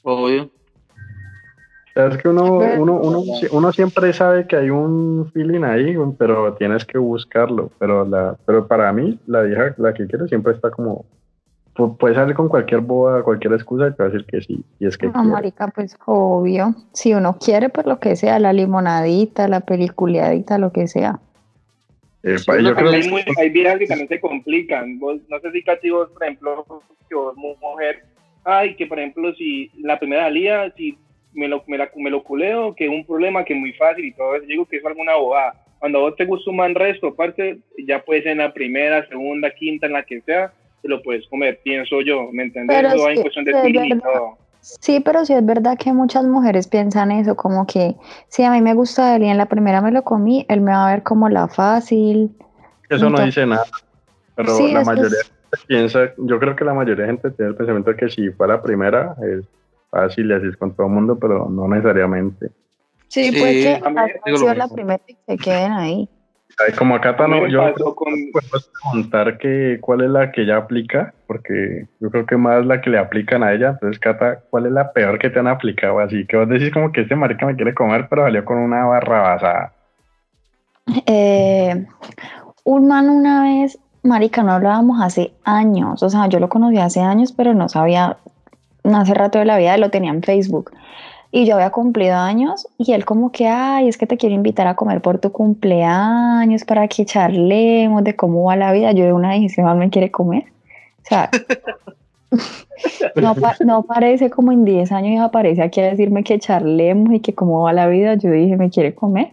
Obvio. 0.03 0.49
Es 1.93 2.17
que 2.17 2.29
uno, 2.29 2.59
uno, 2.79 2.99
uno, 3.01 3.23
uno, 3.51 3.71
siempre 3.73 4.13
sabe 4.13 4.47
que 4.47 4.55
hay 4.55 4.69
un 4.69 5.29
feeling 5.33 5.63
ahí, 5.63 5.95
pero 6.17 6.53
tienes 6.53 6.85
que 6.85 6.97
buscarlo. 6.97 7.69
Pero 7.79 8.05
la, 8.05 8.37
pero 8.45 8.65
para 8.65 8.93
mí, 8.93 9.19
la 9.27 9.41
vieja, 9.41 9.75
la 9.77 9.93
que 9.93 10.07
quiere, 10.07 10.27
siempre 10.27 10.53
está 10.53 10.71
como. 10.71 11.05
Puede 11.99 12.15
salir 12.15 12.35
con 12.35 12.47
cualquier 12.47 12.81
boda, 12.81 13.23
cualquier 13.23 13.53
excusa 13.53 13.87
y 13.87 13.93
te 13.93 14.03
va 14.03 14.09
a 14.09 14.11
decir 14.11 14.25
que 14.25 14.41
sí. 14.41 14.63
Y 14.79 14.87
es 14.87 14.97
que. 14.97 15.07
No, 15.07 15.23
marica, 15.23 15.67
pues 15.67 15.97
obvio. 16.05 16.75
Si 16.93 17.13
uno 17.13 17.37
quiere, 17.37 17.69
pues 17.69 17.85
lo 17.85 17.99
que 17.99 18.15
sea, 18.15 18.39
la 18.39 18.53
limonadita, 18.53 19.47
la 19.47 19.61
peliculeadita, 19.61 20.57
lo 20.57 20.71
que 20.71 20.87
sea. 20.87 21.19
Eh, 22.23 22.35
yo 22.61 22.75
creo 22.75 22.91
hay, 22.91 23.09
muy, 23.09 23.23
hay 23.37 23.49
vidas 23.49 23.79
que 23.79 23.87
también 23.87 24.07
se 24.07 24.19
complican. 24.19 24.99
no 24.99 25.39
sé 25.41 25.51
si 25.51 25.63
casi 25.63 25.89
vos, 25.89 26.09
por 26.11 26.23
ejemplo, 26.23 26.65
que 27.09 27.15
vos, 27.15 27.35
mujer, 27.35 28.03
ay, 28.43 28.75
que 28.75 28.85
por 28.85 28.99
ejemplo, 28.99 29.33
si 29.35 29.71
la 29.79 29.97
primera 29.97 30.23
salida, 30.23 30.71
si 30.77 30.97
me 31.33 31.47
lo, 31.47 31.63
me, 31.67 31.77
la, 31.77 31.89
me 31.95 32.09
lo 32.09 32.23
culeo, 32.23 32.75
que 32.75 32.85
es 32.85 32.91
un 32.91 33.05
problema 33.05 33.43
que 33.43 33.53
es 33.53 33.59
muy 33.59 33.73
fácil 33.73 34.05
y 34.05 34.13
todo 34.13 34.35
eso, 34.35 34.45
digo 34.45 34.65
que 34.65 34.77
es 34.77 34.85
alguna 34.85 35.15
bobada. 35.15 35.55
Cuando 35.79 35.97
a 35.97 36.01
vos 36.01 36.15
te 36.15 36.25
gusta 36.25 36.51
un 36.51 36.57
man 36.57 36.75
resto, 36.75 37.07
aparte, 37.07 37.57
ya 37.87 38.03
puede 38.03 38.21
ser 38.21 38.33
en 38.33 38.37
la 38.39 38.53
primera, 38.53 39.07
segunda, 39.07 39.49
quinta, 39.49 39.87
en 39.87 39.93
la 39.93 40.03
que 40.03 40.21
sea, 40.21 40.53
te 40.81 40.87
lo 40.87 41.01
puedes 41.01 41.27
comer, 41.27 41.59
pienso 41.63 42.01
yo, 42.01 42.31
¿me 42.31 42.43
entendés? 42.43 42.77
Pero 42.81 43.07
hay 43.07 43.15
cuestión 43.15 43.45
de 43.45 43.51
y 43.65 43.99
todo. 43.99 44.37
Sí, 44.61 44.99
pero 44.99 45.25
sí 45.25 45.33
es 45.33 45.43
verdad 45.45 45.77
que 45.77 45.91
muchas 45.91 46.23
mujeres 46.25 46.67
piensan 46.67 47.11
eso, 47.11 47.35
como 47.35 47.65
que 47.65 47.95
si 48.27 48.43
a 48.43 48.51
mí 48.51 48.61
me 48.61 48.75
gusta 48.75 49.15
él 49.15 49.23
y 49.23 49.27
en 49.27 49.37
la 49.37 49.47
primera 49.47 49.81
me 49.81 49.91
lo 49.91 50.03
comí, 50.03 50.45
él 50.49 50.61
me 50.61 50.71
va 50.71 50.87
a 50.87 50.91
ver 50.91 51.03
como 51.03 51.29
la 51.29 51.47
fácil. 51.47 52.37
Eso 52.87 53.09
no 53.09 53.19
dice 53.25 53.45
nada, 53.45 53.65
pero 54.35 54.59
la 54.67 54.83
mayoría 54.83 55.17
piensa, 55.67 56.11
yo 56.17 56.39
creo 56.39 56.55
que 56.55 56.63
la 56.63 56.73
mayoría 56.73 57.05
de 57.05 57.11
gente 57.11 57.31
tiene 57.31 57.49
el 57.49 57.57
pensamiento 57.57 57.91
de 57.91 57.97
que 57.97 58.09
si 58.09 58.29
fue 58.29 58.47
la 58.47 58.61
primera 58.61 59.15
es 59.23 59.45
fácil 59.89 60.29
y 60.29 60.33
así 60.33 60.47
es 60.47 60.57
con 60.57 60.75
todo 60.75 60.87
el 60.87 60.93
mundo, 60.93 61.17
pero 61.19 61.49
no 61.49 61.67
necesariamente. 61.67 62.51
Sí, 63.07 63.31
puede 63.31 63.53
que 63.63 64.37
sido 64.37 64.53
la 64.53 64.67
primera 64.67 65.01
y 65.07 65.17
se 65.27 65.37
queden 65.37 65.71
ahí. 65.71 66.09
Como 66.77 66.95
acá 66.95 67.15
no, 67.27 67.47
yo 67.47 67.73
puedo 67.75 67.95
preguntar 67.95 69.37
que, 69.37 69.79
cuál 69.81 70.01
es 70.01 70.09
la 70.09 70.31
que 70.31 70.41
ella 70.43 70.57
aplica, 70.57 71.13
porque 71.27 71.87
yo 71.99 72.09
creo 72.09 72.25
que 72.25 72.37
más 72.37 72.65
la 72.65 72.81
que 72.81 72.89
le 72.89 72.99
aplican 72.99 73.43
a 73.43 73.53
ella. 73.53 73.69
Entonces, 73.69 73.99
Cata, 73.99 74.39
¿cuál 74.49 74.65
es 74.65 74.71
la 74.71 74.91
peor 74.91 75.19
que 75.19 75.29
te 75.29 75.39
han 75.39 75.47
aplicado? 75.47 75.99
Así 75.99 76.25
que 76.25 76.37
vos 76.37 76.49
decís 76.49 76.71
como 76.71 76.91
que 76.91 77.01
este 77.01 77.15
marica 77.15 77.45
me 77.45 77.55
quiere 77.55 77.73
comer, 77.73 78.07
pero 78.09 78.23
salió 78.23 78.45
con 78.45 78.57
una 78.57 78.85
barra 78.85 79.21
basada. 79.21 79.73
Eh, 81.05 81.85
un 82.63 82.87
man 82.87 83.09
una 83.09 83.43
vez, 83.43 83.77
marica, 84.03 84.43
no 84.43 84.51
hablábamos 84.51 85.01
hace 85.01 85.33
años, 85.43 86.03
o 86.03 86.09
sea, 86.09 86.27
yo 86.27 86.39
lo 86.39 86.49
conocí 86.49 86.77
hace 86.77 87.01
años, 87.01 87.31
pero 87.31 87.53
no 87.53 87.69
sabía, 87.69 88.17
hace 88.83 89.13
rato 89.13 89.39
de 89.39 89.45
la 89.45 89.57
vida 89.57 89.77
lo 89.77 89.89
tenía 89.89 90.11
en 90.11 90.23
Facebook 90.23 90.71
y 91.33 91.45
yo 91.45 91.55
había 91.55 91.69
cumplido 91.69 92.15
años 92.15 92.67
y 92.77 92.91
él 92.91 93.05
como 93.05 93.31
que, 93.31 93.47
ay, 93.47 93.87
es 93.87 93.97
que 93.97 94.05
te 94.05 94.17
quiero 94.17 94.35
invitar 94.35 94.67
a 94.67 94.75
comer 94.75 95.01
por 95.01 95.17
tu 95.19 95.31
cumpleaños 95.31 96.65
para 96.65 96.87
que 96.89 97.05
charlemos 97.05 98.03
de 98.03 98.15
cómo 98.17 98.43
va 98.43 98.57
la 98.57 98.73
vida. 98.73 98.91
Yo 98.91 99.05
de 99.05 99.13
una 99.13 99.31
dije, 99.33 99.63
me 99.63 99.89
quiere 99.89 100.11
comer. 100.11 100.43
O 101.03 101.05
sea, 101.07 101.29
no, 103.15 103.35
no 103.65 103.83
parece 103.83 104.29
como 104.29 104.51
en 104.51 104.65
10 104.65 104.91
años 104.91 105.11
y 105.11 105.17
aparece 105.17 105.61
aquí 105.61 105.79
a 105.79 105.85
decirme 105.85 106.23
que 106.25 106.37
charlemos 106.37 107.13
y 107.13 107.21
que 107.21 107.33
cómo 107.33 107.61
va 107.61 107.71
la 107.71 107.87
vida. 107.87 108.15
Yo 108.15 108.29
dije, 108.31 108.57
me 108.57 108.69
quiere 108.69 108.93
comer. 108.93 109.31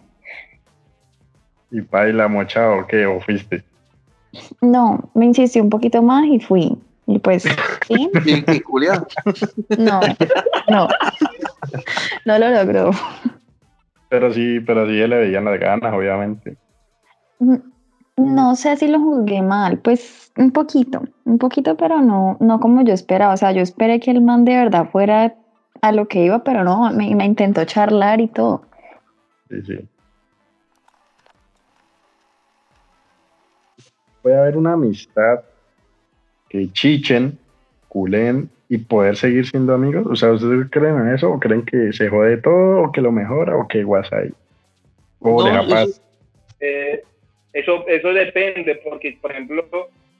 ¿Y 1.71 1.81
baila 1.81 2.29
mocha 2.29 2.71
o 2.71 2.87
qué? 2.87 3.05
¿O 3.05 3.19
fuiste? 3.19 3.63
No, 4.61 5.09
me 5.13 5.25
insistí 5.25 5.59
un 5.59 5.69
poquito 5.69 6.01
más 6.01 6.25
y 6.25 6.39
fui. 6.39 6.77
Y 7.07 7.19
pues, 7.19 7.43
¿sí? 7.87 8.09
¿Y, 8.25 8.59
Julián? 8.61 9.05
No, 9.77 9.99
no. 10.69 10.87
No 12.25 12.37
lo 12.39 12.49
logró. 12.49 12.91
Pero 14.09 14.33
sí, 14.33 14.59
pero 14.59 14.87
sí 14.87 14.93
le 14.93 15.17
veían 15.17 15.45
las 15.45 15.59
ganas, 15.59 15.93
obviamente. 15.93 16.57
Mm, 17.39 17.57
no 18.17 18.55
sé 18.55 18.75
si 18.77 18.87
lo 18.87 18.99
juzgué 18.99 19.41
mal, 19.41 19.79
pues 19.79 20.31
un 20.37 20.51
poquito, 20.51 21.03
un 21.25 21.37
poquito, 21.37 21.77
pero 21.77 22.01
no, 22.01 22.37
no 22.39 22.59
como 22.59 22.83
yo 22.83 22.93
esperaba. 22.93 23.33
O 23.33 23.37
sea, 23.37 23.51
yo 23.51 23.61
esperé 23.61 23.99
que 23.99 24.11
el 24.11 24.21
man 24.21 24.45
de 24.45 24.55
verdad 24.55 24.89
fuera 24.89 25.35
a 25.81 25.91
lo 25.91 26.07
que 26.07 26.25
iba, 26.25 26.43
pero 26.43 26.63
no, 26.63 26.91
me, 26.91 27.15
me 27.15 27.25
intentó 27.25 27.63
charlar 27.65 28.19
y 28.19 28.27
todo. 28.27 28.63
Sí, 29.49 29.61
sí. 29.61 29.89
Puede 34.21 34.37
haber 34.37 34.57
una 34.57 34.73
amistad 34.73 35.41
que 36.49 36.71
chichen, 36.71 37.37
culen 37.87 38.49
y 38.69 38.77
poder 38.77 39.17
seguir 39.17 39.47
siendo 39.47 39.73
amigos? 39.73 40.05
O 40.07 40.15
sea, 40.15 40.31
¿ustedes 40.31 40.67
creen 40.69 40.95
en 40.99 41.15
eso 41.15 41.31
o 41.31 41.39
creen 41.39 41.65
que 41.65 41.91
se 41.91 42.07
jode 42.07 42.37
todo 42.37 42.83
o 42.83 42.91
que 42.91 43.01
lo 43.01 43.11
mejora 43.11 43.57
o 43.57 43.67
que 43.67 43.79
ahí? 43.79 44.29
O 45.19 45.43
deja 45.43 45.67
paz. 45.67 46.01
Eh, 46.59 47.01
eso, 47.51 47.85
eso 47.87 48.13
depende, 48.13 48.79
porque, 48.83 49.17
por 49.19 49.31
ejemplo, 49.31 49.65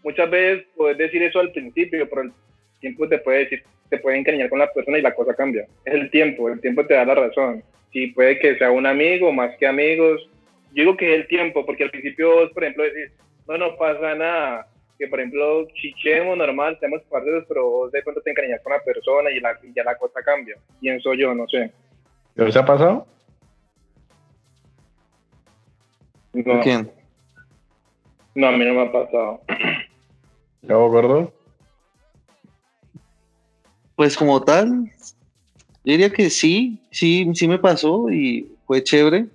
muchas 0.03 0.29
veces 0.29 0.65
puedes 0.75 0.97
decir 0.97 1.21
eso 1.21 1.39
al 1.39 1.51
principio, 1.51 2.09
pero 2.09 2.23
el 2.23 2.31
tiempo 2.79 3.07
te 3.07 3.19
puede 3.19 3.39
decir, 3.39 3.63
te 3.89 3.99
puede 3.99 4.17
encariñar 4.17 4.49
con 4.49 4.59
la 4.59 4.71
persona 4.73 4.97
y 4.97 5.03
la 5.03 5.13
cosa 5.13 5.35
cambia. 5.35 5.67
Es 5.85 5.93
el 5.93 6.09
tiempo, 6.09 6.49
el 6.49 6.59
tiempo 6.59 6.85
te 6.85 6.95
da 6.95 7.05
la 7.05 7.15
razón. 7.15 7.63
Si 7.93 8.07
puede 8.07 8.39
que 8.39 8.57
sea 8.57 8.71
un 8.71 8.87
amigo 8.87 9.31
más 9.31 9.55
que 9.57 9.67
amigos, 9.67 10.27
yo 10.73 10.83
digo 10.83 10.97
que 10.97 11.13
es 11.13 11.21
el 11.21 11.27
tiempo, 11.27 11.65
porque 11.65 11.83
al 11.83 11.91
principio, 11.91 12.51
por 12.51 12.63
ejemplo, 12.63 12.83
decir, 12.83 13.11
no, 13.47 13.57
no 13.59 13.75
pasa 13.77 14.15
nada, 14.15 14.67
que 14.99 15.07
por 15.07 15.19
ejemplo 15.19 15.65
chichemos 15.73 16.37
normal, 16.37 16.77
seamos 16.79 17.01
parceros, 17.09 17.45
pero 17.47 17.89
de 17.89 18.03
pronto 18.03 18.21
te 18.21 18.31
encariñas 18.31 18.61
con 18.61 18.73
la 18.73 18.83
persona 18.83 19.31
y, 19.31 19.39
la, 19.39 19.57
ya 19.73 19.83
la 19.85 19.97
cosa 19.97 20.21
cambia. 20.21 20.57
Pienso 20.81 21.13
yo, 21.13 21.33
no 21.33 21.47
sé. 21.47 21.71
¿Qué 22.35 22.51
se 22.51 22.59
ha 22.59 22.65
pasado? 22.65 23.07
No. 26.33 26.59
¿Quién? 26.59 26.91
No, 28.35 28.47
a 28.47 28.51
mí 28.51 28.65
no 28.65 28.73
me 28.73 28.81
ha 28.81 28.91
pasado. 28.91 29.41
¿Ya 30.61 30.75
gordo? 30.75 31.33
Pues 33.95 34.17
como 34.17 34.41
tal, 34.43 34.91
yo 35.85 35.93
diría 35.93 36.09
que 36.09 36.29
sí, 36.29 36.81
sí, 36.91 37.29
sí 37.33 37.47
me 37.47 37.57
pasó 37.57 38.09
y 38.09 38.51
fue 38.67 38.83
chévere. 38.83 39.27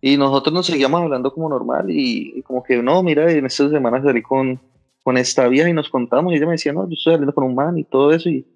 Y 0.00 0.16
nosotros 0.16 0.52
nos 0.52 0.66
seguíamos 0.66 1.02
hablando 1.02 1.32
como 1.32 1.48
normal 1.48 1.86
y, 1.88 2.42
como 2.42 2.62
que 2.62 2.82
no, 2.82 3.02
mira, 3.02 3.30
en 3.30 3.46
estas 3.46 3.70
semanas 3.70 4.04
salí 4.04 4.22
con, 4.22 4.60
con 5.08 5.16
esta 5.16 5.48
vieja 5.48 5.70
y 5.70 5.72
nos 5.72 5.88
contamos 5.88 6.30
y 6.30 6.36
ella 6.36 6.44
me 6.44 6.52
decía, 6.52 6.70
no, 6.70 6.86
yo 6.86 6.92
estoy 6.92 7.14
saliendo 7.14 7.32
con 7.32 7.44
un 7.44 7.54
man 7.54 7.78
y 7.78 7.84
todo 7.84 8.12
eso 8.12 8.28
y, 8.28 8.46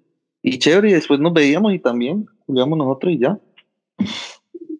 y 0.43 0.59
chévere 0.59 0.91
y 0.91 0.93
después 0.93 1.19
nos 1.19 1.33
veíamos 1.33 1.73
y 1.73 1.79
también 1.79 2.27
jugábamos 2.45 2.77
nosotros 2.77 3.11
y 3.11 3.17
ya. 3.17 3.39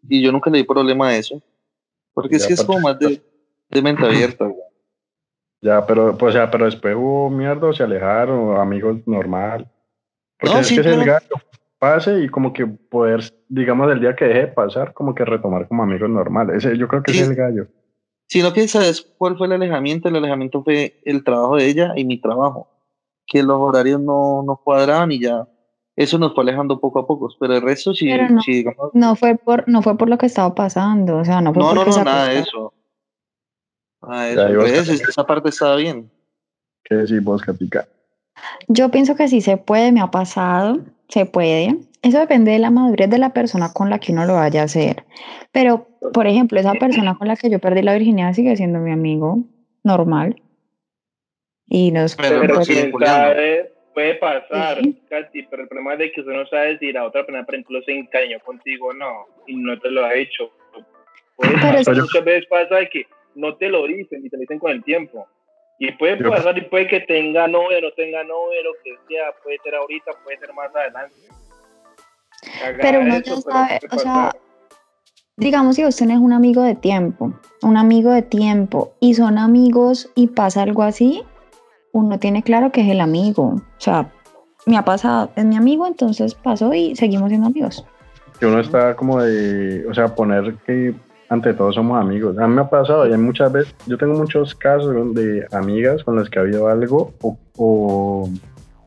Y 0.07 0.21
yo 0.21 0.31
nunca 0.31 0.51
le 0.51 0.59
di 0.59 0.65
problema 0.65 1.07
a 1.07 1.17
eso. 1.17 1.41
Porque 2.13 2.35
es 2.35 2.45
que 2.45 2.53
es 2.53 2.63
como 2.63 2.79
más 2.81 2.99
de, 2.99 3.19
de 3.71 3.81
mente 3.81 4.05
abierta. 4.05 4.47
Ya, 5.61 5.83
pero, 5.85 6.15
pues, 6.17 6.35
ya, 6.35 6.51
pero 6.51 6.65
después 6.65 6.93
hubo 6.93 7.29
mierda, 7.29 7.67
o 7.67 7.73
se 7.73 7.83
alejaron, 7.83 8.57
amigos 8.57 8.97
normal. 9.07 9.71
Porque 10.37 10.59
es 10.59 10.67
que 10.67 10.81
es 10.81 10.85
el 10.85 11.05
gallo, 11.05 11.35
pase 11.79 12.19
y 12.19 12.27
como 12.27 12.51
que 12.51 12.67
poder, 12.67 13.21
digamos, 13.47 13.89
el 13.89 14.01
día 14.01 14.13
que 14.13 14.25
deje 14.25 14.39
de 14.41 14.47
pasar, 14.47 14.91
como 14.91 15.15
que 15.15 15.23
retomar 15.23 15.69
como 15.69 15.81
amigos 15.81 16.09
normales. 16.09 16.57
Ese, 16.57 16.77
yo 16.77 16.89
creo 16.89 17.01
que 17.01 17.13
es 17.13 17.29
el 17.29 17.33
gallo. 17.33 17.67
Sino 18.33 18.51
que 18.51 18.67
sabes 18.67 19.05
cuál 19.19 19.37
fue 19.37 19.45
el 19.45 19.53
alejamiento, 19.53 20.09
el 20.09 20.15
alejamiento 20.15 20.63
fue 20.63 20.99
el 21.05 21.23
trabajo 21.23 21.55
de 21.55 21.67
ella 21.67 21.93
y 21.95 22.03
mi 22.03 22.19
trabajo, 22.19 22.67
que 23.27 23.43
los 23.43 23.57
horarios 23.59 24.01
no, 24.01 24.41
no 24.41 24.55
cuadraban 24.55 25.11
y 25.11 25.21
ya 25.21 25.47
eso 25.95 26.17
nos 26.17 26.33
fue 26.33 26.43
alejando 26.43 26.79
poco 26.79 26.97
a 26.97 27.05
poco, 27.05 27.29
pero 27.39 27.55
el 27.55 27.61
resto 27.61 27.93
sí, 27.93 28.11
no, 28.11 28.41
digamos, 28.43 28.89
no 28.95 29.15
fue 29.15 29.35
por 29.35 29.69
no 29.69 29.83
fue 29.83 29.95
por 29.99 30.09
lo 30.09 30.17
que 30.17 30.25
estaba 30.25 30.55
pasando, 30.55 31.17
o 31.17 31.23
sea, 31.23 31.41
no 31.41 31.53
fue 31.53 31.61
No, 31.61 31.75
no, 31.75 31.85
no, 31.85 32.03
nada 32.03 32.29
de 32.29 32.39
eso. 32.39 32.73
Nada 34.01 34.25
de 34.25 34.79
eso, 34.79 34.93
esa 34.93 35.27
parte 35.27 35.49
estaba 35.49 35.75
bien. 35.75 36.09
¿Qué 36.83 36.95
decís 36.95 37.23
vos, 37.23 37.39
Capica? 37.43 37.87
Yo 38.67 38.89
pienso 38.89 39.15
que 39.15 39.27
sí 39.27 39.41
se 39.41 39.57
puede, 39.57 39.91
me 39.91 40.01
ha 40.01 40.07
pasado, 40.07 40.79
se 41.07 41.25
puede. 41.25 41.75
Eso 42.01 42.19
depende 42.19 42.51
de 42.51 42.59
la 42.59 42.69
madurez 42.69 43.09
de 43.09 43.17
la 43.17 43.33
persona 43.33 43.71
con 43.73 43.89
la 43.89 43.99
que 43.99 44.11
uno 44.11 44.25
lo 44.25 44.33
vaya 44.33 44.61
a 44.61 44.65
hacer. 44.65 45.03
Pero, 45.51 45.87
por 46.13 46.27
ejemplo, 46.27 46.59
esa 46.59 46.73
persona 46.73 47.15
con 47.17 47.27
la 47.27 47.35
que 47.35 47.49
yo 47.49 47.59
perdí 47.59 47.81
la 47.81 47.93
virginidad 47.93 48.33
sigue 48.33 48.55
siendo 48.57 48.79
mi 48.79 48.91
amigo 48.91 49.39
normal. 49.83 50.35
Y 51.67 51.91
nos... 51.91 52.15
Pero, 52.15 52.41
pero, 52.41 52.61
quién 52.61 52.91
sabe, 52.99 53.73
Puede 53.93 54.15
pasar, 54.15 54.79
Katy, 55.07 55.43
pero 55.43 55.63
el 55.63 55.67
problema 55.67 55.93
es 55.93 55.99
de 55.99 56.11
que 56.11 56.21
usted 56.21 56.33
no 56.33 56.47
sabe 56.47 56.79
si 56.79 56.91
la 56.91 57.05
otra 57.05 57.25
persona, 57.25 57.45
por 57.45 57.53
ejemplo, 57.53 57.81
se 57.83 57.91
encariñó 57.91 58.39
contigo 58.39 58.87
o 58.87 58.93
no, 58.93 59.27
y 59.45 59.55
no 59.55 59.79
te 59.79 59.91
lo 59.91 60.03
ha 60.03 60.15
hecho. 60.15 60.51
muchas 61.37 62.25
veces 62.25 62.47
pasa 62.47 62.77
de 62.77 62.89
que 62.89 63.05
no 63.35 63.55
te 63.55 63.69
lo 63.69 63.85
dicen 63.85 64.25
y 64.25 64.29
te 64.29 64.37
lo 64.37 64.41
dicen 64.41 64.57
con 64.57 64.71
el 64.71 64.83
tiempo. 64.83 65.27
Y 65.79 65.91
puede 65.93 66.17
pasar 66.23 66.57
y 66.57 66.61
puede 66.61 66.87
que 66.87 67.01
tenga 67.01 67.47
novia, 67.47 67.81
no 67.81 67.91
tenga 67.91 68.23
novia, 68.23 68.61
lo 68.63 68.73
que 68.83 68.95
sea, 69.07 69.31
puede 69.43 69.57
ser 69.63 69.75
ahorita, 69.75 70.11
puede 70.23 70.37
ser 70.37 70.53
más 70.53 70.73
adelante. 70.75 71.15
pero 72.81 73.01
uno 73.01 73.19
ya 73.19 73.35
sabe, 73.37 73.79
o 73.91 73.97
sea, 73.97 74.31
digamos 75.35 75.75
si 75.75 75.85
usted 75.85 76.09
es 76.09 76.17
un 76.17 76.31
amigo 76.31 76.61
de 76.61 76.75
tiempo, 76.75 77.33
un 77.63 77.77
amigo 77.77 78.11
de 78.11 78.21
tiempo, 78.21 78.93
y 78.99 79.15
son 79.15 79.37
amigos 79.37 80.09
y 80.15 80.27
pasa 80.27 80.61
algo 80.61 80.83
así, 80.83 81.23
uno 81.91 82.19
tiene 82.19 82.43
claro 82.43 82.71
que 82.71 82.81
es 82.81 82.89
el 82.89 83.01
amigo. 83.01 83.55
O 83.55 83.79
sea, 83.79 84.11
me 84.65 84.77
ha 84.77 84.83
pasado, 84.83 85.31
es 85.35 85.45
mi 85.45 85.55
amigo, 85.55 85.87
entonces 85.87 86.35
pasó 86.35 86.73
y 86.73 86.95
seguimos 86.95 87.29
siendo 87.29 87.47
amigos. 87.47 87.85
Que 88.39 88.45
uno 88.45 88.59
está 88.59 88.95
como 88.95 89.21
de, 89.21 89.85
o 89.87 89.93
sea, 89.93 90.13
poner 90.13 90.55
que 90.65 90.93
ante 91.29 91.53
todo 91.53 91.71
somos 91.71 91.99
amigos. 91.99 92.37
A 92.37 92.47
mí 92.47 92.55
me 92.55 92.61
ha 92.61 92.69
pasado 92.69 93.07
y 93.07 93.11
hay 93.11 93.17
muchas 93.17 93.51
veces, 93.51 93.75
yo 93.87 93.97
tengo 93.97 94.13
muchos 94.13 94.55
casos 94.55 95.13
de 95.13 95.45
amigas 95.51 96.03
con 96.03 96.15
las 96.15 96.29
que 96.29 96.39
ha 96.39 96.41
habido 96.43 96.67
algo 96.67 97.13
o, 97.21 98.29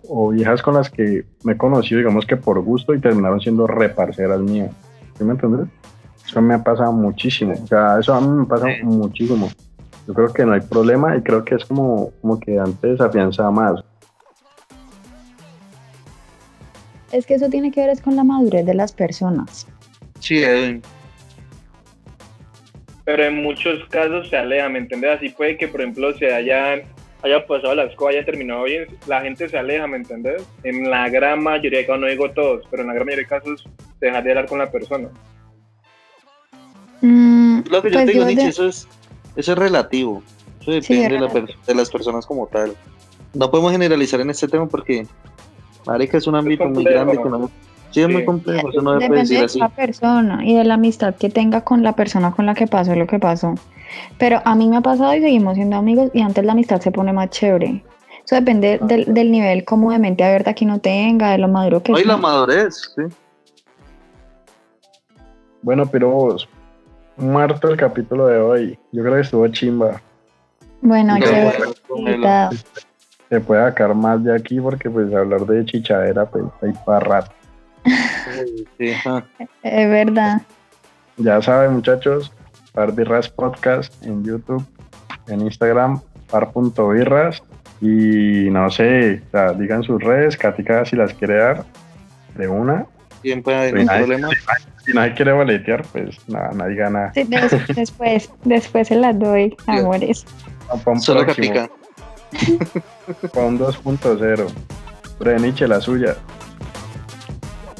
o, 0.08 0.30
viejas 0.30 0.62
con 0.62 0.74
las 0.74 0.90
que 0.90 1.24
me 1.42 1.52
he 1.52 1.56
conocido, 1.56 1.98
digamos 1.98 2.26
que 2.26 2.36
por 2.36 2.60
gusto 2.60 2.94
y 2.94 3.00
terminaron 3.00 3.40
siendo 3.40 3.66
reparceras 3.66 4.40
mías. 4.40 4.70
¿Sí 5.18 5.24
me 5.24 5.32
entiendes? 5.32 5.68
Eso 6.24 6.40
me 6.42 6.54
ha 6.54 6.62
pasado 6.62 6.92
muchísimo. 6.92 7.54
O 7.62 7.66
sea, 7.66 7.98
eso 7.98 8.14
a 8.14 8.20
mí 8.20 8.28
me 8.28 8.44
pasa 8.44 8.66
muchísimo. 8.82 9.48
Yo 10.06 10.14
creo 10.14 10.32
que 10.32 10.44
no 10.44 10.52
hay 10.52 10.60
problema 10.60 11.16
y 11.16 11.22
creo 11.22 11.44
que 11.44 11.56
es 11.56 11.64
como, 11.64 12.10
como 12.20 12.38
que 12.38 12.58
antes 12.58 13.00
afianzaba 13.00 13.50
más. 13.50 13.84
Es 17.12 17.26
que 17.26 17.34
eso 17.34 17.48
tiene 17.48 17.70
que 17.70 17.80
ver 17.80 17.90
es 17.90 18.00
con 18.00 18.14
la 18.14 18.24
madurez 18.24 18.66
de 18.66 18.74
las 18.74 18.92
personas. 18.92 19.66
Sí, 20.20 20.42
Edwin 20.42 20.82
pero 23.06 23.24
en 23.24 23.40
muchos 23.40 23.84
casos 23.88 24.28
se 24.28 24.36
aleja, 24.36 24.68
¿me 24.68 24.80
entiendes? 24.80 25.12
Así 25.16 25.28
puede 25.28 25.56
que, 25.56 25.68
por 25.68 25.80
ejemplo, 25.80 26.12
se 26.18 26.34
haya, 26.34 26.82
haya 27.22 27.46
pasado 27.46 27.76
la 27.76 27.84
escoba, 27.84 28.10
haya 28.10 28.24
terminado 28.24 28.64
bien, 28.64 28.88
la 29.06 29.20
gente 29.20 29.48
se 29.48 29.56
aleja, 29.56 29.86
¿me 29.86 29.98
entiendes? 29.98 30.44
En 30.64 30.90
la 30.90 31.08
gran 31.08 31.40
mayoría 31.40 31.78
de 31.78 31.86
casos, 31.86 32.00
no 32.00 32.08
digo 32.08 32.28
todos, 32.32 32.66
pero 32.68 32.82
en 32.82 32.88
la 32.88 32.94
gran 32.94 33.06
mayoría 33.06 33.22
de 33.22 33.28
casos, 33.28 33.64
dejar 34.00 34.24
de 34.24 34.30
hablar 34.30 34.46
con 34.46 34.58
la 34.58 34.72
persona. 34.72 35.08
Mm, 37.00 37.60
Lo 37.70 37.80
que 37.80 37.90
yo 37.90 37.94
pues 37.94 38.06
te 38.06 38.12
digo, 38.12 38.26
eso, 38.26 38.66
es, 38.66 38.88
eso 39.36 39.52
es 39.52 39.58
relativo. 39.58 40.24
Eso 40.60 40.72
depende 40.72 41.46
de, 41.64 41.74
las 41.76 41.88
personas 41.88 42.26
como 42.26 42.48
tal. 42.48 42.74
No 43.34 43.48
podemos 43.52 43.70
generalizar 43.70 44.20
en 44.20 44.30
este 44.30 44.48
tema 44.48 44.66
porque, 44.66 45.06
marica, 45.86 46.18
es 46.18 46.26
un 46.26 46.34
ámbito 46.34 46.64
muy 46.64 46.82
grande 46.82 47.16
que 47.22 47.28
no 47.28 47.52
Sí, 47.90 48.02
es 48.02 48.08
muy 48.08 48.24
complejo, 48.24 48.70
eso 48.70 48.82
no 48.82 48.92
Depende 48.94 49.20
decir 49.20 49.44
así. 49.44 49.58
de 49.58 49.64
la 49.64 49.68
persona 49.70 50.44
y 50.44 50.54
de 50.54 50.64
la 50.64 50.74
amistad 50.74 51.14
que 51.14 51.30
tenga 51.30 51.62
con 51.62 51.82
la 51.82 51.94
persona 51.94 52.30
con 52.32 52.46
la 52.46 52.54
que 52.54 52.66
pasó 52.66 52.94
lo 52.94 53.06
que 53.06 53.18
pasó. 53.18 53.54
Pero 54.18 54.42
a 54.44 54.54
mí 54.54 54.68
me 54.68 54.76
ha 54.76 54.80
pasado 54.80 55.14
y 55.14 55.20
seguimos 55.20 55.54
siendo 55.54 55.76
amigos 55.76 56.10
y 56.12 56.20
antes 56.20 56.44
la 56.44 56.52
amistad 56.52 56.80
se 56.80 56.90
pone 56.90 57.12
más 57.12 57.30
chévere. 57.30 57.82
Eso 58.24 58.34
depende 58.34 58.78
del, 58.82 59.14
del 59.14 59.30
nivel 59.30 59.64
como 59.64 59.92
de 59.92 59.98
mente 59.98 60.24
abierta 60.24 60.52
que 60.52 60.64
uno 60.64 60.80
tenga, 60.80 61.30
de 61.30 61.38
lo 61.38 61.48
maduro 61.48 61.82
que 61.82 61.94
sea. 61.94 62.04
la 62.04 62.16
madurez, 62.16 62.92
sí. 62.96 63.02
Bueno, 65.62 65.86
pero 65.86 66.10
vos, 66.10 66.48
muerto 67.16 67.68
el 67.68 67.76
capítulo 67.76 68.26
de 68.26 68.38
hoy. 68.38 68.78
Yo 68.92 69.02
creo 69.02 69.14
que 69.14 69.20
estuvo 69.20 69.48
chimba. 69.48 70.00
Bueno, 70.80 71.16
chévere. 71.18 71.58
Se 73.28 73.40
puede 73.40 73.62
sacar 73.62 73.94
más 73.94 74.22
de 74.22 74.34
aquí 74.34 74.60
porque 74.60 74.88
pues 74.88 75.12
hablar 75.14 75.46
de 75.46 75.64
chichadera 75.64 76.26
pues 76.26 76.44
hay 76.62 76.72
para 76.84 77.00
rato. 77.00 77.32
Es 78.78 79.90
verdad. 79.90 80.42
Ya 81.16 81.40
saben, 81.40 81.72
muchachos, 81.72 82.32
Parbirras 82.72 83.28
Podcast 83.28 84.04
en 84.04 84.24
YouTube, 84.24 84.64
en 85.28 85.40
Instagram, 85.40 86.00
par.birras. 86.30 87.42
Y 87.80 88.48
no 88.50 88.70
sé, 88.70 89.22
digan 89.58 89.82
sus 89.82 90.02
redes, 90.02 90.36
Katica 90.36 90.84
si 90.84 90.96
las 90.96 91.12
quiere 91.14 91.36
dar 91.36 91.64
de 92.36 92.48
una. 92.48 92.86
Problema. 93.42 94.28
Si 94.84 94.92
nadie 94.92 95.14
quiere 95.14 95.32
boletear, 95.32 95.82
pues 95.92 96.16
nada, 96.28 96.52
nadie 96.54 96.76
gana. 96.76 97.12
después, 97.74 98.30
después 98.44 98.88
se 98.88 98.96
las 98.96 99.18
doy, 99.18 99.56
amores. 99.66 100.24
Solo 101.00 101.26
Katica. 101.26 101.68
Un 103.34 103.58
2.0. 103.58 104.46
Breniche, 105.18 105.66
la 105.66 105.80
suya. 105.80 106.16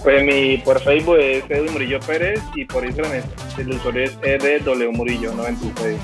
Pues 0.06 0.22
mi 0.22 0.56
por 0.58 0.78
Facebook 0.78 1.16
es 1.18 1.42
Edu 1.50 1.72
Murillo 1.72 1.98
Pérez 1.98 2.40
y 2.54 2.64
por 2.64 2.84
Instagram 2.84 3.14
es, 3.14 3.24
el 3.58 3.70
usuario 3.70 4.04
es 4.04 4.16
EDW 4.22 4.92
Murillo 4.92 5.34
96. 5.34 5.98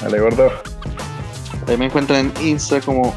Dale, 0.00 0.20
gordo. 0.20 0.50
Ahí 1.68 1.76
me 1.76 1.84
encuentran 1.84 2.32
en 2.34 2.46
Insta 2.46 2.80
como 2.80 3.14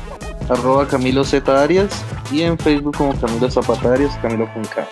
arroba 0.50 0.86
Camilo 0.86 1.24
Z 1.24 1.64
Arias 1.64 2.04
y 2.34 2.42
en 2.42 2.58
Facebook 2.58 2.98
como 2.98 3.18
Camilo 3.18 3.50
Zapata 3.50 3.94
Arias, 3.94 4.20
Camilo 4.22 4.46
con 4.54 4.66
K. 4.66 4.86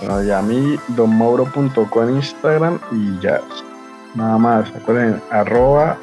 Bueno, 0.00 0.24
y 0.24 0.30
a 0.30 0.40
mí, 0.40 0.78
donmauro.co 0.88 2.02
en 2.02 2.16
Instagram 2.16 2.80
y 2.92 3.20
ya. 3.20 3.42
Nada 4.14 4.38
más, 4.38 4.72
recuerden, 4.72 5.20
arroba 5.30 5.98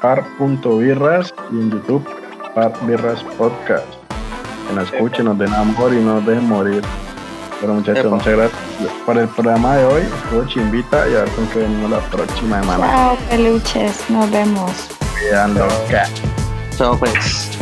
par.birras 0.00 1.34
y 1.50 1.54
en 1.56 1.72
YouTube 1.72 2.08
parbirras 2.54 3.24
podcast 3.36 3.99
que 4.70 4.76
nos 4.76 4.92
escuchen, 4.92 5.24
nos 5.26 5.38
den 5.38 5.52
amor 5.52 5.92
y 5.92 5.96
no 5.96 6.14
nos 6.14 6.26
dejen 6.26 6.48
morir. 6.48 6.82
Pero 7.60 7.74
muchachos, 7.74 8.10
muchas 8.10 8.36
gracias 8.36 8.58
por 9.04 9.18
el 9.18 9.28
programa 9.28 9.76
de 9.76 9.84
hoy. 9.84 10.02
Estuvo 10.02 10.46
chimbita 10.46 11.08
y 11.08 11.14
a 11.14 11.24
ver 11.24 11.28
con 11.30 11.46
qué 11.48 11.58
venimos 11.58 11.90
la 11.90 12.00
próxima 12.00 12.60
semana. 12.60 12.86
Chao, 12.86 13.16
peluches. 13.28 14.08
Nos 14.08 14.30
vemos. 14.30 14.72
Cuidan 15.18 15.54
loca. 15.54 16.08
Chao, 16.76 16.96
pues. 16.98 17.58